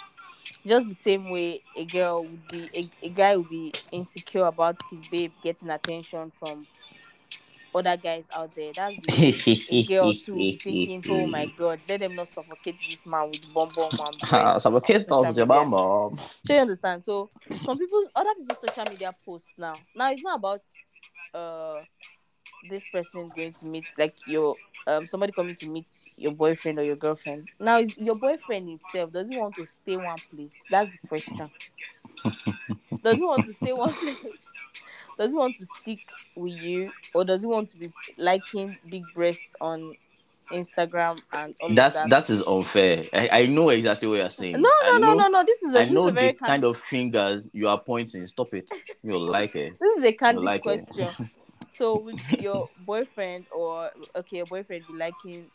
Just 0.67 0.87
the 0.87 0.95
same 0.95 1.29
way 1.29 1.61
a 1.75 1.85
girl 1.85 2.25
would 2.25 2.49
be, 2.49 2.69
a, 2.75 3.05
a 3.05 3.09
guy 3.09 3.35
would 3.37 3.49
be 3.49 3.73
insecure 3.91 4.45
about 4.45 4.77
his 4.89 5.03
babe 5.03 5.33
getting 5.41 5.69
attention 5.69 6.31
from 6.39 6.67
other 7.73 7.97
guys 7.97 8.29
out 8.35 8.55
there. 8.55 8.73
That's 8.73 8.97
the 8.97 9.79
girl 9.85 10.13
too 10.13 10.49
thinking, 10.61 11.03
oh 11.07 11.27
my 11.27 11.45
god, 11.57 11.81
let 11.87 11.99
them 11.99 12.15
not 12.15 12.29
suffocate 12.29 12.77
this 12.87 13.05
man 13.05 13.29
with 13.31 13.53
bomb 13.53 13.73
bomb 13.73 14.21
breast 14.21 14.59
Suffocate 14.61 15.11
us 15.11 15.27
with 15.27 15.37
your 15.37 15.45
media. 15.45 15.65
bomb. 15.67 16.17
So 16.43 16.53
you 16.53 16.59
understand? 16.61 17.03
So 17.05 17.31
some 17.63 17.77
people's 17.77 18.09
other 18.15 18.33
people's 18.37 18.59
social 18.61 18.85
media 18.89 19.13
posts 19.25 19.51
now. 19.57 19.85
Now 19.95 20.11
it's 20.11 20.21
not 20.23 20.39
about 20.39 20.61
uh 21.33 21.81
this 22.63 22.87
person 22.87 23.31
going 23.35 23.53
to 23.53 23.65
meet 23.65 23.85
like 23.97 24.15
your 24.25 24.57
um 24.87 25.05
somebody 25.07 25.31
coming 25.31 25.55
to 25.55 25.65
meet 25.67 25.91
your 26.17 26.31
boyfriend 26.31 26.79
or 26.79 26.83
your 26.83 26.95
girlfriend. 26.95 27.47
Now 27.59 27.79
is 27.79 27.97
your 27.97 28.15
boyfriend 28.15 28.69
himself 28.69 29.11
does 29.11 29.29
he 29.29 29.35
want 29.35 29.55
to 29.55 29.65
stay 29.65 29.97
one 29.97 30.21
place? 30.33 30.65
That's 30.69 30.95
the 30.97 31.07
question. 31.07 31.49
does 33.03 33.17
he 33.17 33.25
want 33.25 33.45
to 33.45 33.53
stay 33.53 33.73
one 33.73 33.93
place? 33.93 34.51
Does 35.17 35.31
he 35.31 35.37
want 35.37 35.55
to 35.55 35.65
stick 35.65 35.99
with 36.35 36.53
you 36.53 36.91
or 37.13 37.23
does 37.25 37.41
he 37.41 37.47
want 37.47 37.69
to 37.69 37.77
be 37.77 37.91
liking 38.17 38.77
big 38.89 39.03
breasts 39.13 39.55
on 39.61 39.95
Instagram 40.51 41.21
and 41.31 41.55
all 41.59 41.73
That's 41.73 42.01
that? 42.01 42.09
that 42.09 42.29
is 42.29 42.45
unfair. 42.45 43.05
I, 43.13 43.29
I 43.31 43.45
know 43.47 43.69
exactly 43.69 44.07
what 44.07 44.15
you're 44.17 44.29
saying. 44.29 44.61
no, 44.61 44.69
no, 44.83 44.97
no, 44.97 45.13
know, 45.13 45.13
no, 45.15 45.27
no. 45.27 45.43
This 45.43 45.63
is 45.63 45.75
a, 45.75 45.79
I 45.79 45.85
this 45.85 45.91
is 45.91 45.95
know 45.95 46.07
a 46.07 46.11
very 46.11 46.31
the 46.33 46.37
kind 46.37 46.63
of 46.63 46.77
fingers 46.77 47.43
you 47.53 47.67
are 47.67 47.81
pointing. 47.81 48.25
Stop 48.27 48.53
it. 48.53 48.69
You'll 49.03 49.29
like 49.29 49.55
it. 49.55 49.73
This 49.79 49.97
is 49.97 50.03
a 50.03 50.11
candid 50.11 50.43
like 50.43 50.61
question. 50.61 51.09
So, 51.75 51.97
would 52.03 52.19
your 52.39 52.69
boyfriend 52.85 53.45
or 53.53 53.91
okay, 54.15 54.37
your 54.37 54.45
boyfriend 54.45 54.87
be 54.87 54.93
liking 54.93 55.45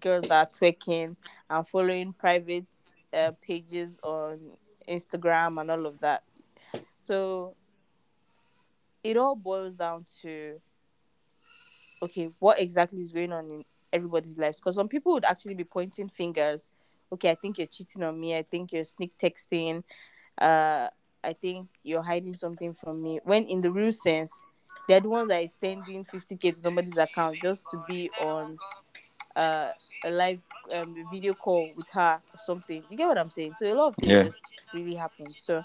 girls 0.00 0.28
that 0.28 0.48
are 0.48 0.50
twerking 0.58 1.16
and 1.48 1.68
following 1.68 2.12
private 2.12 2.66
uh, 3.12 3.32
pages 3.40 4.00
on 4.02 4.40
Instagram 4.88 5.60
and 5.60 5.70
all 5.70 5.86
of 5.86 6.00
that? 6.00 6.22
So, 7.04 7.54
it 9.04 9.16
all 9.16 9.36
boils 9.36 9.74
down 9.74 10.04
to 10.22 10.60
okay, 12.02 12.28
what 12.38 12.60
exactly 12.60 12.98
is 12.98 13.12
going 13.12 13.32
on 13.32 13.50
in 13.50 13.64
everybody's 13.92 14.38
lives? 14.38 14.60
Because 14.60 14.74
some 14.74 14.88
people 14.88 15.12
would 15.12 15.24
actually 15.24 15.54
be 15.54 15.64
pointing 15.64 16.08
fingers. 16.08 16.68
Okay, 17.12 17.30
I 17.30 17.36
think 17.36 17.58
you're 17.58 17.66
cheating 17.66 18.02
on 18.02 18.18
me. 18.18 18.36
I 18.36 18.42
think 18.42 18.72
you're 18.72 18.84
sneak 18.84 19.16
texting. 19.16 19.82
Uh, 20.38 20.88
I 21.22 21.32
think 21.32 21.68
you're 21.82 22.02
hiding 22.02 22.34
something 22.34 22.74
from 22.74 23.02
me. 23.02 23.20
When 23.24 23.44
in 23.44 23.60
the 23.60 23.70
real 23.70 23.92
sense, 23.92 24.44
they're 24.88 25.00
the 25.00 25.08
ones 25.08 25.28
that 25.28 25.42
is 25.42 25.54
sending 25.54 26.04
50k 26.04 26.52
to 26.52 26.60
somebody's 26.60 26.96
account 26.96 27.40
just 27.42 27.64
to 27.70 27.78
be 27.88 28.10
on 28.20 28.58
uh, 29.36 29.70
a 30.04 30.10
live 30.10 30.40
um, 30.74 30.94
video 31.10 31.34
call 31.34 31.72
with 31.76 31.88
her 31.92 32.22
or 32.32 32.38
something. 32.38 32.84
You 32.88 32.96
get 32.96 33.08
what 33.08 33.18
I'm 33.18 33.30
saying? 33.30 33.54
So 33.56 33.66
a 33.66 33.74
lot 33.74 33.88
of 33.88 33.96
things 33.96 34.22
Yeah. 34.22 34.30
really 34.72 34.94
happen. 34.94 35.26
So 35.26 35.64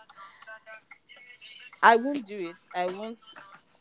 I 1.82 1.96
won't 1.98 2.26
do 2.26 2.40
it. 2.40 2.58
I 2.74 2.88
won't. 2.88 3.20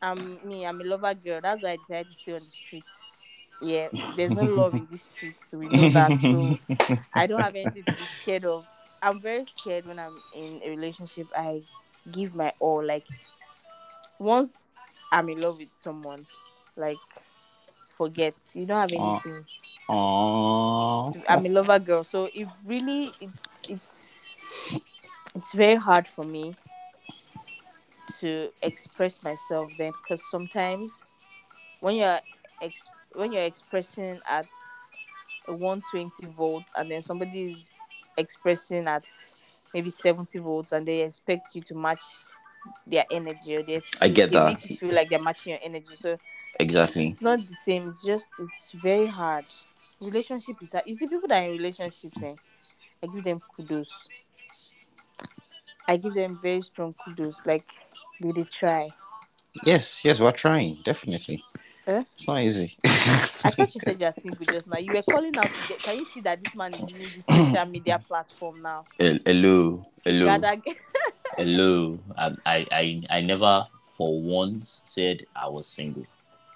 I'm 0.03 0.47
me. 0.47 0.65
I'm 0.67 0.81
a 0.81 0.85
lover 0.85 1.15
girl. 1.15 1.41
That's 1.43 1.63
why 1.63 1.71
I 1.73 1.77
decided 1.77 2.09
to 2.09 2.15
stay 2.15 2.33
on 2.33 2.45
the 2.45 2.51
streets. 2.51 3.19
Yeah, 3.61 3.89
there's 4.17 4.33
no 4.33 4.45
love 4.47 4.75
in 4.75 4.87
these 4.87 5.05
streets. 5.15 5.53
We 5.55 5.69
know 5.69 5.89
that. 5.91 6.21
So 6.21 6.59
I 7.13 7.27
don't 7.27 7.41
have 7.41 7.55
anything 7.57 7.85
to 7.87 7.97
be 7.97 8.07
scared 8.07 8.45
of. 8.45 8.67
I'm 9.03 9.21
very 9.21 9.45
scared 9.45 9.87
when 9.87 9.99
I'm 9.99 10.23
in 10.33 10.61
a 10.65 10.71
relationship. 10.71 11.29
I 11.37 11.63
give 12.11 12.35
my 12.35 12.53
all. 12.61 12.85
Like 12.85 13.05
once 14.19 14.63
I'm 15.13 15.29
in 15.29 15.41
love 15.41 15.59
with 15.59 15.71
someone, 15.83 16.27
like 16.77 16.99
forget. 17.97 18.35
You 18.55 18.67
don't 18.67 18.81
have 18.81 18.93
anything. 18.93 19.47
Aww. 19.89 21.15
I'm 21.29 21.45
a 21.47 21.49
lover 21.49 21.79
girl, 21.79 22.05
so 22.05 22.29
it 22.35 22.49
really 22.65 23.11
it, 23.21 23.31
it's 23.69 24.37
it's 25.35 25.53
very 25.55 25.77
hard 25.77 26.07
for 26.07 26.25
me 26.25 26.55
to 28.21 28.51
express 28.63 29.23
myself 29.23 29.71
then 29.79 29.93
because 29.93 30.23
sometimes 30.31 31.07
when 31.81 31.97
you're 31.97 32.19
ex- 32.63 32.89
when 33.15 33.33
you're 33.33 33.45
expressing 33.45 34.19
at 34.29 34.47
a 35.49 35.53
120 35.55 36.27
volts 36.37 36.73
and 36.77 36.91
then 36.91 37.03
somebody 37.03 37.51
is 37.51 37.81
expressing 38.17 38.87
at 38.87 39.03
maybe 39.75 39.91
70 39.91 40.39
volts 40.39 40.73
and 40.73 40.87
they 40.87 41.03
expect 41.03 41.55
you 41.55 41.63
to 41.63 41.75
match 41.75 42.01
their 42.87 43.05
energy 43.11 43.57
or 43.57 43.63
they, 43.63 43.81
I 44.01 44.09
get 44.09 44.31
that. 44.33 44.49
make 44.55 44.71
you 44.71 44.77
feel 44.77 44.95
like 44.95 45.09
they're 45.09 45.23
matching 45.23 45.53
your 45.53 45.61
energy 45.63 45.97
so 45.97 46.17
Exactly. 46.59 47.09
it's 47.09 47.23
not 47.23 47.39
the 47.39 47.55
same. 47.55 47.89
It's 47.89 48.05
just 48.05 48.29
it's 48.39 48.73
very 48.83 49.07
hard. 49.07 49.45
Relationship 50.05 50.57
is 50.61 50.73
hard. 50.73 50.85
You 50.87 50.95
see 50.95 51.07
people 51.07 51.29
that 51.29 51.43
are 51.43 51.47
in 51.47 51.53
relationships, 51.57 52.23
eh, 52.23 52.35
I 53.03 53.07
give 53.07 53.25
them 53.25 53.41
kudos. 53.57 54.09
I 55.89 55.97
give 55.97 56.15
them 56.15 56.39
very 56.43 56.61
strong 56.61 56.93
kudos. 57.05 57.37
Like 57.47 57.65
they, 58.21 58.33
they 58.33 58.43
try. 58.43 58.89
Yes, 59.65 60.05
yes, 60.05 60.21
we're 60.21 60.33
trying, 60.33 60.77
definitely. 60.85 61.43
Eh? 61.87 62.05
It's 62.17 62.29
not 62.29 62.41
easy. 62.41 62.77
I 62.85 63.51
thought 63.51 63.75
you 63.75 63.81
said 63.81 64.01
you're 64.01 64.13
single 64.13 64.45
just 64.45 64.69
now. 64.69 64.79
You 64.79 64.93
were 64.93 65.03
calling 65.03 65.37
out. 65.37 65.45
To 65.45 65.69
get, 65.69 65.83
can 65.83 65.99
you 65.99 66.05
see 66.05 66.21
that 66.21 66.39
this 66.43 66.55
man 66.55 66.75
is 66.75 66.81
using 66.93 66.99
this 67.05 67.25
social 67.27 67.67
media 67.67 67.99
platform 68.07 68.63
now? 68.63 68.85
Hel- 68.99 69.19
Hello. 69.25 69.87
Hello. 70.05 70.27
Gather- 70.27 70.61
Hello. 71.41 71.95
I, 72.19 72.37
I, 72.45 72.67
I, 72.71 73.03
I 73.09 73.21
never 73.23 73.67
for 73.97 74.21
once 74.21 74.83
said 74.85 75.25
I 75.35 75.49
was 75.49 75.67
single. 75.67 76.05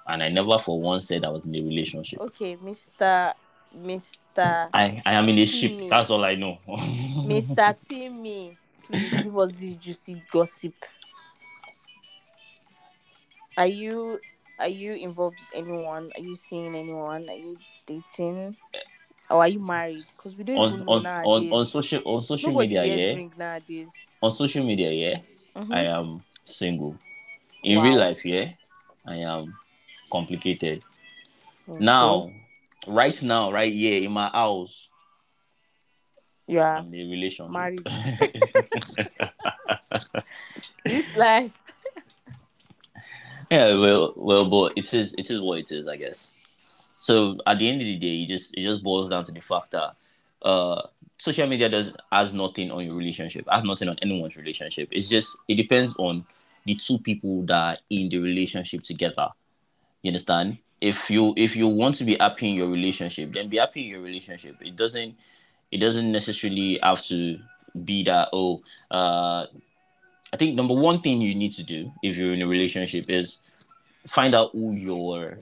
And 0.07 0.23
I 0.23 0.29
never 0.29 0.59
for 0.59 0.79
once 0.79 1.09
said 1.09 1.25
I 1.25 1.31
was 1.31 1.47
in 1.47 1.55
a 1.55 1.63
relationship. 1.65 2.21
okay, 2.21 2.59
Mister, 2.63 3.33
Mister, 3.75 4.69
I, 4.75 5.01
I 5.07 5.15
am 5.15 5.27
in 5.31 5.39
a 5.39 5.47
ship. 5.47 5.71
Timmy. 5.71 5.89
That's 5.89 6.11
all 6.11 6.23
I 6.23 6.35
know. 6.35 6.59
Mister 7.25 7.75
Timmy. 7.89 8.59
Please 8.87 9.23
give 9.23 9.39
us 9.39 9.53
this 9.53 9.77
juicy 9.77 10.21
gossip. 10.31 10.75
Are 13.57 13.67
you 13.67 14.21
are 14.59 14.69
you 14.69 14.93
involved 14.97 15.39
with 15.41 15.67
anyone? 15.67 16.11
Are 16.15 16.21
you 16.21 16.35
seeing 16.35 16.77
anyone? 16.77 17.27
Are 17.27 17.35
you 17.35 17.57
dating? 17.87 18.55
Or 19.31 19.39
are 19.39 19.49
you 19.49 19.61
married? 19.61 20.05
Because 20.17 20.37
we 20.37 20.45
don't 20.45 20.59
on, 20.59 20.75
even 20.75 20.89
on, 20.89 21.07
on, 21.07 21.53
on 21.53 21.67
social 21.67 22.03
on 22.05 22.23
social 22.23 22.51
Nobody 22.51 22.69
media, 22.69 22.85
yeah. 22.85 23.21
On 24.23 24.31
social 24.31 24.65
media, 24.65 24.91
yeah. 24.91 25.21
Mhm. 25.57 25.75
I 25.75 25.81
am 25.85 26.23
single. 26.45 26.97
In 27.63 27.79
Wow. 27.79 27.85
real 27.85 27.99
life, 27.99 28.25
yeah, 28.25 28.51
I 29.07 29.17
am 29.17 29.55
complicated. 30.11 30.83
Okay. 31.69 31.85
Now, 31.85 32.33
right 32.87 33.21
now, 33.23 33.51
right 33.51 33.73
here 33.73 34.03
in 34.03 34.13
my 34.13 34.29
house, 34.29 34.89
yeah, 36.47 36.79
I'm 36.79 36.93
in 36.93 37.09
a 37.09 37.11
relationship. 37.11 37.53
married. 37.53 37.87
this 40.85 41.17
life. 41.17 41.59
yeah, 43.51 43.75
well, 43.75 44.13
well, 44.17 44.49
but 44.49 44.73
it 44.77 44.93
is 44.93 45.15
it 45.15 45.31
is 45.31 45.41
what 45.41 45.59
it 45.59 45.73
is, 45.73 45.89
I 45.89 45.97
guess. 45.97 46.44
So 47.05 47.37
at 47.47 47.59
the 47.59 47.69
end 47.69 47.83
of 47.83 47.87
the 47.87 47.97
day, 47.97 48.23
it 48.23 48.29
just 48.29 48.57
it 48.57 48.63
just 48.63 48.83
boils 48.83 49.11
down 49.11 49.25
to 49.25 49.33
the 49.33 49.43
fact 49.43 49.73
that 49.73 49.95
uh 50.41 50.81
social 51.19 51.47
media 51.47 51.69
does 51.69 51.93
has 52.11 52.33
nothing 52.33 52.71
on 52.71 52.83
your 52.83 52.95
relationship, 52.95 53.47
has 53.53 53.63
nothing 53.63 53.91
on 53.91 53.99
anyone's 54.01 54.39
relationship. 54.39 54.89
It's 54.91 55.11
just 55.11 55.37
it 55.47 55.57
depends 55.57 55.95
on 55.99 56.25
the 56.65 56.75
two 56.77 56.97
people 56.97 57.43
that 57.43 57.61
are 57.61 57.77
in 57.91 58.09
the 58.09 58.21
relationship 58.21 58.85
together. 58.85 59.29
You 60.01 60.13
understand? 60.13 60.57
If 60.81 61.11
you 61.11 61.35
if 61.37 61.55
you 61.57 61.69
want 61.69 61.97
to 61.97 62.05
be 62.05 62.17
happy 62.19 62.49
in 62.49 62.55
your 62.55 62.69
relationship, 62.69 63.33
then 63.35 63.51
be 63.51 63.59
happy 63.59 63.83
in 63.83 63.89
your 63.89 64.01
relationship. 64.01 64.57
It 64.63 64.75
doesn't 64.75 65.15
it 65.71 65.79
doesn't 65.85 66.11
necessarily 66.11 66.79
have 66.83 67.05
to 67.09 67.39
be 67.85 68.03
that 68.05 68.31
oh 68.33 68.63
uh 68.91 69.45
I 70.33 70.39
think 70.39 70.55
number 70.55 70.73
one 70.73 71.01
thing 71.01 71.21
you 71.21 71.35
need 71.35 71.53
to 71.53 71.63
do 71.63 71.93
if 72.03 72.17
you're 72.17 72.33
in 72.33 72.41
a 72.41 72.47
relationship 72.47 73.11
is 73.11 73.43
find 74.07 74.35
out 74.35 74.53
who 74.53 74.73
your 74.73 75.41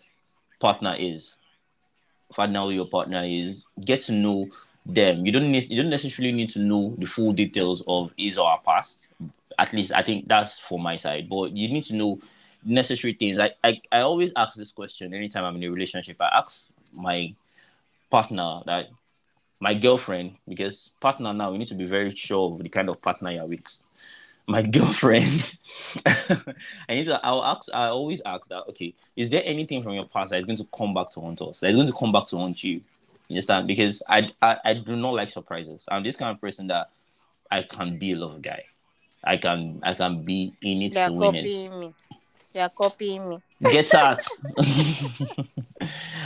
partner 0.59 0.97
is. 0.99 1.37
Out 2.39 2.53
who 2.55 2.71
your 2.71 2.87
partner 2.87 3.23
is. 3.25 3.67
Get 3.85 4.03
to 4.03 4.13
know 4.13 4.49
them. 4.85 5.25
You 5.25 5.33
don't 5.33 5.51
need 5.51 5.71
you 5.71 5.81
don't 5.81 5.91
necessarily 5.91 6.33
need 6.33 6.51
to 6.51 6.61
know 6.61 6.95
the 6.99 7.07
full 7.07 7.33
details 7.33 7.85
of 7.87 8.13
his 8.17 8.39
or 8.39 8.51
her 8.51 8.59
past. 8.65 9.15
At 9.59 9.73
least 9.73 9.93
I 9.95 10.03
think 10.03 10.29
that's 10.29 10.59
for 10.59 10.79
my 10.79 10.97
side. 10.97 11.29
But 11.29 11.53
you 11.53 11.69
need 11.69 11.85
to 11.85 11.97
know 11.97 12.19
necessary 12.65 13.13
things. 13.15 13.39
I, 13.39 13.53
I, 13.63 13.81
I 13.91 14.01
always 14.01 14.33
ask 14.37 14.57
this 14.57 14.73
question 14.73 15.15
anytime 15.15 15.45
I'm 15.45 15.57
in 15.57 15.65
a 15.65 15.71
relationship. 15.71 16.17
I 16.21 16.39
ask 16.39 16.69
my 16.97 17.29
partner 18.11 18.61
that 18.67 18.89
my 19.61 19.75
girlfriend, 19.75 20.37
because 20.49 20.93
partner 21.01 21.33
now 21.33 21.53
we 21.53 21.59
need 21.59 21.69
to 21.69 21.75
be 21.75 21.87
very 21.87 22.15
sure 22.15 22.53
of 22.53 22.63
the 22.63 22.69
kind 22.69 22.89
of 22.89 23.01
partner 23.01 23.31
you're 23.31 23.49
with. 23.49 23.85
My 24.47 24.63
girlfriend, 24.77 25.57
I 26.07 26.95
need 26.95 27.05
to. 27.05 27.21
I'll 27.25 27.45
ask. 27.45 27.73
I 27.73 27.87
always 27.89 28.23
ask 28.27 28.49
that. 28.49 28.65
Okay, 28.71 28.95
is 29.17 29.31
there 29.31 29.43
anything 29.45 29.83
from 29.83 29.93
your 29.95 30.07
past 30.07 30.31
that 30.31 30.41
is 30.41 30.47
going 30.47 30.59
to 30.59 30.67
come 30.77 30.95
back 30.95 31.11
to 31.13 31.21
haunt 31.21 31.41
us? 31.43 31.61
That 31.61 31.71
is 31.71 31.77
going 31.77 31.87
to 31.87 31.93
come 31.93 32.13
back 32.13 32.27
to 32.27 32.37
haunt 32.37 32.63
you? 32.65 32.81
You 33.29 33.37
understand? 33.37 33.67
Because 33.67 34.03
I, 34.09 34.31
I 34.43 34.59
I 34.65 34.75
do 34.75 34.97
not 34.97 35.15
like 35.15 35.31
surprises. 35.31 35.89
I'm 35.91 36.03
this 36.03 36.17
kind 36.17 36.35
of 36.35 36.41
person 36.41 36.67
that 36.69 36.91
I 37.51 37.63
can 37.63 37.99
be 37.99 38.13
a 38.13 38.17
love 38.17 38.43
guy. 38.43 38.65
I 39.25 39.37
can 39.37 39.81
I 39.83 39.95
can 39.95 40.25
be 40.25 40.53
in 40.63 40.83
it 40.83 40.95
They 40.95 41.01
are 41.01 41.09
to 41.09 41.13
win 41.13 41.35
it. 41.35 41.43
copying 41.45 41.81
me. 41.81 41.95
They 42.53 42.61
are 42.61 42.69
copying 42.69 43.29
me. 43.29 43.43
Get 43.63 43.95
out. 43.95 44.27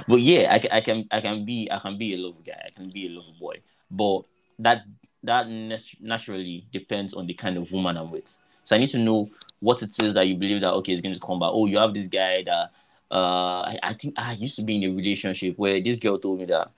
but 0.08 0.20
yeah, 0.20 0.52
I, 0.54 0.76
I 0.78 0.80
can 0.80 1.06
I 1.10 1.20
can 1.20 1.44
be 1.44 1.68
I 1.70 1.78
can 1.78 1.98
be 1.98 2.14
a 2.14 2.16
love 2.16 2.44
guy. 2.44 2.62
I 2.66 2.70
can 2.70 2.90
be 2.90 3.06
a 3.06 3.10
love 3.10 3.38
boy. 3.38 3.56
But 3.90 4.22
that 4.60 4.84
that 5.26 5.48
nat- 5.48 6.00
naturally 6.00 6.66
depends 6.72 7.14
on 7.14 7.26
the 7.26 7.34
kind 7.34 7.56
of 7.56 7.70
woman 7.70 7.96
I'm 7.96 8.10
with. 8.10 8.40
So 8.64 8.74
I 8.74 8.78
need 8.78 8.88
to 8.90 8.98
know 8.98 9.28
what 9.60 9.82
it 9.82 9.98
is 10.02 10.14
that 10.14 10.26
you 10.26 10.34
believe 10.34 10.60
that 10.60 10.72
okay 10.74 10.92
is 10.92 11.00
going 11.00 11.14
to 11.14 11.20
come 11.20 11.38
back. 11.38 11.50
Oh, 11.52 11.66
you 11.66 11.78
have 11.78 11.94
this 11.94 12.08
guy 12.08 12.42
that 12.44 12.70
uh 13.10 13.60
I, 13.62 13.78
I 13.82 13.92
think 13.92 14.14
I 14.16 14.32
used 14.32 14.56
to 14.56 14.62
be 14.62 14.76
in 14.76 14.90
a 14.90 14.94
relationship 14.94 15.56
where 15.56 15.80
this 15.80 15.96
girl 15.96 16.18
told 16.18 16.40
me 16.40 16.46
that. 16.46 16.68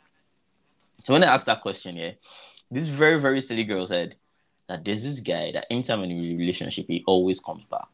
So 1.04 1.12
when 1.12 1.24
I 1.24 1.34
asked 1.34 1.46
that 1.46 1.62
question, 1.62 1.96
yeah, 1.96 2.12
this 2.70 2.84
very 2.84 3.20
very 3.20 3.40
silly 3.40 3.64
girl 3.64 3.86
said 3.86 4.16
that 4.68 4.84
there's 4.84 5.04
this 5.04 5.20
guy 5.20 5.52
that 5.52 5.66
anytime 5.70 6.00
I'm 6.00 6.10
in 6.10 6.34
a 6.34 6.36
relationship 6.36 6.86
he 6.88 7.02
always 7.06 7.40
comes 7.40 7.64
back 7.64 7.88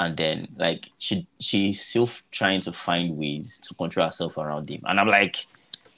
and 0.00 0.16
then 0.16 0.48
like 0.56 0.90
she 0.98 1.26
she's 1.40 1.82
still 1.82 2.08
trying 2.30 2.60
to 2.60 2.72
find 2.72 3.16
ways 3.16 3.58
to 3.58 3.74
control 3.74 4.06
herself 4.06 4.36
around 4.36 4.68
him 4.68 4.82
and 4.86 5.00
i'm 5.00 5.08
like 5.08 5.46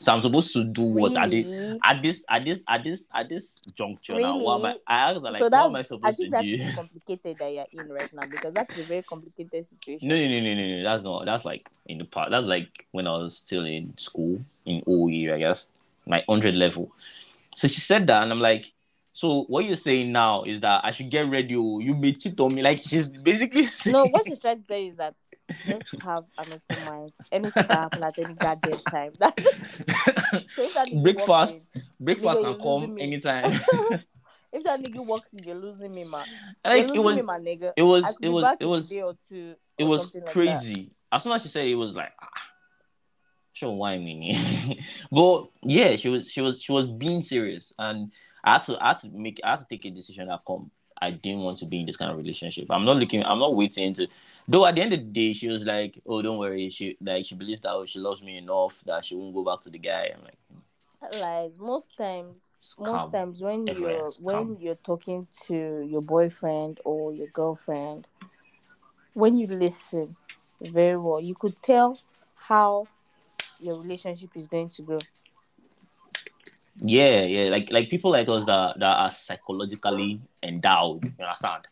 so 0.00 0.12
i'm 0.14 0.22
supposed 0.22 0.52
to 0.52 0.64
do 0.64 0.82
what 0.82 1.16
at 1.16 1.30
this 1.30 1.46
at 1.82 2.02
this 2.02 2.24
at 2.30 2.44
this 2.44 2.64
at 2.68 2.84
this 2.84 3.08
at 3.12 3.28
this 3.28 3.60
juncture 3.74 4.18
now 4.20 4.36
what 4.38 4.60
am 4.60 4.64
I, 4.64 4.68
Really? 4.68 4.80
I 4.86 4.94
asked 5.10 5.14
her 5.14 5.20
like 5.30 5.38
so 5.38 5.44
what 5.44 5.54
am 5.54 5.76
i 5.76 5.78
I 5.78 5.82
supposed 5.82 6.16
think 6.18 6.28
to 6.28 6.30
that's 6.30 6.44
do 6.44 6.56
the 6.58 6.72
complicated 6.76 7.36
that 7.38 7.52
you're 7.52 7.66
in 7.84 7.92
right 7.92 8.12
now 8.12 8.22
because 8.30 8.54
that's 8.54 8.78
a 8.78 8.82
very 8.84 9.02
complicated 9.02 9.66
situation. 9.66 10.08
no, 10.08 10.14
no 10.14 10.28
no 10.28 10.40
no 10.40 10.54
no 10.54 10.76
no 10.76 10.82
that's 10.84 11.04
not 11.04 11.24
that's 11.24 11.44
like 11.44 11.68
in 11.86 11.98
the 11.98 12.04
past 12.04 12.30
that's 12.30 12.46
like 12.46 12.86
when 12.92 13.06
i 13.06 13.10
was 13.16 13.36
still 13.36 13.64
in 13.64 13.96
school 13.98 14.40
in 14.64 14.82
OE 14.86 15.34
i 15.34 15.38
guess 15.38 15.68
my 16.06 16.22
100 16.26 16.54
level 16.54 16.90
so 17.54 17.66
she 17.68 17.80
said 17.80 18.06
that 18.06 18.22
and 18.22 18.32
i'm 18.32 18.40
like 18.40 18.72
so 19.12 19.42
what 19.48 19.64
you're 19.64 19.74
saying 19.74 20.12
now 20.12 20.44
is 20.44 20.60
that 20.60 20.84
i 20.84 20.92
should 20.92 21.10
get 21.10 21.28
ready 21.28 21.56
oh, 21.56 21.80
you 21.80 21.94
may 21.94 22.12
cheat 22.12 22.38
on 22.38 22.54
me 22.54 22.62
like 22.62 22.78
she's 22.80 23.08
basically 23.08 23.66
No, 23.86 24.06
what 24.06 24.24
she's 24.26 24.38
trying 24.38 24.60
to 24.60 24.64
say 24.68 24.86
is 24.86 24.96
that 24.96 25.14
just 25.48 26.02
have 26.02 26.24
an 26.38 26.52
open 26.52 26.84
mind. 26.84 27.12
Anything 27.32 27.64
can 27.64 27.76
happen 27.76 28.02
at 28.02 28.18
any 28.18 28.34
goddamn 28.34 28.78
time. 28.78 29.12
That's 29.18 29.42
so 29.42 30.62
if 30.62 30.74
that 30.74 30.88
nigga 30.88 31.02
breakfast 31.02 31.76
breakfast 31.98 32.42
can 32.42 32.58
come 32.58 32.94
me. 32.94 33.02
anytime 33.02 33.52
if 34.52 34.64
that 34.64 34.82
nigga 34.82 35.04
walks 35.04 35.32
in, 35.32 35.42
you're 35.44 35.56
losing 35.56 35.92
me, 35.92 36.04
man. 36.04 36.24
like 36.64 36.88
it 36.94 36.98
was 36.98 37.16
me, 37.16 37.22
nigga. 37.22 37.72
it 37.76 37.82
was 37.82 38.04
I 38.04 38.12
it 38.20 38.28
was 38.28 38.60
it 38.60 38.66
was 38.66 39.16
two. 39.28 39.54
it 39.78 39.84
was 39.84 40.02
something 40.02 40.22
like 40.22 40.32
crazy 40.32 40.90
as 41.10 41.22
soon 41.22 41.32
as 41.32 41.42
she 41.42 41.48
said 41.48 41.66
it, 41.66 41.72
it 41.72 41.76
was 41.76 41.94
like 41.94 42.12
ah, 42.20 42.28
sure 43.52 43.74
why 43.74 43.98
me 43.98 44.80
but 45.10 45.48
yeah 45.62 45.96
she 45.96 46.08
was 46.08 46.30
she 46.30 46.40
was 46.40 46.62
she 46.62 46.72
was 46.72 46.86
being 46.86 47.22
serious 47.22 47.72
and 47.78 48.12
i 48.44 48.54
had 48.54 48.62
to 48.62 48.78
i 48.82 48.88
had 48.88 48.98
to 48.98 49.08
make 49.14 49.40
i 49.44 49.50
had 49.50 49.58
to 49.58 49.66
take 49.68 49.84
a 49.84 49.90
decision 49.90 50.28
that 50.28 50.40
come 50.46 50.70
i 51.00 51.10
didn't 51.10 51.40
want 51.40 51.58
to 51.58 51.66
be 51.66 51.80
in 51.80 51.86
this 51.86 51.96
kind 51.96 52.10
of 52.10 52.16
relationship 52.16 52.66
i'm 52.70 52.84
not 52.84 52.96
looking 52.96 53.22
i'm 53.24 53.38
not 53.38 53.54
waiting 53.54 53.94
to 53.94 54.06
though 54.48 54.66
at 54.66 54.74
the 54.74 54.80
end 54.80 54.92
of 54.92 54.98
the 54.98 55.04
day 55.04 55.32
she 55.32 55.48
was 55.48 55.64
like 55.64 56.00
oh 56.06 56.22
don't 56.22 56.38
worry 56.38 56.70
she 56.70 56.96
like 57.00 57.24
she 57.24 57.34
believes 57.34 57.60
that 57.60 57.72
oh, 57.72 57.86
she 57.86 57.98
loves 57.98 58.22
me 58.22 58.38
enough 58.38 58.80
that 58.86 59.04
she 59.04 59.14
won't 59.14 59.34
go 59.34 59.44
back 59.44 59.60
to 59.60 59.70
the 59.70 59.78
guy 59.78 60.10
i'm 60.14 60.24
like 60.24 60.38
hmm. 60.50 60.58
Like 61.00 61.52
most 61.58 61.96
times, 61.96 62.50
most 62.80 63.12
times 63.12 63.40
when 63.40 63.68
Everywhere, 63.68 63.92
you're 63.92 64.08
scam. 64.08 64.24
when 64.24 64.56
you're 64.60 64.74
talking 64.74 65.28
to 65.46 65.86
your 65.88 66.02
boyfriend 66.02 66.78
or 66.84 67.14
your 67.14 67.28
girlfriend, 67.28 68.06
when 69.14 69.36
you 69.36 69.46
listen 69.46 70.16
very 70.60 70.96
well, 70.96 71.20
you 71.20 71.34
could 71.34 71.54
tell 71.62 72.00
how 72.34 72.88
your 73.60 73.80
relationship 73.80 74.30
is 74.34 74.48
going 74.48 74.68
to 74.70 74.82
go. 74.82 74.98
Yeah, 76.78 77.22
yeah, 77.22 77.50
like 77.50 77.70
like 77.70 77.90
people 77.90 78.10
like 78.10 78.28
us 78.28 78.44
that 78.46 78.78
that 78.80 78.96
are 78.98 79.10
psychologically 79.10 80.20
endowed. 80.42 81.04
You 81.04 81.24
understand? 81.24 81.66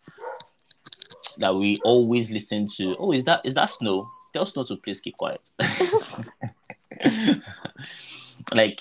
That 1.39 1.55
we 1.55 1.79
always 1.85 2.31
listen 2.31 2.69
to. 2.77 2.97
Oh, 2.99 3.13
is 3.13 3.25
that 3.25 3.45
is 3.45 3.55
that 3.55 3.71
snow? 3.71 4.09
Tell 4.33 4.47
snow 4.47 4.65
to 4.65 4.77
please 4.77 5.01
keep 5.01 5.17
quiet. 5.17 5.41
like 8.53 8.81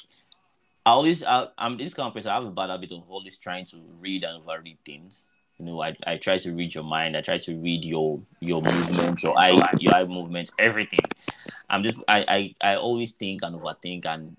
I 0.86 0.92
always, 0.92 1.24
I, 1.24 1.48
I'm 1.58 1.76
this 1.78 1.96
kind 1.96 2.08
of 2.08 2.14
person. 2.14 2.30
I 2.30 2.36
have 2.36 2.46
a 2.46 2.52
bad 2.52 2.70
habit 2.70 2.92
of 2.92 3.10
always 3.10 3.38
trying 3.38 3.66
to 3.68 3.78
read 4.00 4.24
and 4.24 4.44
overread 4.44 4.78
things. 4.86 5.26
You 5.58 5.66
know, 5.66 5.82
I, 5.82 5.94
I 6.06 6.18
try 6.18 6.38
to 6.38 6.52
read 6.52 6.76
your 6.76 6.84
mind. 6.84 7.18
I 7.18 7.22
try 7.22 7.40
to 7.40 7.56
read 7.56 7.84
your 7.84 8.22
your 8.40 8.62
movement, 8.62 9.24
your 9.24 9.38
eye, 9.38 9.68
your 9.80 9.96
eye 9.96 10.06
movement, 10.06 10.52
everything. 10.60 11.00
I'm 11.70 11.82
just, 11.82 12.04
I, 12.08 12.54
I, 12.62 12.74
I 12.74 12.76
always 12.76 13.14
think 13.14 13.42
and 13.42 13.60
overthink 13.60 14.06
and 14.06 14.36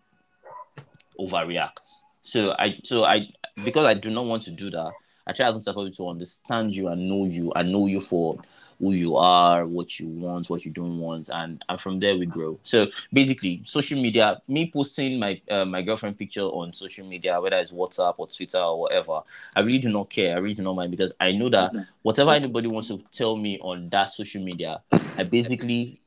overreact. 1.18 1.80
So 2.22 2.54
I 2.58 2.78
so 2.84 3.04
I 3.04 3.28
because 3.64 3.86
I 3.86 3.94
do 3.94 4.10
not 4.10 4.26
want 4.26 4.42
to 4.44 4.50
do 4.50 4.70
that, 4.70 4.92
I 5.26 5.32
try 5.32 5.48
as 5.48 5.54
much 5.54 5.66
as 5.66 5.96
to 5.96 6.08
understand 6.08 6.74
you 6.74 6.88
and 6.88 7.08
know 7.08 7.24
you 7.26 7.52
and 7.52 7.72
know 7.72 7.86
you 7.86 8.00
for 8.00 8.38
who 8.78 8.92
you 8.92 9.16
are, 9.16 9.66
what 9.66 9.98
you 9.98 10.06
want, 10.06 10.50
what 10.50 10.64
you 10.64 10.70
don't 10.70 10.98
want, 10.98 11.30
and 11.32 11.64
and 11.68 11.80
from 11.80 11.98
there 11.98 12.16
we 12.16 12.26
grow. 12.26 12.58
So 12.62 12.88
basically, 13.12 13.62
social 13.64 14.00
media, 14.00 14.40
me 14.48 14.70
posting 14.70 15.18
my 15.18 15.40
uh, 15.50 15.64
my 15.64 15.82
girlfriend 15.82 16.18
picture 16.18 16.42
on 16.42 16.74
social 16.74 17.06
media, 17.06 17.40
whether 17.40 17.56
it's 17.56 17.72
WhatsApp 17.72 18.14
or 18.18 18.28
Twitter 18.28 18.58
or 18.58 18.80
whatever, 18.80 19.20
I 19.54 19.60
really 19.60 19.78
do 19.78 19.90
not 19.90 20.10
care. 20.10 20.36
I 20.36 20.38
really 20.40 20.54
do 20.54 20.62
not 20.62 20.74
mind 20.74 20.90
because 20.90 21.12
I 21.18 21.32
know 21.32 21.48
that 21.50 21.72
whatever 22.02 22.32
anybody 22.32 22.68
wants 22.68 22.88
to 22.88 23.02
tell 23.12 23.36
me 23.36 23.58
on 23.60 23.88
that 23.90 24.10
social 24.10 24.42
media, 24.42 24.82
I 25.16 25.24
basically 25.24 26.00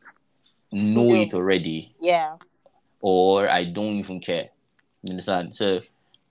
know 0.72 1.14
it 1.16 1.34
already 1.34 1.96
Yeah. 2.00 2.36
or 3.02 3.50
I 3.50 3.64
don't 3.64 3.96
even 3.96 4.20
care. 4.20 4.50
You 5.04 5.12
understand? 5.12 5.56
So, 5.56 5.82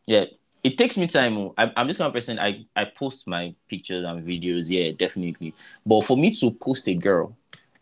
yeah, 0.06 0.26
it 0.62 0.76
takes 0.76 0.96
me 0.96 1.06
time. 1.06 1.36
oh. 1.38 1.54
I'm, 1.56 1.86
this 1.86 1.98
kind 1.98 2.08
of 2.08 2.14
person. 2.14 2.38
I, 2.38 2.66
I 2.74 2.84
post 2.84 3.28
my 3.28 3.54
pictures 3.68 4.04
and 4.04 4.26
videos. 4.26 4.68
Yeah, 4.68 4.92
definitely. 4.92 5.54
But 5.84 6.02
for 6.02 6.16
me 6.16 6.34
to 6.36 6.50
post 6.52 6.88
a 6.88 6.94
girl, 6.94 7.36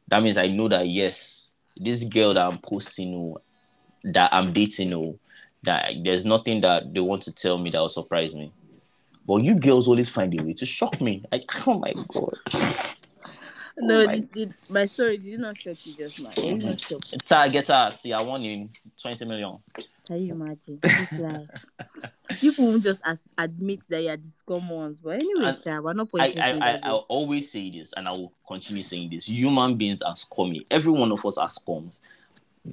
that 0.08 0.22
means 0.22 0.36
I 0.36 0.48
know 0.48 0.68
that 0.68 0.86
yes, 0.86 1.52
this 1.76 2.04
girl 2.04 2.34
that 2.34 2.46
I'm 2.46 2.58
posting, 2.58 3.14
oh, 3.14 3.38
that 4.04 4.32
I'm 4.32 4.52
dating, 4.52 4.92
oh, 4.94 5.18
that 5.62 5.92
there's 6.04 6.24
nothing 6.24 6.60
that 6.60 6.92
they 6.92 7.00
want 7.00 7.22
to 7.24 7.32
tell 7.32 7.58
me 7.58 7.70
that 7.70 7.80
will 7.80 7.88
surprise 7.88 8.34
me. 8.34 8.52
But 9.26 9.42
you 9.42 9.58
girls 9.58 9.88
always 9.88 10.08
find 10.08 10.32
a 10.38 10.44
way 10.44 10.52
to 10.54 10.66
shock 10.66 11.00
me. 11.00 11.24
Like, 11.32 11.66
oh 11.66 11.78
my 11.78 11.92
god. 12.08 12.95
No, 13.78 14.06
my- 14.06 14.14
this 14.14 14.24
did 14.24 14.54
my 14.70 14.86
story 14.86 15.18
did 15.18 15.38
not 15.38 15.56
shock 15.58 15.76
you 15.84 15.94
just 15.94 16.22
now. 16.22 16.30
It 16.30 16.60
didn't 16.60 16.80
shock. 16.80 17.00
Ta- 17.24 17.48
Get 17.48 17.68
out. 17.68 18.00
See, 18.00 18.12
I 18.12 18.22
won 18.22 18.42
in 18.42 18.70
20 19.00 19.24
million. 19.26 19.58
Can 20.06 20.22
you 20.22 20.32
imagine? 20.32 20.78
This 20.80 21.12
life. 21.18 21.48
People 22.40 22.66
won't 22.66 22.82
just 22.82 23.00
as, 23.04 23.28
admit 23.36 23.80
that 23.88 24.02
you're 24.02 24.16
the 24.16 24.28
scum 24.28 24.68
ones. 24.70 25.00
But 25.00 25.22
anyway, 25.22 25.52
Sha, 25.52 25.78
we're 25.80 25.92
not 25.92 26.08
I, 26.14 26.18
pointing 26.18 26.40
I, 26.40 26.48
I, 26.48 26.52
fingers. 26.52 26.80
I'll 26.84 27.06
always 27.08 27.50
say 27.50 27.70
this 27.70 27.92
and 27.96 28.08
I 28.08 28.12
will 28.12 28.32
continue 28.46 28.82
saying 28.82 29.10
this. 29.10 29.26
Human 29.28 29.76
beings 29.76 30.00
are 30.02 30.16
scummy. 30.16 30.66
Every 30.70 30.92
one 30.92 31.12
of 31.12 31.24
us 31.26 31.36
are 31.36 31.50
scum. 31.50 31.90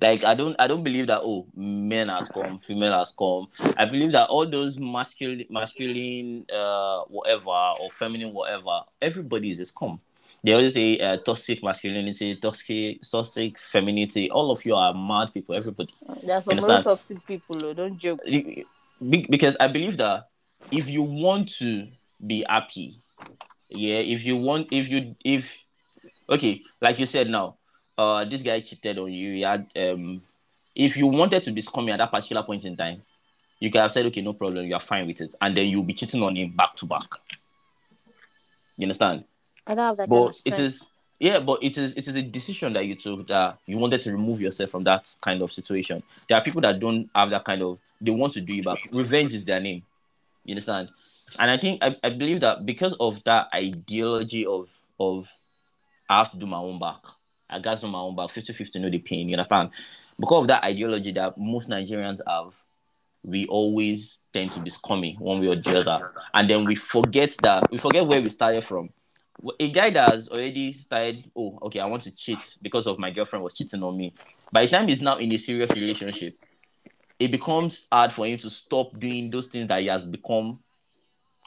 Like 0.01 0.23
I 0.23 0.33
don't 0.33 0.55
I 0.57 0.65
don't 0.67 0.83
believe 0.83 1.07
that 1.07 1.21
oh 1.23 1.45
men 1.55 2.09
are 2.09 2.23
scum, 2.25 2.57
female 2.57 2.93
are 2.93 3.05
scum. 3.05 3.47
I 3.77 3.85
believe 3.85 4.11
that 4.13 4.27
all 4.29 4.47
those 4.49 4.79
masculine 4.79 5.45
masculine 5.51 6.45
uh 6.51 7.01
whatever 7.03 7.49
or 7.49 7.91
feminine 7.91 8.33
whatever, 8.33 8.81
everybody 9.01 9.51
is 9.51 9.59
a 9.59 9.65
scum. 9.65 9.99
They 10.43 10.53
always 10.53 10.73
say 10.73 10.99
uh, 10.99 11.17
toxic 11.17 11.63
masculinity, 11.63 12.35
toxic 12.35 13.01
toxic 13.01 13.57
femininity. 13.57 14.29
All 14.29 14.51
of 14.51 14.65
you 14.65 14.75
are 14.75 14.93
mad 14.93 15.33
people, 15.33 15.55
everybody. 15.55 15.93
There's 16.25 16.43
some 16.45 16.55
real 16.55 16.63
understand? 16.63 16.83
toxic 16.83 17.25
people, 17.25 17.59
though. 17.59 17.73
Don't 17.73 17.97
joke. 17.97 18.19
Because 19.09 19.57
I 19.59 19.67
believe 19.67 19.97
that 19.97 20.29
if 20.71 20.89
you 20.89 21.03
want 21.03 21.49
to 21.59 21.87
be 22.25 22.45
happy, 22.47 22.99
yeah, 23.69 23.97
if 23.97 24.23
you 24.23 24.37
want, 24.37 24.67
if 24.71 24.89
you, 24.89 25.15
if, 25.23 25.63
okay, 26.29 26.61
like 26.81 26.99
you 26.99 27.05
said 27.05 27.29
now, 27.29 27.57
uh 27.97 28.25
this 28.25 28.41
guy 28.41 28.59
cheated 28.59 28.97
on 28.97 29.11
you, 29.11 29.31
you 29.31 29.45
had 29.45 29.67
um 29.75 30.21
if 30.75 30.97
you 30.97 31.07
wanted 31.07 31.43
to 31.43 31.51
be 31.51 31.61
scummy 31.61 31.91
at 31.91 31.97
that 31.97 32.11
particular 32.11 32.43
point 32.43 32.65
in 32.65 32.75
time, 32.75 33.01
you 33.59 33.71
could 33.71 33.81
have 33.81 33.91
said, 33.91 34.05
okay, 34.07 34.21
no 34.21 34.33
problem, 34.33 34.65
you're 34.65 34.79
fine 34.79 35.07
with 35.07 35.21
it, 35.21 35.35
and 35.41 35.55
then 35.55 35.67
you'll 35.67 35.83
be 35.83 35.93
cheating 35.93 36.23
on 36.23 36.35
him 36.35 36.51
back 36.51 36.75
to 36.75 36.85
back. 36.85 37.07
You 38.77 38.85
understand? 38.85 39.23
I 39.65 39.75
don't 39.75 39.85
have 39.85 39.97
that 39.97 40.09
kind 40.09 40.25
But 40.25 40.29
of 40.29 40.41
it 40.45 40.59
yeah, 41.19 41.39
but 41.39 41.63
it 41.63 41.77
is 41.77 41.95
it 41.95 42.07
is 42.07 42.15
a 42.15 42.21
decision 42.21 42.73
that 42.73 42.85
you 42.85 42.95
took 42.95 43.27
that 43.27 43.57
you 43.65 43.77
wanted 43.77 44.01
to 44.01 44.11
remove 44.11 44.41
yourself 44.41 44.71
from 44.71 44.83
that 44.83 45.09
kind 45.21 45.41
of 45.41 45.51
situation. 45.51 46.03
There 46.27 46.37
are 46.37 46.43
people 46.43 46.61
that 46.61 46.79
don't 46.79 47.09
have 47.15 47.29
that 47.29 47.45
kind 47.45 47.61
of 47.61 47.79
they 48.01 48.11
want 48.11 48.33
to 48.33 48.41
do 48.41 48.53
you 48.53 48.63
back. 48.63 48.79
Revenge 48.91 49.33
is 49.33 49.45
their 49.45 49.61
name. 49.61 49.83
You 50.43 50.53
understand? 50.53 50.89
And 51.39 51.49
I 51.49 51.57
think 51.57 51.81
I, 51.81 51.95
I 52.03 52.09
believe 52.09 52.41
that 52.41 52.65
because 52.65 52.93
of 52.99 53.23
that 53.23 53.47
ideology 53.53 54.45
of 54.45 54.67
of 54.99 55.29
I 56.09 56.17
have 56.19 56.31
to 56.31 56.37
do 56.37 56.45
my 56.45 56.57
own 56.57 56.77
back. 56.79 56.99
I 57.49 57.59
got 57.59 57.77
to 57.77 57.85
do 57.85 57.91
my 57.91 57.99
own 57.99 58.15
back, 58.15 58.27
50-50 58.27 58.81
know 58.81 58.89
the 58.89 58.99
pain. 58.99 59.29
You 59.29 59.35
understand? 59.35 59.69
Because 60.19 60.41
of 60.41 60.47
that 60.47 60.63
ideology 60.63 61.11
that 61.13 61.37
most 61.37 61.69
Nigerians 61.69 62.19
have, 62.27 62.53
we 63.23 63.47
always 63.47 64.23
tend 64.33 64.51
to 64.51 64.59
be 64.59 64.69
scummy 64.69 65.15
one 65.19 65.39
way 65.39 65.47
or 65.47 65.55
the 65.55 65.79
other. 65.79 66.11
And 66.33 66.49
then 66.49 66.65
we 66.65 66.75
forget 66.75 67.35
that 67.43 67.71
we 67.71 67.77
forget 67.77 68.05
where 68.05 68.21
we 68.21 68.29
started 68.29 68.63
from. 68.63 68.89
A 69.59 69.71
guy 69.71 69.89
that 69.89 70.11
has 70.11 70.29
already 70.29 70.73
started, 70.73 71.29
oh, 71.35 71.59
okay, 71.63 71.79
I 71.79 71.85
want 71.85 72.03
to 72.03 72.15
cheat 72.15 72.57
because 72.61 72.87
of 72.87 72.99
my 72.99 73.11
girlfriend 73.11 73.43
was 73.43 73.55
cheating 73.55 73.83
on 73.83 73.97
me. 73.97 74.13
By 74.51 74.65
the 74.65 74.71
time 74.71 74.87
he's 74.87 75.01
now 75.01 75.17
in 75.17 75.31
a 75.31 75.37
serious 75.37 75.75
relationship, 75.75 76.37
it 77.19 77.31
becomes 77.31 77.87
hard 77.91 78.11
for 78.11 78.25
him 78.25 78.37
to 78.39 78.49
stop 78.49 78.97
doing 78.97 79.29
those 79.29 79.47
things 79.47 79.67
that 79.67 79.81
he 79.81 79.87
has 79.87 80.05
become 80.05 80.59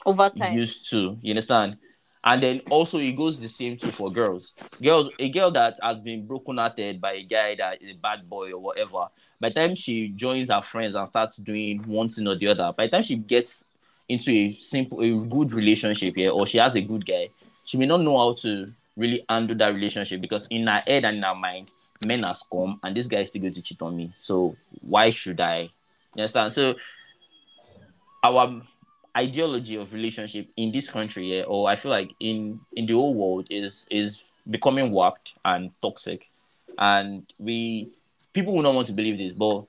over 0.05 0.29
time. 0.29 0.53
used 0.53 0.89
to. 0.91 1.17
You 1.21 1.31
understand? 1.31 1.77
And 2.23 2.43
then 2.43 2.61
also 2.69 2.97
it 2.97 3.15
goes 3.15 3.39
the 3.39 3.47
same 3.47 3.77
too 3.77 3.91
for 3.91 4.11
girls. 4.11 4.53
Girls, 4.81 5.13
a 5.17 5.29
girl 5.29 5.51
that 5.51 5.77
has 5.81 5.97
been 5.99 6.25
broken 6.25 6.57
hearted 6.57 6.99
by 6.99 7.13
a 7.13 7.23
guy 7.23 7.55
that 7.55 7.81
is 7.81 7.91
a 7.91 7.99
bad 7.99 8.29
boy 8.29 8.51
or 8.51 8.59
whatever. 8.59 9.07
By 9.39 9.49
the 9.49 9.55
time 9.55 9.75
she 9.75 10.09
joins 10.09 10.49
her 10.49 10.61
friends 10.61 10.95
and 10.95 11.07
starts 11.07 11.37
doing 11.37 11.83
one 11.87 12.09
thing 12.09 12.27
or 12.27 12.35
the 12.35 12.47
other, 12.47 12.73
by 12.75 12.87
the 12.87 12.91
time 12.91 13.03
she 13.03 13.15
gets 13.15 13.65
into 14.09 14.31
a 14.31 14.51
simple, 14.51 15.01
a 15.01 15.25
good 15.25 15.51
relationship 15.51 16.15
here, 16.15 16.31
or 16.31 16.47
she 16.47 16.57
has 16.57 16.75
a 16.75 16.81
good 16.81 17.05
guy, 17.05 17.29
she 17.67 17.77
may 17.77 17.85
not 17.85 18.01
know 18.01 18.17
how 18.17 18.33
to 18.33 18.73
really 18.95 19.23
handle 19.29 19.55
that 19.57 19.75
relationship 19.75 20.19
because 20.19 20.47
in 20.47 20.65
her 20.65 20.81
head 20.87 21.05
and 21.05 21.17
in 21.17 21.23
her 21.23 21.35
mind, 21.35 21.69
men 22.05 22.23
has 22.23 22.43
come 22.51 22.79
and 22.81 22.97
this 22.97 23.07
guy 23.07 23.19
is 23.19 23.29
still 23.29 23.41
going 23.41 23.53
to 23.53 23.61
cheat 23.61 23.81
on 23.81 23.95
me. 23.95 24.11
So 24.17 24.55
why 24.81 25.11
should 25.11 25.39
I? 25.39 25.69
You 26.15 26.23
understand? 26.23 26.53
So 26.53 26.75
our 28.23 28.61
ideology 29.15 29.75
of 29.75 29.93
relationship 29.93 30.47
in 30.57 30.71
this 30.71 30.89
country, 30.89 31.37
yeah, 31.37 31.43
or 31.43 31.69
I 31.69 31.75
feel 31.75 31.91
like 31.91 32.11
in 32.19 32.59
in 32.75 32.85
the 32.85 32.93
whole 32.93 33.13
world 33.13 33.47
is 33.49 33.85
is 33.91 34.23
becoming 34.49 34.91
warped 34.91 35.33
and 35.43 35.71
toxic, 35.81 36.27
and 36.77 37.25
we 37.37 37.91
people 38.33 38.53
will 38.53 38.63
not 38.63 38.75
want 38.75 38.87
to 38.87 38.93
believe 38.93 39.17
this, 39.17 39.33
but 39.33 39.65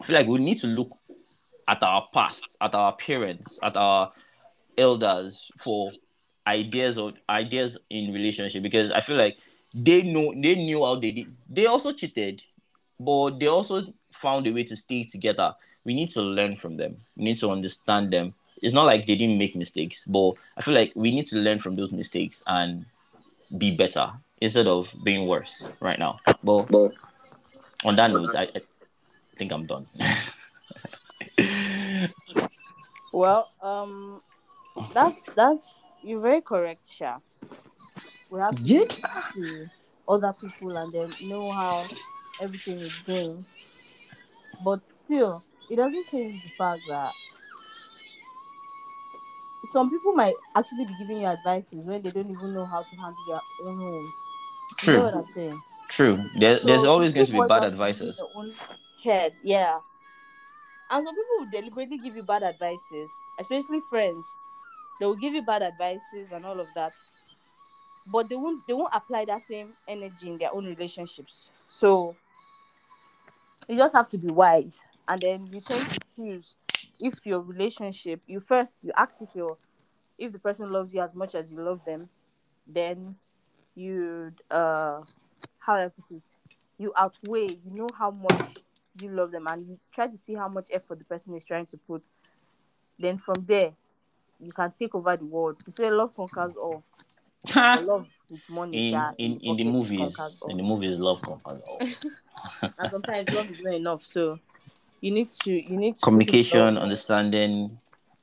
I 0.00 0.04
feel 0.04 0.16
like 0.16 0.26
we 0.26 0.38
need 0.38 0.58
to 0.58 0.66
look 0.66 0.90
at 1.66 1.82
our 1.82 2.06
past, 2.12 2.56
at 2.60 2.74
our 2.74 2.94
parents, 2.94 3.58
at 3.62 3.76
our 3.76 4.12
elders 4.76 5.50
for 5.58 5.90
ideas 6.46 6.98
or 6.98 7.12
ideas 7.28 7.78
in 7.90 8.12
relationship 8.12 8.62
because 8.62 8.90
I 8.90 9.00
feel 9.00 9.16
like 9.16 9.36
they 9.72 10.02
know 10.02 10.32
they 10.36 10.54
knew 10.54 10.84
how 10.84 10.96
they 10.96 11.10
did. 11.10 11.28
They 11.50 11.66
also 11.66 11.92
cheated, 11.92 12.42
but 12.98 13.38
they 13.38 13.46
also 13.46 13.82
found 14.12 14.46
a 14.46 14.52
way 14.52 14.64
to 14.64 14.76
stay 14.76 15.04
together. 15.04 15.54
We 15.84 15.94
need 15.94 16.10
to 16.10 16.22
learn 16.22 16.56
from 16.56 16.76
them. 16.76 16.96
We 17.16 17.24
need 17.24 17.36
to 17.36 17.50
understand 17.50 18.12
them. 18.12 18.34
It's 18.62 18.74
not 18.74 18.86
like 18.86 19.06
they 19.06 19.16
didn't 19.16 19.38
make 19.38 19.56
mistakes, 19.56 20.06
but 20.06 20.34
I 20.56 20.62
feel 20.62 20.74
like 20.74 20.92
we 20.94 21.10
need 21.10 21.26
to 21.26 21.36
learn 21.36 21.58
from 21.58 21.74
those 21.74 21.92
mistakes 21.92 22.42
and 22.46 22.86
be 23.58 23.74
better 23.74 24.12
instead 24.40 24.66
of 24.66 24.88
being 25.02 25.26
worse 25.26 25.68
right 25.80 25.98
now. 25.98 26.20
But 26.42 26.70
on 27.84 27.96
that 27.96 28.10
note, 28.10 28.34
I, 28.36 28.42
I 28.54 28.60
think 29.36 29.52
I'm 29.52 29.66
done. 29.66 29.86
Well, 33.14 33.48
um, 33.62 34.20
that's 34.94 35.32
that's 35.34 35.94
you're 36.02 36.20
very 36.22 36.40
correct, 36.40 36.86
Sha. 36.90 37.18
We 38.30 38.40
have 38.40 38.54
to 38.54 38.62
Yeah. 38.64 38.84
to 39.34 39.66
other 40.08 40.34
people 40.40 40.76
and 40.76 40.92
then 40.92 41.10
know 41.28 41.50
how 41.52 41.84
everything 42.40 42.78
is 42.80 42.92
going. 43.06 43.46
But 44.64 44.80
still, 45.04 45.42
it 45.70 45.76
doesn't 45.76 46.08
change 46.10 46.42
the 46.42 46.50
fact 46.58 46.82
that 46.88 47.12
some 49.72 49.90
people 49.90 50.12
might 50.12 50.34
actually 50.56 50.84
be 50.84 50.94
giving 50.98 51.20
you 51.20 51.26
advices 51.26 51.68
when 51.72 52.02
they 52.02 52.10
don't 52.10 52.30
even 52.30 52.54
know 52.54 52.66
how 52.66 52.82
to 52.82 52.96
handle 52.96 53.24
their 53.28 53.40
own 53.66 53.78
home. 53.78 54.12
You 54.82 54.92
know 54.92 55.02
True, 55.02 55.04
what 55.04 55.14
I'm 55.14 55.26
saying? 55.34 55.60
true. 55.88 56.30
There, 56.38 56.58
there's 56.64 56.84
always 56.84 57.12
going 57.12 57.26
to 57.26 57.32
be 57.32 57.40
bad 57.40 57.64
just 57.64 57.78
comes 57.78 58.00
in 58.00 58.12
advices. 58.12 58.22
Head, 59.04 59.32
yeah. 59.44 59.78
And 60.90 61.04
some 61.04 61.14
people 61.14 61.38
will 61.40 61.50
deliberately 61.50 61.98
give 61.98 62.16
you 62.16 62.22
bad 62.22 62.42
advices, 62.42 63.10
especially 63.40 63.80
friends. 63.90 64.26
They 64.98 65.06
will 65.06 65.16
give 65.16 65.34
you 65.34 65.42
bad 65.42 65.62
advices 65.62 66.32
and 66.32 66.44
all 66.44 66.58
of 66.60 66.68
that, 66.74 66.92
but 68.12 68.28
they 68.28 68.36
won't. 68.36 68.66
They 68.66 68.72
won't 68.72 68.94
apply 68.94 69.24
that 69.26 69.42
same 69.46 69.72
energy 69.88 70.28
in 70.28 70.36
their 70.36 70.52
own 70.54 70.66
relationships. 70.66 71.50
So 71.68 72.14
you 73.68 73.76
just 73.76 73.94
have 73.94 74.08
to 74.08 74.18
be 74.18 74.28
wise, 74.28 74.82
and 75.08 75.20
then 75.20 75.46
you 75.50 75.60
tend 75.60 75.84
to 75.88 76.00
choose 76.16 76.56
if 77.00 77.14
your 77.24 77.40
relationship. 77.40 78.20
You 78.26 78.40
first 78.40 78.76
you 78.82 78.92
ask 78.96 79.20
if 79.20 79.28
your 79.34 79.56
if 80.18 80.32
the 80.32 80.38
person 80.38 80.70
loves 80.70 80.94
you 80.94 81.00
as 81.00 81.14
much 81.14 81.34
as 81.34 81.52
you 81.52 81.60
love 81.60 81.80
them, 81.84 82.08
then 82.66 83.16
you 83.74 84.32
uh 84.50 85.00
how 85.58 85.76
do 85.76 85.82
I 85.84 85.88
put 85.88 86.10
it? 86.10 86.22
You 86.78 86.92
outweigh. 86.96 87.48
You 87.64 87.70
know 87.72 87.88
how 87.98 88.10
much 88.10 88.58
you 89.00 89.10
love 89.10 89.32
them, 89.32 89.46
and 89.48 89.66
you 89.66 89.78
try 89.92 90.06
to 90.06 90.16
see 90.16 90.34
how 90.34 90.48
much 90.48 90.68
effort 90.72 90.98
the 90.98 91.04
person 91.04 91.34
is 91.34 91.44
trying 91.44 91.66
to 91.66 91.76
put. 91.76 92.08
Then 92.98 93.18
from 93.18 93.44
there, 93.46 93.72
you 94.44 94.52
can 94.52 94.72
take 94.78 94.94
over 94.94 95.16
the 95.16 95.24
world. 95.24 95.56
You 95.66 95.72
say 95.72 95.90
love 95.90 96.14
conquers 96.14 96.54
all. 96.56 96.84
Or 97.56 97.82
love 97.82 98.06
with 98.30 98.48
money, 98.48 98.88
in 98.88 98.92
sha, 98.94 99.10
in 99.18 99.38
in 99.40 99.56
the 99.56 99.64
movies, 99.64 100.18
in 100.48 100.56
the 100.56 100.62
movies, 100.62 100.98
love 100.98 101.20
conquers 101.22 101.62
all. 101.66 101.78
and 102.78 102.90
sometimes 102.90 103.32
love 103.32 103.50
is 103.50 103.60
not 103.60 103.74
enough. 103.74 104.06
So 104.06 104.38
you 105.00 105.12
need 105.12 105.28
to 105.42 105.50
you 105.50 105.76
need 105.76 105.96
to 105.96 106.00
Communication, 106.02 106.78
understanding, 106.78 107.78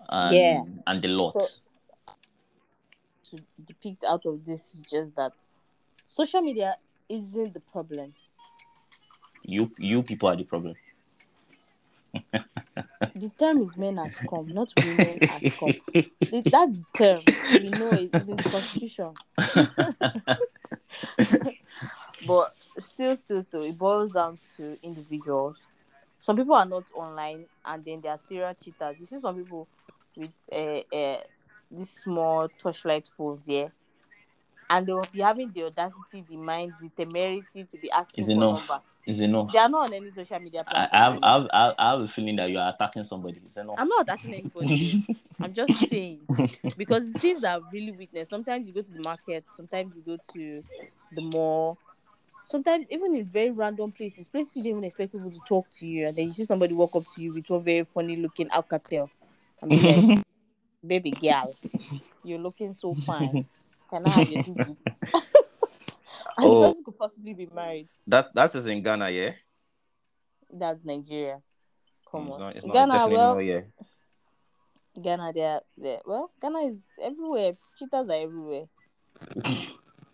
and 0.09 0.35
Yeah. 0.35 0.63
and 0.87 1.01
the 1.01 1.07
lot. 1.09 1.33
So- 1.33 1.47
to 3.29 3.37
depict 3.65 4.03
out 4.03 4.25
of 4.25 4.43
this 4.43 4.73
is 4.73 4.81
just 4.91 5.15
that 5.15 5.31
social 6.05 6.41
media 6.41 6.75
isn't 7.07 7.53
the 7.53 7.61
problem. 7.71 8.11
you 9.45 9.69
you 9.77 10.03
people 10.03 10.27
are 10.27 10.35
the 10.35 10.43
problem. 10.43 10.75
The 13.15 13.29
term 13.39 13.61
is 13.61 13.77
men 13.77 13.99
as 13.99 14.15
scum, 14.15 14.53
not 14.53 14.69
women 14.77 15.21
as. 15.29 15.43
The- 16.31 16.45
That's 16.49 16.83
the 16.83 16.85
term. 16.97 17.29
We 17.59 17.71
know 17.71 17.95
it 17.95 18.13
is 18.17 18.29
in 18.29 18.37
the 18.37 18.45
constitution. 18.45 19.17
but 22.21 22.55
still, 22.79 23.17
still, 23.17 23.43
still, 23.43 23.63
it 23.63 23.77
boils 23.77 24.13
down 24.13 24.39
to 24.57 24.77
individuals. 24.83 25.61
Some 26.19 26.37
people 26.37 26.55
are 26.55 26.65
not 26.65 26.85
online 26.95 27.45
and 27.65 27.83
then 27.85 28.01
they 28.01 28.09
are 28.09 28.17
serial 28.17 28.53
cheaters. 28.63 28.99
You 28.99 29.07
see 29.07 29.19
some 29.19 29.37
people 29.37 29.67
with 30.15 30.33
uh, 30.51 30.81
uh, 30.95 31.17
this 31.71 31.91
small 31.91 32.47
torchlight 32.61 33.07
phones 33.17 33.47
here, 33.47 33.69
and 34.69 34.87
they 34.87 34.93
will 34.93 35.07
be 35.13 35.19
having 35.19 35.51
the 35.51 35.63
audacity, 35.65 36.23
the 36.29 36.37
mind, 36.37 36.73
the 36.81 36.89
temerity 36.89 37.65
to 37.65 37.77
be 37.77 37.91
asking 37.91 38.21
Is 38.23 38.27
for 38.27 38.33
enough. 38.33 38.67
number. 38.69 38.83
Is 39.05 39.21
enough. 39.21 39.51
They 39.51 39.59
are 39.59 39.69
not 39.69 39.87
on 39.89 39.93
any 39.93 40.09
social 40.11 40.39
media 40.39 40.63
I, 40.67 40.71
platform. 40.71 40.89
I, 40.91 40.97
have, 41.03 41.19
I, 41.23 41.33
have, 41.33 41.47
I 41.53 41.65
have- 41.65 41.75
I 41.79 41.89
have 41.91 42.01
a 42.01 42.07
feeling 42.07 42.35
that 42.37 42.49
you 42.49 42.59
are 42.59 42.69
attacking 42.73 43.03
somebody. 43.03 43.39
Is 43.45 43.57
enough. 43.57 43.75
I'm 43.77 43.87
not 43.87 44.03
attacking 44.03 44.33
anybody. 44.33 45.05
I'm 45.41 45.53
just 45.53 45.73
saying 45.89 46.19
because 46.77 47.09
it's 47.09 47.19
things 47.19 47.41
that 47.41 47.59
are 47.59 47.63
really 47.71 47.91
weakness. 47.91 48.29
Sometimes 48.29 48.67
you 48.67 48.73
go 48.73 48.81
to 48.81 48.93
the 48.93 49.01
market, 49.01 49.43
sometimes 49.49 49.95
you 49.95 50.03
go 50.03 50.17
to 50.33 50.63
the 51.11 51.21
mall, 51.21 51.79
sometimes 52.47 52.85
even 52.91 53.15
in 53.15 53.25
very 53.25 53.49
random 53.49 53.91
places, 53.91 54.27
places 54.29 54.57
you 54.57 54.63
don't 54.63 54.71
even 54.73 54.83
expect 54.83 55.13
people 55.13 55.31
to 55.31 55.39
talk 55.47 55.67
to 55.79 55.87
you, 55.87 56.07
and 56.07 56.15
then 56.15 56.27
you 56.27 56.33
see 56.33 56.45
somebody 56.45 56.73
walk 56.73 56.95
up 56.95 57.03
to 57.15 57.21
you 57.21 57.33
with 57.33 57.49
one 57.49 57.63
very 57.63 57.83
funny 57.85 58.17
looking 58.17 58.49
Alcatel. 58.49 59.09
I 59.63 59.65
mean, 59.65 59.83
like, 59.83 60.23
baby 60.85 61.11
girl, 61.11 61.55
you're 62.23 62.39
looking 62.39 62.73
so 62.73 62.93
fine. 62.93 63.45
Can 63.91 64.05
I 64.07 64.09
have 64.09 64.31
your 64.31 64.43
and 64.45 64.57
Oh. 66.37 66.61
the 66.61 66.67
person 66.69 66.83
could 66.85 66.97
possibly 66.97 67.33
be 67.33 67.47
married. 67.53 67.89
That 68.07 68.33
that 68.33 68.55
is 68.55 68.65
in 68.65 68.81
Ghana, 68.81 69.09
yeah. 69.11 69.33
That's 70.51 70.83
Nigeria. 70.85 71.41
Come 72.09 72.27
It's 72.27 72.35
on, 72.35 72.39
not. 72.41 72.55
It's 72.55 72.65
not 72.65 72.73
Ghana. 72.73 73.07
Well, 73.07 73.35
not, 73.35 73.45
yeah. 73.45 73.61
Ghana, 75.01 75.31
they're, 75.33 75.61
they're 75.77 76.01
well. 76.05 76.31
Ghana 76.41 76.59
is 76.59 76.77
everywhere. 77.01 77.51
Cheaters 77.77 78.09
are 78.09 78.21
everywhere. 78.21 78.65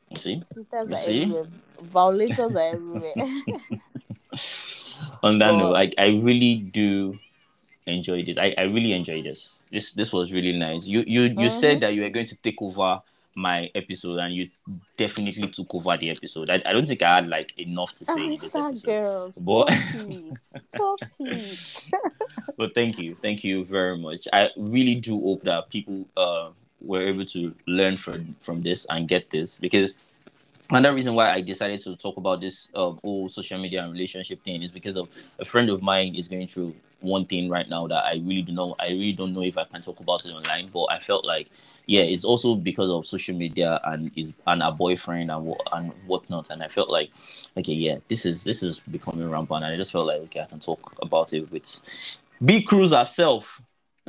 You 0.09 0.17
see. 0.17 0.41
Cheaters 0.53 0.87
You 0.89 0.93
are 0.93 0.97
see? 0.97 1.21
everywhere. 1.23 1.43
Violators 1.81 2.55
are 2.55 2.73
everywhere. 2.75 3.13
On 5.21 5.37
that 5.37 5.53
note, 5.53 5.75
I, 5.75 5.91
I 5.97 6.07
really 6.23 6.55
do 6.55 7.19
enjoy 7.85 8.23
this. 8.23 8.37
I, 8.37 8.55
I 8.57 8.63
really 8.63 8.93
enjoy 8.93 9.21
this. 9.21 9.57
This 9.69 9.91
this 9.93 10.13
was 10.13 10.31
really 10.31 10.53
nice. 10.53 10.87
You 10.87 11.03
you 11.05 11.23
you 11.23 11.47
Mhm. 11.47 11.51
said 11.51 11.79
that 11.81 11.93
you 11.93 12.03
were 12.03 12.09
going 12.09 12.25
to 12.27 12.37
take 12.37 12.61
over 12.61 13.01
my 13.37 13.69
episode 13.75 14.17
and 14.17 14.33
you 14.33 14.49
definitely 14.97 15.47
took 15.49 15.73
over 15.75 15.95
the 15.95 16.09
episode. 16.09 16.49
I, 16.49 16.61
I 16.65 16.73
don't 16.73 16.87
think 16.87 17.01
I 17.03 17.15
had 17.15 17.27
like 17.29 17.53
enough 17.57 17.93
to 17.95 18.05
say 18.05 18.13
Ah, 18.17 18.23
in 18.23 18.29
this 18.31 18.55
episode. 18.55 18.83
girl, 18.83 19.31
But- 19.41 19.71
stop 20.67 20.99
it. 21.19 21.83
But 22.57 22.73
thank 22.73 22.97
you 22.97 23.15
thank 23.21 23.43
you 23.43 23.63
very 23.65 23.97
much 23.99 24.27
i 24.33 24.49
really 24.57 24.95
do 24.95 25.19
hope 25.21 25.43
that 25.43 25.69
people 25.69 26.07
uh, 26.17 26.49
were 26.81 27.01
able 27.07 27.25
to 27.25 27.53
learn 27.67 27.97
from 27.97 28.35
from 28.41 28.63
this 28.63 28.87
and 28.89 29.07
get 29.07 29.29
this 29.29 29.59
because 29.59 29.93
another 30.71 30.91
reason 30.95 31.13
why 31.13 31.31
i 31.31 31.39
decided 31.41 31.79
to 31.81 31.95
talk 31.95 32.17
about 32.17 32.41
this 32.41 32.69
um, 32.73 32.99
whole 33.03 33.29
social 33.29 33.59
media 33.59 33.83
and 33.83 33.93
relationship 33.93 34.43
thing 34.43 34.63
is 34.63 34.71
because 34.71 34.95
of 34.97 35.07
a 35.37 35.45
friend 35.45 35.69
of 35.69 35.83
mine 35.83 36.15
is 36.15 36.27
going 36.27 36.47
through 36.47 36.73
one 37.01 37.25
thing 37.25 37.49
right 37.49 37.69
now 37.69 37.87
that 37.87 38.03
i 38.05 38.13
really 38.23 38.41
don't 38.41 38.55
know 38.55 38.75
i 38.79 38.89
really 38.89 39.13
don't 39.13 39.33
know 39.33 39.43
if 39.43 39.57
i 39.57 39.63
can 39.65 39.81
talk 39.81 39.99
about 39.99 40.25
it 40.25 40.31
online 40.31 40.67
but 40.73 40.85
i 40.85 40.99
felt 40.99 41.25
like 41.25 41.47
yeah 41.85 42.01
it's 42.01 42.25
also 42.25 42.55
because 42.55 42.89
of 42.89 43.05
social 43.05 43.35
media 43.35 43.79
and 43.85 44.11
is 44.15 44.35
and 44.47 44.61
a 44.63 44.71
boyfriend 44.71 45.29
and 45.31 45.45
what 45.45 45.59
and 45.73 45.91
whatnot 46.07 46.49
and 46.49 46.63
i 46.63 46.67
felt 46.67 46.89
like 46.89 47.09
okay 47.57 47.73
yeah 47.73 47.97
this 48.09 48.25
is 48.25 48.43
this 48.43 48.63
is 48.63 48.79
becoming 48.81 49.29
rampant 49.29 49.63
and 49.63 49.73
i 49.73 49.77
just 49.77 49.91
felt 49.91 50.07
like 50.07 50.19
okay 50.21 50.41
i 50.41 50.45
can 50.45 50.59
talk 50.59 50.93
about 51.01 51.31
it 51.33 51.49
with 51.51 51.63
Big 52.43 52.65
Cruz 52.67 52.91
herself. 52.93 53.61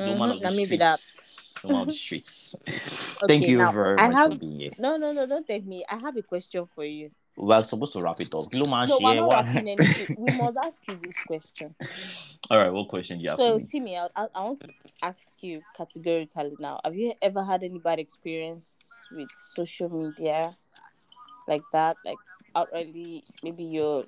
The 0.03 0.11
woman 0.11 0.31
Mhm, 0.31 0.33
of 0.33 0.41
the 0.41 0.49
let 0.49 0.55
me 0.55 0.67
be 0.67 0.77
that. 0.79 1.01
streets. 1.01 1.59
The 1.63 1.69
woman 1.69 1.83
of 1.83 1.89
the 1.89 1.93
streets. 1.95 2.55
Okay, 3.23 3.27
Thank 3.27 3.49
you 3.49 3.59
now, 3.59 3.73
very 3.73 3.99
I 3.99 4.09
much 4.09 4.19
have 4.19 4.33
for 4.33 4.35
being 4.35 4.61
here. 4.61 4.73
no, 4.79 4.97
no, 4.97 5.13
no. 5.13 5.27
Don't 5.27 5.47
take 5.47 5.67
me. 5.67 5.85
I 5.89 5.97
have 5.99 6.17
a 6.17 6.23
question 6.23 6.67
for 6.67 6.85
you. 6.85 7.11
We're 7.39 7.63
supposed 7.63 7.93
to 7.93 8.03
wrap 8.03 8.21
it 8.21 8.35
up. 8.35 8.53
No, 8.53 8.65
we're 9.01 9.15
not 9.15 9.31
wrapping 9.31 9.69
anything. 9.69 10.17
We 10.19 10.37
must 10.39 10.59
ask 10.59 10.81
you 10.89 10.97
this 10.97 11.23
question. 11.23 11.75
All 12.51 12.59
right, 12.59 12.73
what 12.73 12.89
question 12.89 13.19
do 13.19 13.23
you 13.23 13.31
have 13.31 13.39
So? 13.39 13.61
Timmy, 13.61 13.97
I, 13.97 14.09
I 14.17 14.27
want 14.41 14.61
to 14.63 14.69
ask 15.03 15.35
you 15.41 15.63
categorically 15.77 16.57
now. 16.59 16.81
Have 16.85 16.97
you 16.97 17.13
ever 17.23 17.45
had 17.45 17.63
any 17.63 17.79
bad 17.79 18.01
experience 18.01 18.91
with 19.13 19.29
social 19.31 19.89
media 19.89 20.51
like 21.47 21.63
that? 21.73 21.95
Like 22.05 22.17
outrightly, 22.57 23.31
maybe 23.45 23.65
your 23.65 24.05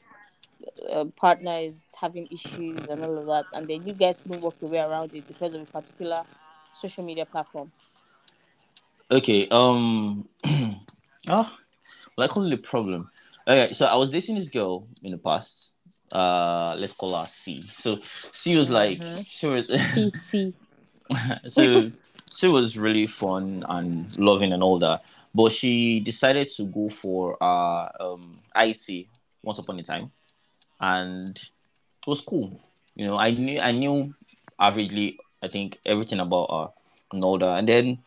uh, 0.93 1.05
partner 1.16 1.59
is 1.61 1.81
having 2.01 2.24
issues 2.24 2.89
and 2.89 3.05
all 3.05 3.16
of 3.16 3.26
that, 3.26 3.45
and 3.55 3.68
then 3.68 3.87
you 3.87 3.95
guys 3.95 4.22
couldn't 4.22 4.43
work 4.43 4.55
your 4.61 4.70
way 4.70 4.81
around 4.81 5.14
it 5.14 5.26
because 5.28 5.55
of 5.55 5.62
a 5.62 5.66
particular 5.66 6.18
social 6.64 7.05
media 7.05 7.26
platform. 7.26 7.70
Okay, 9.12 9.47
um, 9.51 10.26
oh, 10.45 10.76
well, 11.28 11.51
I 12.18 12.26
call 12.28 12.47
it 12.47 12.53
a 12.53 12.57
problem. 12.57 13.11
Okay, 13.51 13.72
so 13.72 13.86
I 13.86 13.96
was 13.96 14.12
dating 14.12 14.36
this 14.36 14.48
girl 14.48 14.86
in 15.03 15.11
the 15.11 15.18
past. 15.18 15.74
Uh, 16.12 16.76
let's 16.78 16.92
call 16.92 17.18
her 17.18 17.26
C. 17.26 17.64
So 17.78 17.98
C 18.30 18.57
was 18.57 18.70
like, 18.70 19.01
Mhm. 19.01 19.26
she 19.26 19.46
was, 19.46 19.66
PC. 19.68 20.55
so 21.48 21.90
she 22.32 22.46
was 22.46 22.78
really 22.78 23.07
fun 23.07 23.64
and 23.68 24.16
loving 24.18 24.53
and 24.53 24.62
all 24.62 24.78
that 24.78 25.01
but 25.34 25.51
she 25.51 25.98
decided 25.98 26.48
to 26.48 26.64
go 26.66 26.88
for 26.88 27.36
uh 27.42 27.88
um 27.98 28.22
IT 28.55 29.09
once 29.42 29.59
upon 29.59 29.80
a 29.80 29.82
time 29.82 30.12
and 30.80 31.36
it 31.36 32.07
was 32.07 32.20
cool 32.20 32.61
you 32.94 33.05
know 33.05 33.16
I 33.18 33.32
knew 33.32 33.59
I 33.59 33.72
knew 33.72 34.14
averagely 34.61 35.16
I 35.42 35.48
think 35.48 35.78
everything 35.84 36.20
about 36.20 36.48
her 36.51 36.68
and 37.12 37.24
all 37.24 37.38
that 37.38 37.59
and 37.59 37.68
then 37.68 37.98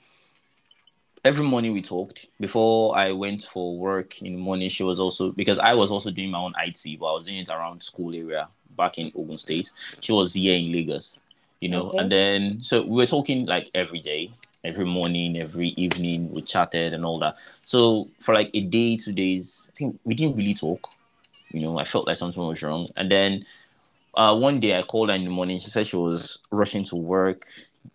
every 1.23 1.45
morning 1.45 1.73
we 1.73 1.81
talked. 1.81 2.25
Before 2.39 2.95
I 2.97 3.11
went 3.11 3.43
for 3.43 3.77
work 3.77 4.21
in 4.21 4.35
the 4.35 4.41
morning 4.41 4.69
she 4.69 4.83
was 4.83 4.99
also 4.99 5.31
because 5.31 5.59
I 5.59 5.73
was 5.73 5.91
also 5.91 6.11
doing 6.11 6.31
my 6.31 6.39
own 6.39 6.53
IT 6.57 6.99
but 6.99 7.05
I 7.05 7.13
was 7.13 7.25
doing 7.25 7.39
it 7.39 7.49
around 7.49 7.81
school 7.83 8.13
area 8.13 8.47
back 8.77 8.97
in 8.97 9.11
Ogun 9.15 9.37
State. 9.37 9.71
She 10.01 10.11
was 10.11 10.33
here 10.33 10.55
in 10.57 10.71
Lagos 10.71 11.19
you 11.59 11.69
know? 11.69 11.83
Okay. 11.83 11.99
and 11.99 12.11
then 12.11 12.59
so 12.61 12.81
we 12.81 12.97
were 12.97 13.05
talking 13.05 13.45
like 13.45 13.69
every 13.73 13.99
day 13.99 14.29
every 14.65 14.85
morning 14.85 15.37
every 15.37 15.69
evening 15.69 16.29
we 16.31 16.41
chatted 16.41 16.93
and 16.93 17.05
all 17.05 17.19
that. 17.19 17.35
So 17.65 18.05
for 18.19 18.33
like 18.35 18.49
a 18.53 18.61
day 18.61 18.97
two 18.97 19.13
days 19.13 19.69
i 19.71 19.77
think 19.77 19.99
we 20.03 20.15
didn't 20.15 20.35
really 20.35 20.53
talk 20.53 20.89
you 21.51 21.61
know? 21.61 21.77
I 21.77 21.85
felt 21.85 22.07
like 22.07 22.17
something 22.17 22.41
was 22.45 22.61
wrong. 22.63 22.87
And 22.97 23.09
then 23.11 23.45
uh 24.15 24.35
one 24.35 24.59
day 24.59 24.77
i 24.77 24.81
called 24.83 25.09
her 25.09 25.15
in 25.15 25.23
the 25.23 25.29
morning. 25.29 25.59
She 25.59 25.69
said 25.69 25.87
she 25.87 25.95
was 25.95 26.39
rushing 26.51 26.83
to 26.85 26.95
work 26.95 27.45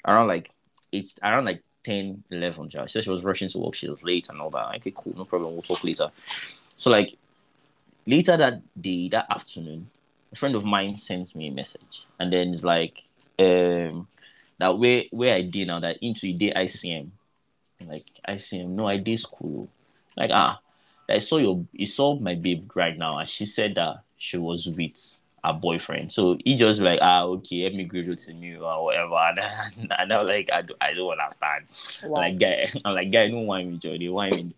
around 0.06 0.28
like 0.28 0.50
it's 0.92 1.18
around 1.22 1.44
like 1.44 1.62
10 1.88 2.22
11 2.30 2.68
ja. 2.70 2.86
she 2.86 2.92
said 2.92 3.04
she 3.04 3.10
was 3.10 3.24
rushing 3.24 3.48
to 3.48 3.58
work 3.58 3.74
she 3.74 3.88
was 3.88 4.02
late 4.02 4.28
and 4.28 4.40
all 4.40 4.50
that 4.50 4.74
okay 4.76 4.92
cool 4.94 5.14
no 5.16 5.24
problem 5.24 5.52
we'll 5.52 5.62
talk 5.62 5.82
later 5.84 6.10
so 6.76 6.90
like 6.90 7.16
later 8.06 8.36
that 8.36 8.60
day 8.80 9.08
that 9.08 9.26
afternoon 9.30 9.88
a 10.32 10.36
friend 10.36 10.54
of 10.54 10.64
mine 10.64 10.96
sends 10.96 11.34
me 11.34 11.48
a 11.48 11.52
message 11.52 12.00
and 12.20 12.32
then 12.32 12.52
it's 12.52 12.64
like 12.64 13.02
um 13.38 14.06
that 14.58 14.76
where 14.76 15.04
where 15.10 15.34
I 15.34 15.42
did 15.42 15.68
now 15.68 15.80
that 15.80 15.98
into 16.02 16.26
a 16.26 16.32
day 16.32 16.52
ICM. 16.54 17.10
Like 17.86 18.06
ICM, 18.28 18.68
no, 18.68 18.86
I 18.86 18.98
did 18.98 19.20
school. 19.20 19.68
Like 20.16 20.30
ah, 20.32 20.60
I 21.08 21.20
saw 21.20 21.38
your 21.38 21.64
you 21.72 21.86
saw 21.86 22.18
my 22.18 22.34
babe 22.34 22.70
right 22.74 22.96
now, 22.96 23.18
and 23.18 23.28
she 23.28 23.46
said 23.46 23.74
that 23.76 24.02
she 24.16 24.36
was 24.36 24.66
with 24.66 25.22
a 25.44 25.52
boyfriend. 25.52 26.12
So 26.12 26.36
he 26.44 26.56
just 26.56 26.80
like 26.80 26.98
ah 27.02 27.22
okay, 27.24 27.64
let 27.64 27.74
me 27.74 27.84
graduate 27.84 28.18
to 28.18 28.32
you 28.34 28.64
or 28.64 28.84
whatever. 28.84 29.14
And, 29.78 29.92
and 29.98 30.12
I'm 30.12 30.26
like 30.26 30.50
I, 30.52 30.62
do, 30.62 30.74
I 30.80 30.92
don't 30.94 31.10
understand. 31.18 31.64
I'm 32.02 32.10
Wow. 32.10 32.20
like 32.20 32.38
guy, 32.38 32.68
I'm 32.84 32.94
like 32.94 33.10
guy, 33.10 33.28
no 33.28 33.40
want 33.40 33.68
me, 33.68 33.78
Joe. 33.78 33.96
They 33.96 34.08
want 34.08 34.32
me. 34.32 34.54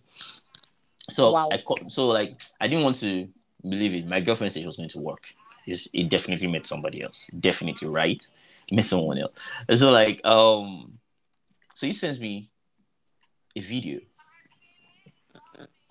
So 1.11 1.33
Wow. 1.33 1.49
I 1.53 1.59
call, 1.59 1.79
so 1.89 2.09
like 2.09 2.41
I 2.61 2.69
didn't 2.69 2.85
want 2.85 2.97
to 2.97 3.29
believe 3.63 3.95
it. 3.95 4.07
My 4.07 4.21
girlfriend 4.21 4.53
said 4.53 4.61
she 4.61 4.67
was 4.67 4.77
going 4.77 4.89
to 4.91 4.99
work. 5.01 5.29
It's, 5.67 5.89
it 5.93 6.09
definitely 6.09 6.47
met 6.49 6.67
somebody 6.67 7.03
else. 7.03 7.27
Definitely 7.39 7.89
right. 7.89 8.25
Met 8.73 8.87
someone 8.87 9.19
else. 9.19 9.33
And 9.69 9.79
so 9.79 9.91
like 9.91 10.21
um 10.25 10.91
so 11.75 11.87
he 11.87 11.93
sends 11.93 12.21
me 12.21 12.51
a 13.57 13.61
video 13.61 14.01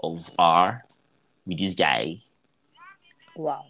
of 0.02 0.30
R 0.40 0.84
with 1.46 1.60
this 1.60 1.76
guy 1.76 2.22
wow. 3.36 3.66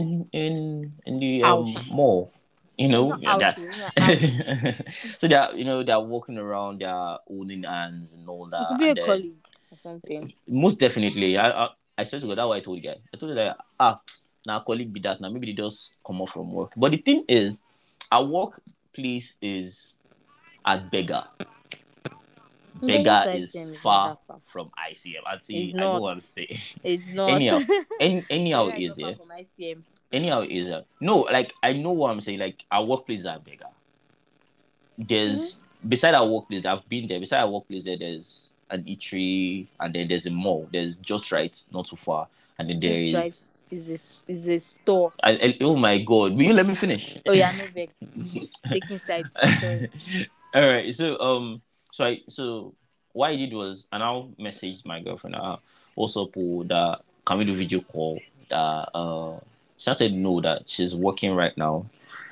In 0.00 0.24
in 0.32 0.84
in 1.06 1.18
the 1.18 1.42
um 1.44 1.64
Ouch. 1.66 1.90
mall. 1.90 2.32
You 2.78 2.88
know, 2.88 3.14
yeah, 3.18 3.36
that- 3.38 3.58
ouch, 3.58 3.64
it's 3.64 3.78
not 3.78 3.92
ouch. 4.00 5.18
so 5.20 5.28
they're 5.28 5.54
you 5.54 5.64
know 5.64 5.82
they're 5.82 6.00
walking 6.00 6.38
around, 6.38 6.80
they're 6.80 7.18
holding 7.28 7.64
hands 7.64 8.14
and 8.14 8.26
all 8.28 8.46
that. 8.46 8.68
could 8.68 8.78
be 8.78 8.88
a 8.90 8.94
then- 8.94 9.04
colleague 9.06 9.34
or 9.70 9.78
something. 9.82 10.32
most 10.48 10.80
definitely. 10.80 11.36
I, 11.36 11.50
I 11.64 11.68
I 11.98 12.04
swear 12.04 12.20
to 12.22 12.26
God, 12.28 12.38
that's 12.38 12.48
what 12.48 12.56
I 12.56 12.60
told 12.60 12.82
you. 12.82 12.90
I 13.12 13.16
told 13.18 13.32
the 13.32 13.36
guy, 13.36 13.54
ah, 13.78 14.00
now 14.46 14.60
colleague 14.60 14.92
be 14.92 15.00
that 15.00 15.20
now. 15.20 15.28
Maybe 15.28 15.48
they 15.48 15.52
just 15.52 15.92
come 16.06 16.22
off 16.22 16.30
from 16.30 16.50
work. 16.52 16.72
But 16.76 16.92
the 16.92 16.96
thing 16.96 17.24
is, 17.28 17.60
our 18.10 18.24
workplace 18.24 19.36
is 19.42 19.96
at 20.66 20.90
Beggar. 20.90 21.24
ICM 22.88 23.34
is 23.36 23.78
far 23.80 24.18
from 24.48 24.70
ICM. 24.90 25.20
I'd 25.26 25.44
say 25.44 25.72
I 25.76 25.80
don't 25.80 26.00
want 26.02 26.20
to 26.20 26.26
say. 26.26 26.60
It's 26.82 27.08
not. 27.10 27.30
Anyhow, 27.30 27.60
Any, 28.00 28.24
anyhow 28.30 28.68
it 28.68 28.74
I 28.74 28.78
is, 28.78 28.96
got 28.96 29.06
yeah. 29.06 29.10
back 29.12 29.18
from 29.18 29.28
ICM. 29.28 29.88
Anyhow 30.12 30.40
it 30.42 30.50
is. 30.50 30.70
Uh, 30.70 30.82
no, 31.00 31.20
like 31.22 31.52
I 31.62 31.72
know 31.74 31.92
what 31.92 32.10
I'm 32.10 32.20
saying. 32.20 32.38
Like 32.38 32.64
our 32.70 32.84
workplace 32.84 33.26
at 33.26 33.44
Beggar. 33.44 33.66
There's 34.98 35.56
Mm-hmm. 35.56 35.88
beside 35.88 36.14
our 36.14 36.26
workplace, 36.26 36.64
I've 36.66 36.86
been 36.88 37.06
there. 37.08 37.20
Beside 37.20 37.40
our 37.40 37.48
workplace, 37.50 37.84
there, 37.86 37.96
there's 37.96 38.52
an 38.68 38.84
eatery, 38.84 39.66
and 39.80 39.94
then 39.94 40.08
there's 40.08 40.26
a 40.26 40.30
mall. 40.30 40.68
There's 40.70 40.98
just 40.98 41.32
right, 41.32 41.56
not 41.72 41.86
too 41.86 41.96
far, 41.96 42.28
and 42.58 42.68
then 42.68 42.80
there 42.80 42.92
Just 42.92 43.06
is. 43.06 43.14
right 43.14 43.46
is 43.72 43.88
a 43.88 44.30
is 44.30 44.48
a 44.48 44.58
store. 44.58 45.12
I, 45.22 45.30
I- 45.32 45.58
oh 45.62 45.76
my 45.76 45.98
god! 46.02 46.32
Will 46.34 46.42
you 46.42 46.52
let 46.52 46.66
me 46.66 46.74
finish? 46.74 47.16
Oh 47.26 47.32
yeah, 47.32 47.52
no. 47.56 47.64
Taking 48.68 48.98
sides. 48.98 49.28
Sorry. 49.60 49.90
All 50.54 50.62
right. 50.68 50.94
So 50.94 51.18
um, 51.18 51.62
so 52.00 52.06
I 52.06 52.20
so 52.28 52.74
what 53.12 53.30
I 53.30 53.36
did 53.36 53.52
was, 53.52 53.86
and 53.92 54.02
I'll 54.02 54.32
message 54.38 54.84
my 54.86 55.00
girlfriend. 55.02 55.36
Uh, 55.36 55.56
also, 55.96 56.26
Paul, 56.26 56.64
that 56.64 57.00
can 57.26 57.36
we 57.38 57.44
do 57.44 57.52
video 57.52 57.80
call? 57.80 58.18
That 58.48 58.88
uh, 58.94 59.38
she 59.76 59.92
said 59.92 60.14
no, 60.14 60.40
that 60.40 60.68
she's 60.68 60.94
working 60.96 61.34
right 61.34 61.56
now. 61.58 61.86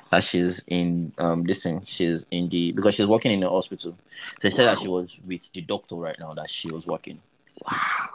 That 0.09 0.23
she's 0.23 0.63
in 0.67 1.11
um 1.19 1.43
this 1.43 1.63
thing. 1.63 1.83
She's 1.85 2.25
in 2.31 2.49
the 2.49 2.71
because 2.71 2.95
she's 2.95 3.05
working 3.05 3.31
in 3.31 3.41
the 3.41 3.49
hospital. 3.49 3.95
So 4.09 4.37
They 4.41 4.49
said 4.49 4.65
that 4.65 4.79
she 4.79 4.87
was 4.87 5.21
with 5.27 5.51
the 5.53 5.61
doctor 5.61 5.95
right 5.95 6.17
now. 6.17 6.33
That 6.33 6.49
she 6.49 6.71
was 6.71 6.87
working. 6.87 7.21
Wow. 7.69 8.09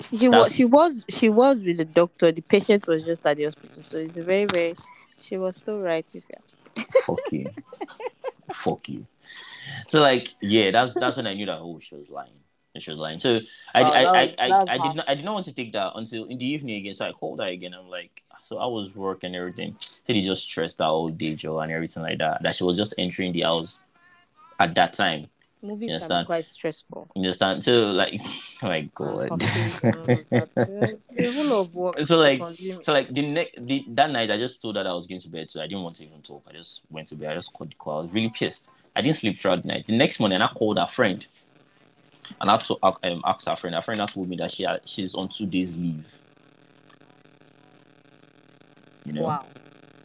She 0.00 0.28
was 0.28 0.52
she 0.52 0.64
was 0.64 1.04
she 1.08 1.28
was 1.28 1.64
with 1.64 1.76
the 1.76 1.84
doctor. 1.84 2.32
The 2.32 2.40
patient 2.40 2.88
was 2.88 3.04
just 3.04 3.24
at 3.24 3.36
the 3.36 3.44
hospital, 3.44 3.82
so 3.82 3.98
it's 3.98 4.16
a 4.16 4.22
very 4.22 4.46
very. 4.46 4.74
She 5.22 5.36
was 5.36 5.56
still 5.56 5.78
right 5.80 6.04
if 6.12 6.24
you 6.28 6.36
ask. 6.36 6.56
Fuck 7.06 7.20
you. 7.30 7.50
Fuck 8.52 8.88
you. 8.88 9.06
So 9.88 10.00
like 10.00 10.28
yeah, 10.40 10.70
that's 10.70 10.94
that's 10.94 11.16
when 11.16 11.26
I 11.26 11.34
knew 11.34 11.46
that 11.46 11.58
oh 11.58 11.78
she 11.80 11.94
was 11.94 12.10
lying. 12.10 12.30
She 12.78 12.90
was 12.90 12.98
lying. 12.98 13.20
So 13.20 13.40
I 13.74 13.82
Oh, 13.82 13.84
I, 13.84 14.02
that 14.02 14.14
I, 14.14 14.24
was- 14.24 14.34
I, 14.38 14.74
I 14.74 14.78
did 14.78 14.96
not 14.96 15.08
I 15.08 15.14
did 15.14 15.24
not 15.24 15.34
want 15.34 15.46
to 15.46 15.54
take 15.54 15.72
that 15.72 15.92
until 15.94 16.24
in 16.24 16.38
the 16.38 16.44
evening 16.46 16.76
again. 16.76 16.94
So 16.94 17.06
I 17.06 17.12
called 17.12 17.38
her 17.40 17.46
again. 17.46 17.72
I'm 17.78 17.88
like, 17.88 18.24
so 18.42 18.58
I 18.58 18.66
was 18.66 18.94
working 18.96 19.28
and 19.28 19.36
everything. 19.36 19.76
Said 19.78 20.16
he 20.16 20.22
just 20.22 20.42
stressed 20.42 20.80
out 20.80 20.90
all 20.92 21.08
day, 21.08 21.34
Joe, 21.34 21.60
and 21.60 21.70
everything 21.70 22.02
like 22.02 22.18
that. 22.18 22.42
That 22.42 22.56
she 22.56 22.64
was 22.64 22.76
just 22.76 22.94
entering 22.98 23.32
the 23.32 23.42
house 23.42 23.92
at 24.58 24.74
that 24.74 24.92
time. 24.94 25.28
Movies 25.62 25.86
can 25.88 25.94
understand? 25.94 26.24
be 26.24 26.26
quite 26.26 26.44
stressful. 26.44 27.08
You 27.14 27.22
understand? 27.22 27.64
So 27.64 27.92
like 27.92 28.20
oh 28.62 28.66
my 28.66 28.80
god. 28.94 29.38
It's 29.40 31.36
full 31.36 31.60
of 31.60 31.74
work. 31.74 31.94
So, 32.04 32.18
like- 32.18 32.40
So 32.82 32.92
like 32.92 33.08
the 33.08 33.22
next 33.22 33.66
the, 33.66 33.84
that 33.88 34.10
night, 34.10 34.30
I 34.30 34.36
just 34.36 34.60
told 34.60 34.76
her 34.76 34.82
that 34.82 34.90
I 34.90 34.94
was 34.94 35.06
going 35.06 35.20
to 35.20 35.28
bed, 35.28 35.50
so 35.50 35.60
I 35.60 35.66
didn't 35.66 35.82
want 35.82 35.96
to 35.96 36.04
even 36.06 36.20
talk. 36.22 36.42
I 36.48 36.52
just 36.52 36.82
went 36.90 37.08
to 37.08 37.14
bed. 37.14 37.30
I 37.30 37.34
just 37.36 37.52
called 37.52 37.70
the 37.70 37.76
call. 37.76 38.00
I 38.00 38.04
was 38.04 38.12
really 38.12 38.30
pissed. 38.30 38.68
I 38.96 39.02
didn't 39.02 39.16
sleep 39.16 39.40
throughout 39.40 39.62
the 39.62 39.68
night. 39.68 39.86
The 39.86 39.96
next 39.96 40.20
morning, 40.20 40.40
I 40.40 40.48
called 40.48 40.78
her 40.78 40.86
friend. 40.86 41.26
and 42.40 42.50
I 42.50 42.52
had 42.54 42.64
to 42.64 42.78
um, 42.82 43.22
ask 43.24 43.46
her 43.46 43.56
friend. 43.56 43.74
Her 43.74 43.82
friend 43.82 44.00
told 44.08 44.28
me 44.28 44.36
that 44.36 44.52
she 44.52 44.64
had, 44.64 44.80
she's 44.84 45.14
on 45.14 45.28
two 45.28 45.46
days 45.46 45.76
leave. 45.78 46.04
You 49.04 49.12
know. 49.14 49.22
Wow. 49.22 49.46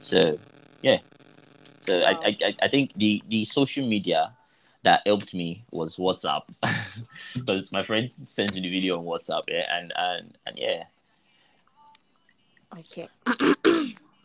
So, 0.01 0.39
yeah. 0.81 0.99
So 1.81 1.99
Wow. 1.99 2.19
I, 2.23 2.35
I 2.43 2.55
I 2.63 2.67
think 2.67 2.93
the 2.95 3.23
the 3.29 3.45
social 3.45 3.87
media 3.87 4.33
that 4.83 5.01
helped 5.05 5.33
me 5.33 5.63
was 5.71 5.97
WhatsApp 5.97 6.43
because 7.33 7.71
my 7.71 7.83
friend 7.83 8.11
sent 8.21 8.53
me 8.53 8.61
the 8.61 8.69
video 8.69 8.97
on 8.99 9.05
WhatsApp. 9.05 9.43
Yeah, 9.47 9.63
and 9.71 9.93
and 9.95 10.37
and 10.45 10.57
yeah. 10.57 10.83
Okay. 12.77 13.07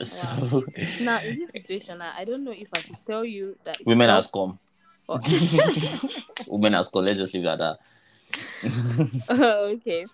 So 0.03 0.65
Now 1.01 1.21
in 1.23 1.39
this 1.39 1.51
situation, 1.53 2.01
I, 2.01 2.25
don't 2.25 2.45
know 2.45 2.53
if 2.53 2.69
I 2.77 2.81
should 2.81 2.99
tell 3.07 3.25
you 3.25 3.57
that 3.65 3.79
women 3.87 4.09
has 4.09 4.31
come. 4.31 4.59
or- 5.09 5.21
women 6.47 6.73
has 6.73 6.89
come. 6.89 7.05
Let's 7.05 7.19
just 7.19 7.35
leave 7.35 7.47
at 7.47 7.59
that. 7.59 7.79
okay. 9.31 10.07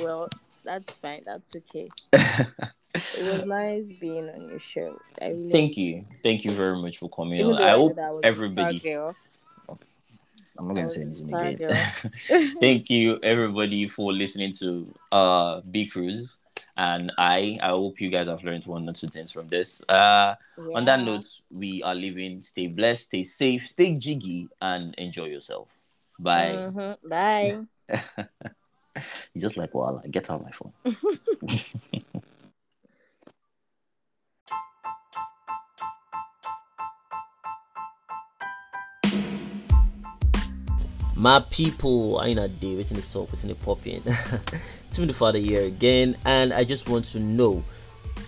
Well, 0.00 0.28
that's 0.64 0.94
fine. 0.96 1.22
That's 1.24 1.54
okay. 1.56 1.88
It 2.12 3.22
was 3.24 3.44
nice 3.46 3.90
being 3.92 4.28
on 4.28 4.48
your 4.48 4.58
show. 4.58 4.98
I 5.20 5.28
really 5.28 5.50
Thank 5.50 5.76
you. 5.76 6.06
Thank 6.22 6.44
you 6.44 6.52
very 6.52 6.80
much 6.80 6.98
for 6.98 7.08
coming 7.10 7.44
on. 7.44 7.54
I 7.60 7.70
hope 7.72 7.98
everybody. 8.22 8.82
I'm 10.58 10.66
not 10.66 10.74
gonna 10.74 10.88
say 10.88 11.02
anything 11.02 11.34
again. 11.34 12.56
Thank 12.60 12.90
you 12.90 13.20
everybody 13.22 13.88
for 13.88 14.12
listening 14.12 14.52
to 14.54 14.92
uh 15.12 15.60
B 15.70 15.86
Cruz. 15.86 16.38
And 16.78 17.12
I 17.18 17.58
I 17.60 17.68
hope 17.70 18.00
you 18.00 18.08
guys 18.08 18.28
have 18.28 18.44
learned 18.44 18.64
one 18.64 18.88
or 18.88 18.92
two 18.92 19.08
things 19.08 19.32
from 19.32 19.48
this. 19.48 19.82
Uh 19.88 20.36
on 20.74 20.84
that 20.84 21.00
note, 21.00 21.26
we 21.50 21.82
are 21.82 21.94
leaving. 21.94 22.42
Stay 22.42 22.68
blessed, 22.68 23.06
stay 23.06 23.24
safe, 23.24 23.66
stay 23.66 23.96
jiggy, 23.96 24.48
and 24.62 24.94
enjoy 24.96 25.26
yourself. 25.26 25.68
Bye. 26.18 26.54
Mhm. 26.70 26.96
Bye. 27.02 27.66
You 29.34 29.40
just 29.40 29.56
like 29.56 29.74
well, 29.74 30.00
get 30.10 30.30
out 30.30 30.40
of 30.40 30.44
my 30.44 30.52
phone. 30.52 30.72
My 41.18 41.40
people, 41.50 42.18
I 42.20 42.32
day, 42.32 42.76
what's 42.76 42.92
in 42.92 42.96
the 42.96 43.02
soap, 43.02 43.30
what's 43.30 43.42
in 43.42 43.48
the 43.48 43.56
popping. 43.56 44.02
to 44.92 45.00
me 45.00 45.08
the 45.08 45.12
father 45.12 45.40
here 45.40 45.64
again, 45.64 46.16
and 46.24 46.52
I 46.52 46.62
just 46.62 46.88
want 46.88 47.06
to 47.06 47.18
know 47.18 47.64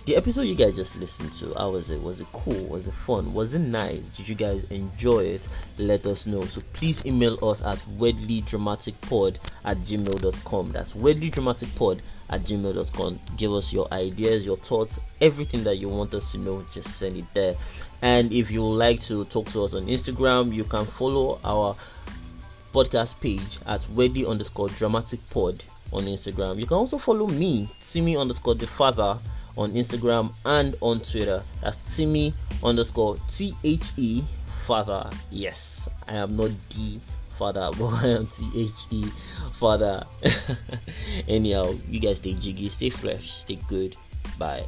the 0.05 0.17
episode 0.17 0.41
you 0.41 0.55
guys 0.55 0.75
just 0.75 0.97
listened 0.99 1.31
to. 1.35 1.53
How 1.53 1.69
was 1.69 1.89
it? 1.89 2.01
Was 2.01 2.19
it 2.19 2.27
cool? 2.33 2.65
Was 2.65 2.89
it 2.89 2.93
fun? 2.93 3.33
Was 3.33 3.53
it 3.53 3.59
nice? 3.59 4.17
Did 4.17 4.27
you 4.27 4.35
guys 4.35 4.65
enjoy 4.65 5.21
it? 5.21 5.47
Let 5.77 6.05
us 6.05 6.27
know. 6.27 6.43
So 6.43 6.61
please 6.73 7.05
email 7.05 7.37
us 7.41 7.63
at 7.63 7.77
wedleydramaticpod 7.97 9.39
at 9.63 9.77
gmail.com. 9.77 10.69
That's 10.71 10.91
wedleydramaticpod 10.91 12.01
at 12.29 12.41
gmail.com. 12.41 13.19
Give 13.37 13.53
us 13.53 13.71
your 13.71 13.87
ideas, 13.93 14.45
your 14.45 14.57
thoughts, 14.57 14.99
everything 15.21 15.63
that 15.63 15.77
you 15.77 15.87
want 15.87 16.13
us 16.13 16.33
to 16.33 16.39
know, 16.39 16.65
just 16.73 16.97
send 16.97 17.15
it 17.15 17.33
there. 17.33 17.55
And 18.01 18.33
if 18.33 18.51
you 18.51 18.63
would 18.63 18.75
like 18.75 18.99
to 19.03 19.23
talk 19.25 19.47
to 19.49 19.63
us 19.63 19.75
on 19.75 19.85
Instagram, 19.85 20.53
you 20.53 20.65
can 20.65 20.85
follow 20.85 21.39
our 21.45 21.77
podcast 22.73 23.19
page 23.19 23.59
at 23.65 23.81
weddy 23.81 24.27
underscore 24.27 24.69
dramatic 24.69 25.19
pod 25.29 25.63
on 25.91 26.05
Instagram. 26.05 26.59
You 26.59 26.65
can 26.65 26.77
also 26.77 26.97
follow 26.97 27.27
me, 27.27 27.69
Timmy 27.79 28.17
underscore 28.17 28.55
the 28.55 28.67
father 28.67 29.19
on 29.57 29.73
Instagram 29.73 30.31
and 30.45 30.75
on 30.81 30.99
Twitter. 30.99 31.43
That's 31.61 31.97
Timmy 31.97 32.33
underscore 32.63 33.17
T 33.27 33.53
H 33.63 33.91
E 33.97 34.23
father. 34.65 35.09
Yes, 35.29 35.89
I 36.07 36.15
am 36.15 36.37
not 36.37 36.51
the 36.69 36.99
father, 37.31 37.69
but 37.77 37.87
I 37.87 38.07
am 38.07 38.27
T 38.27 38.49
H 38.55 38.85
E 38.91 39.05
father. 39.53 40.05
Anyhow, 41.27 41.73
you 41.89 41.99
guys 41.99 42.17
stay 42.17 42.33
jiggy, 42.33 42.69
stay 42.69 42.89
fresh, 42.89 43.31
stay 43.31 43.59
good. 43.67 43.95
Bye. 44.37 44.65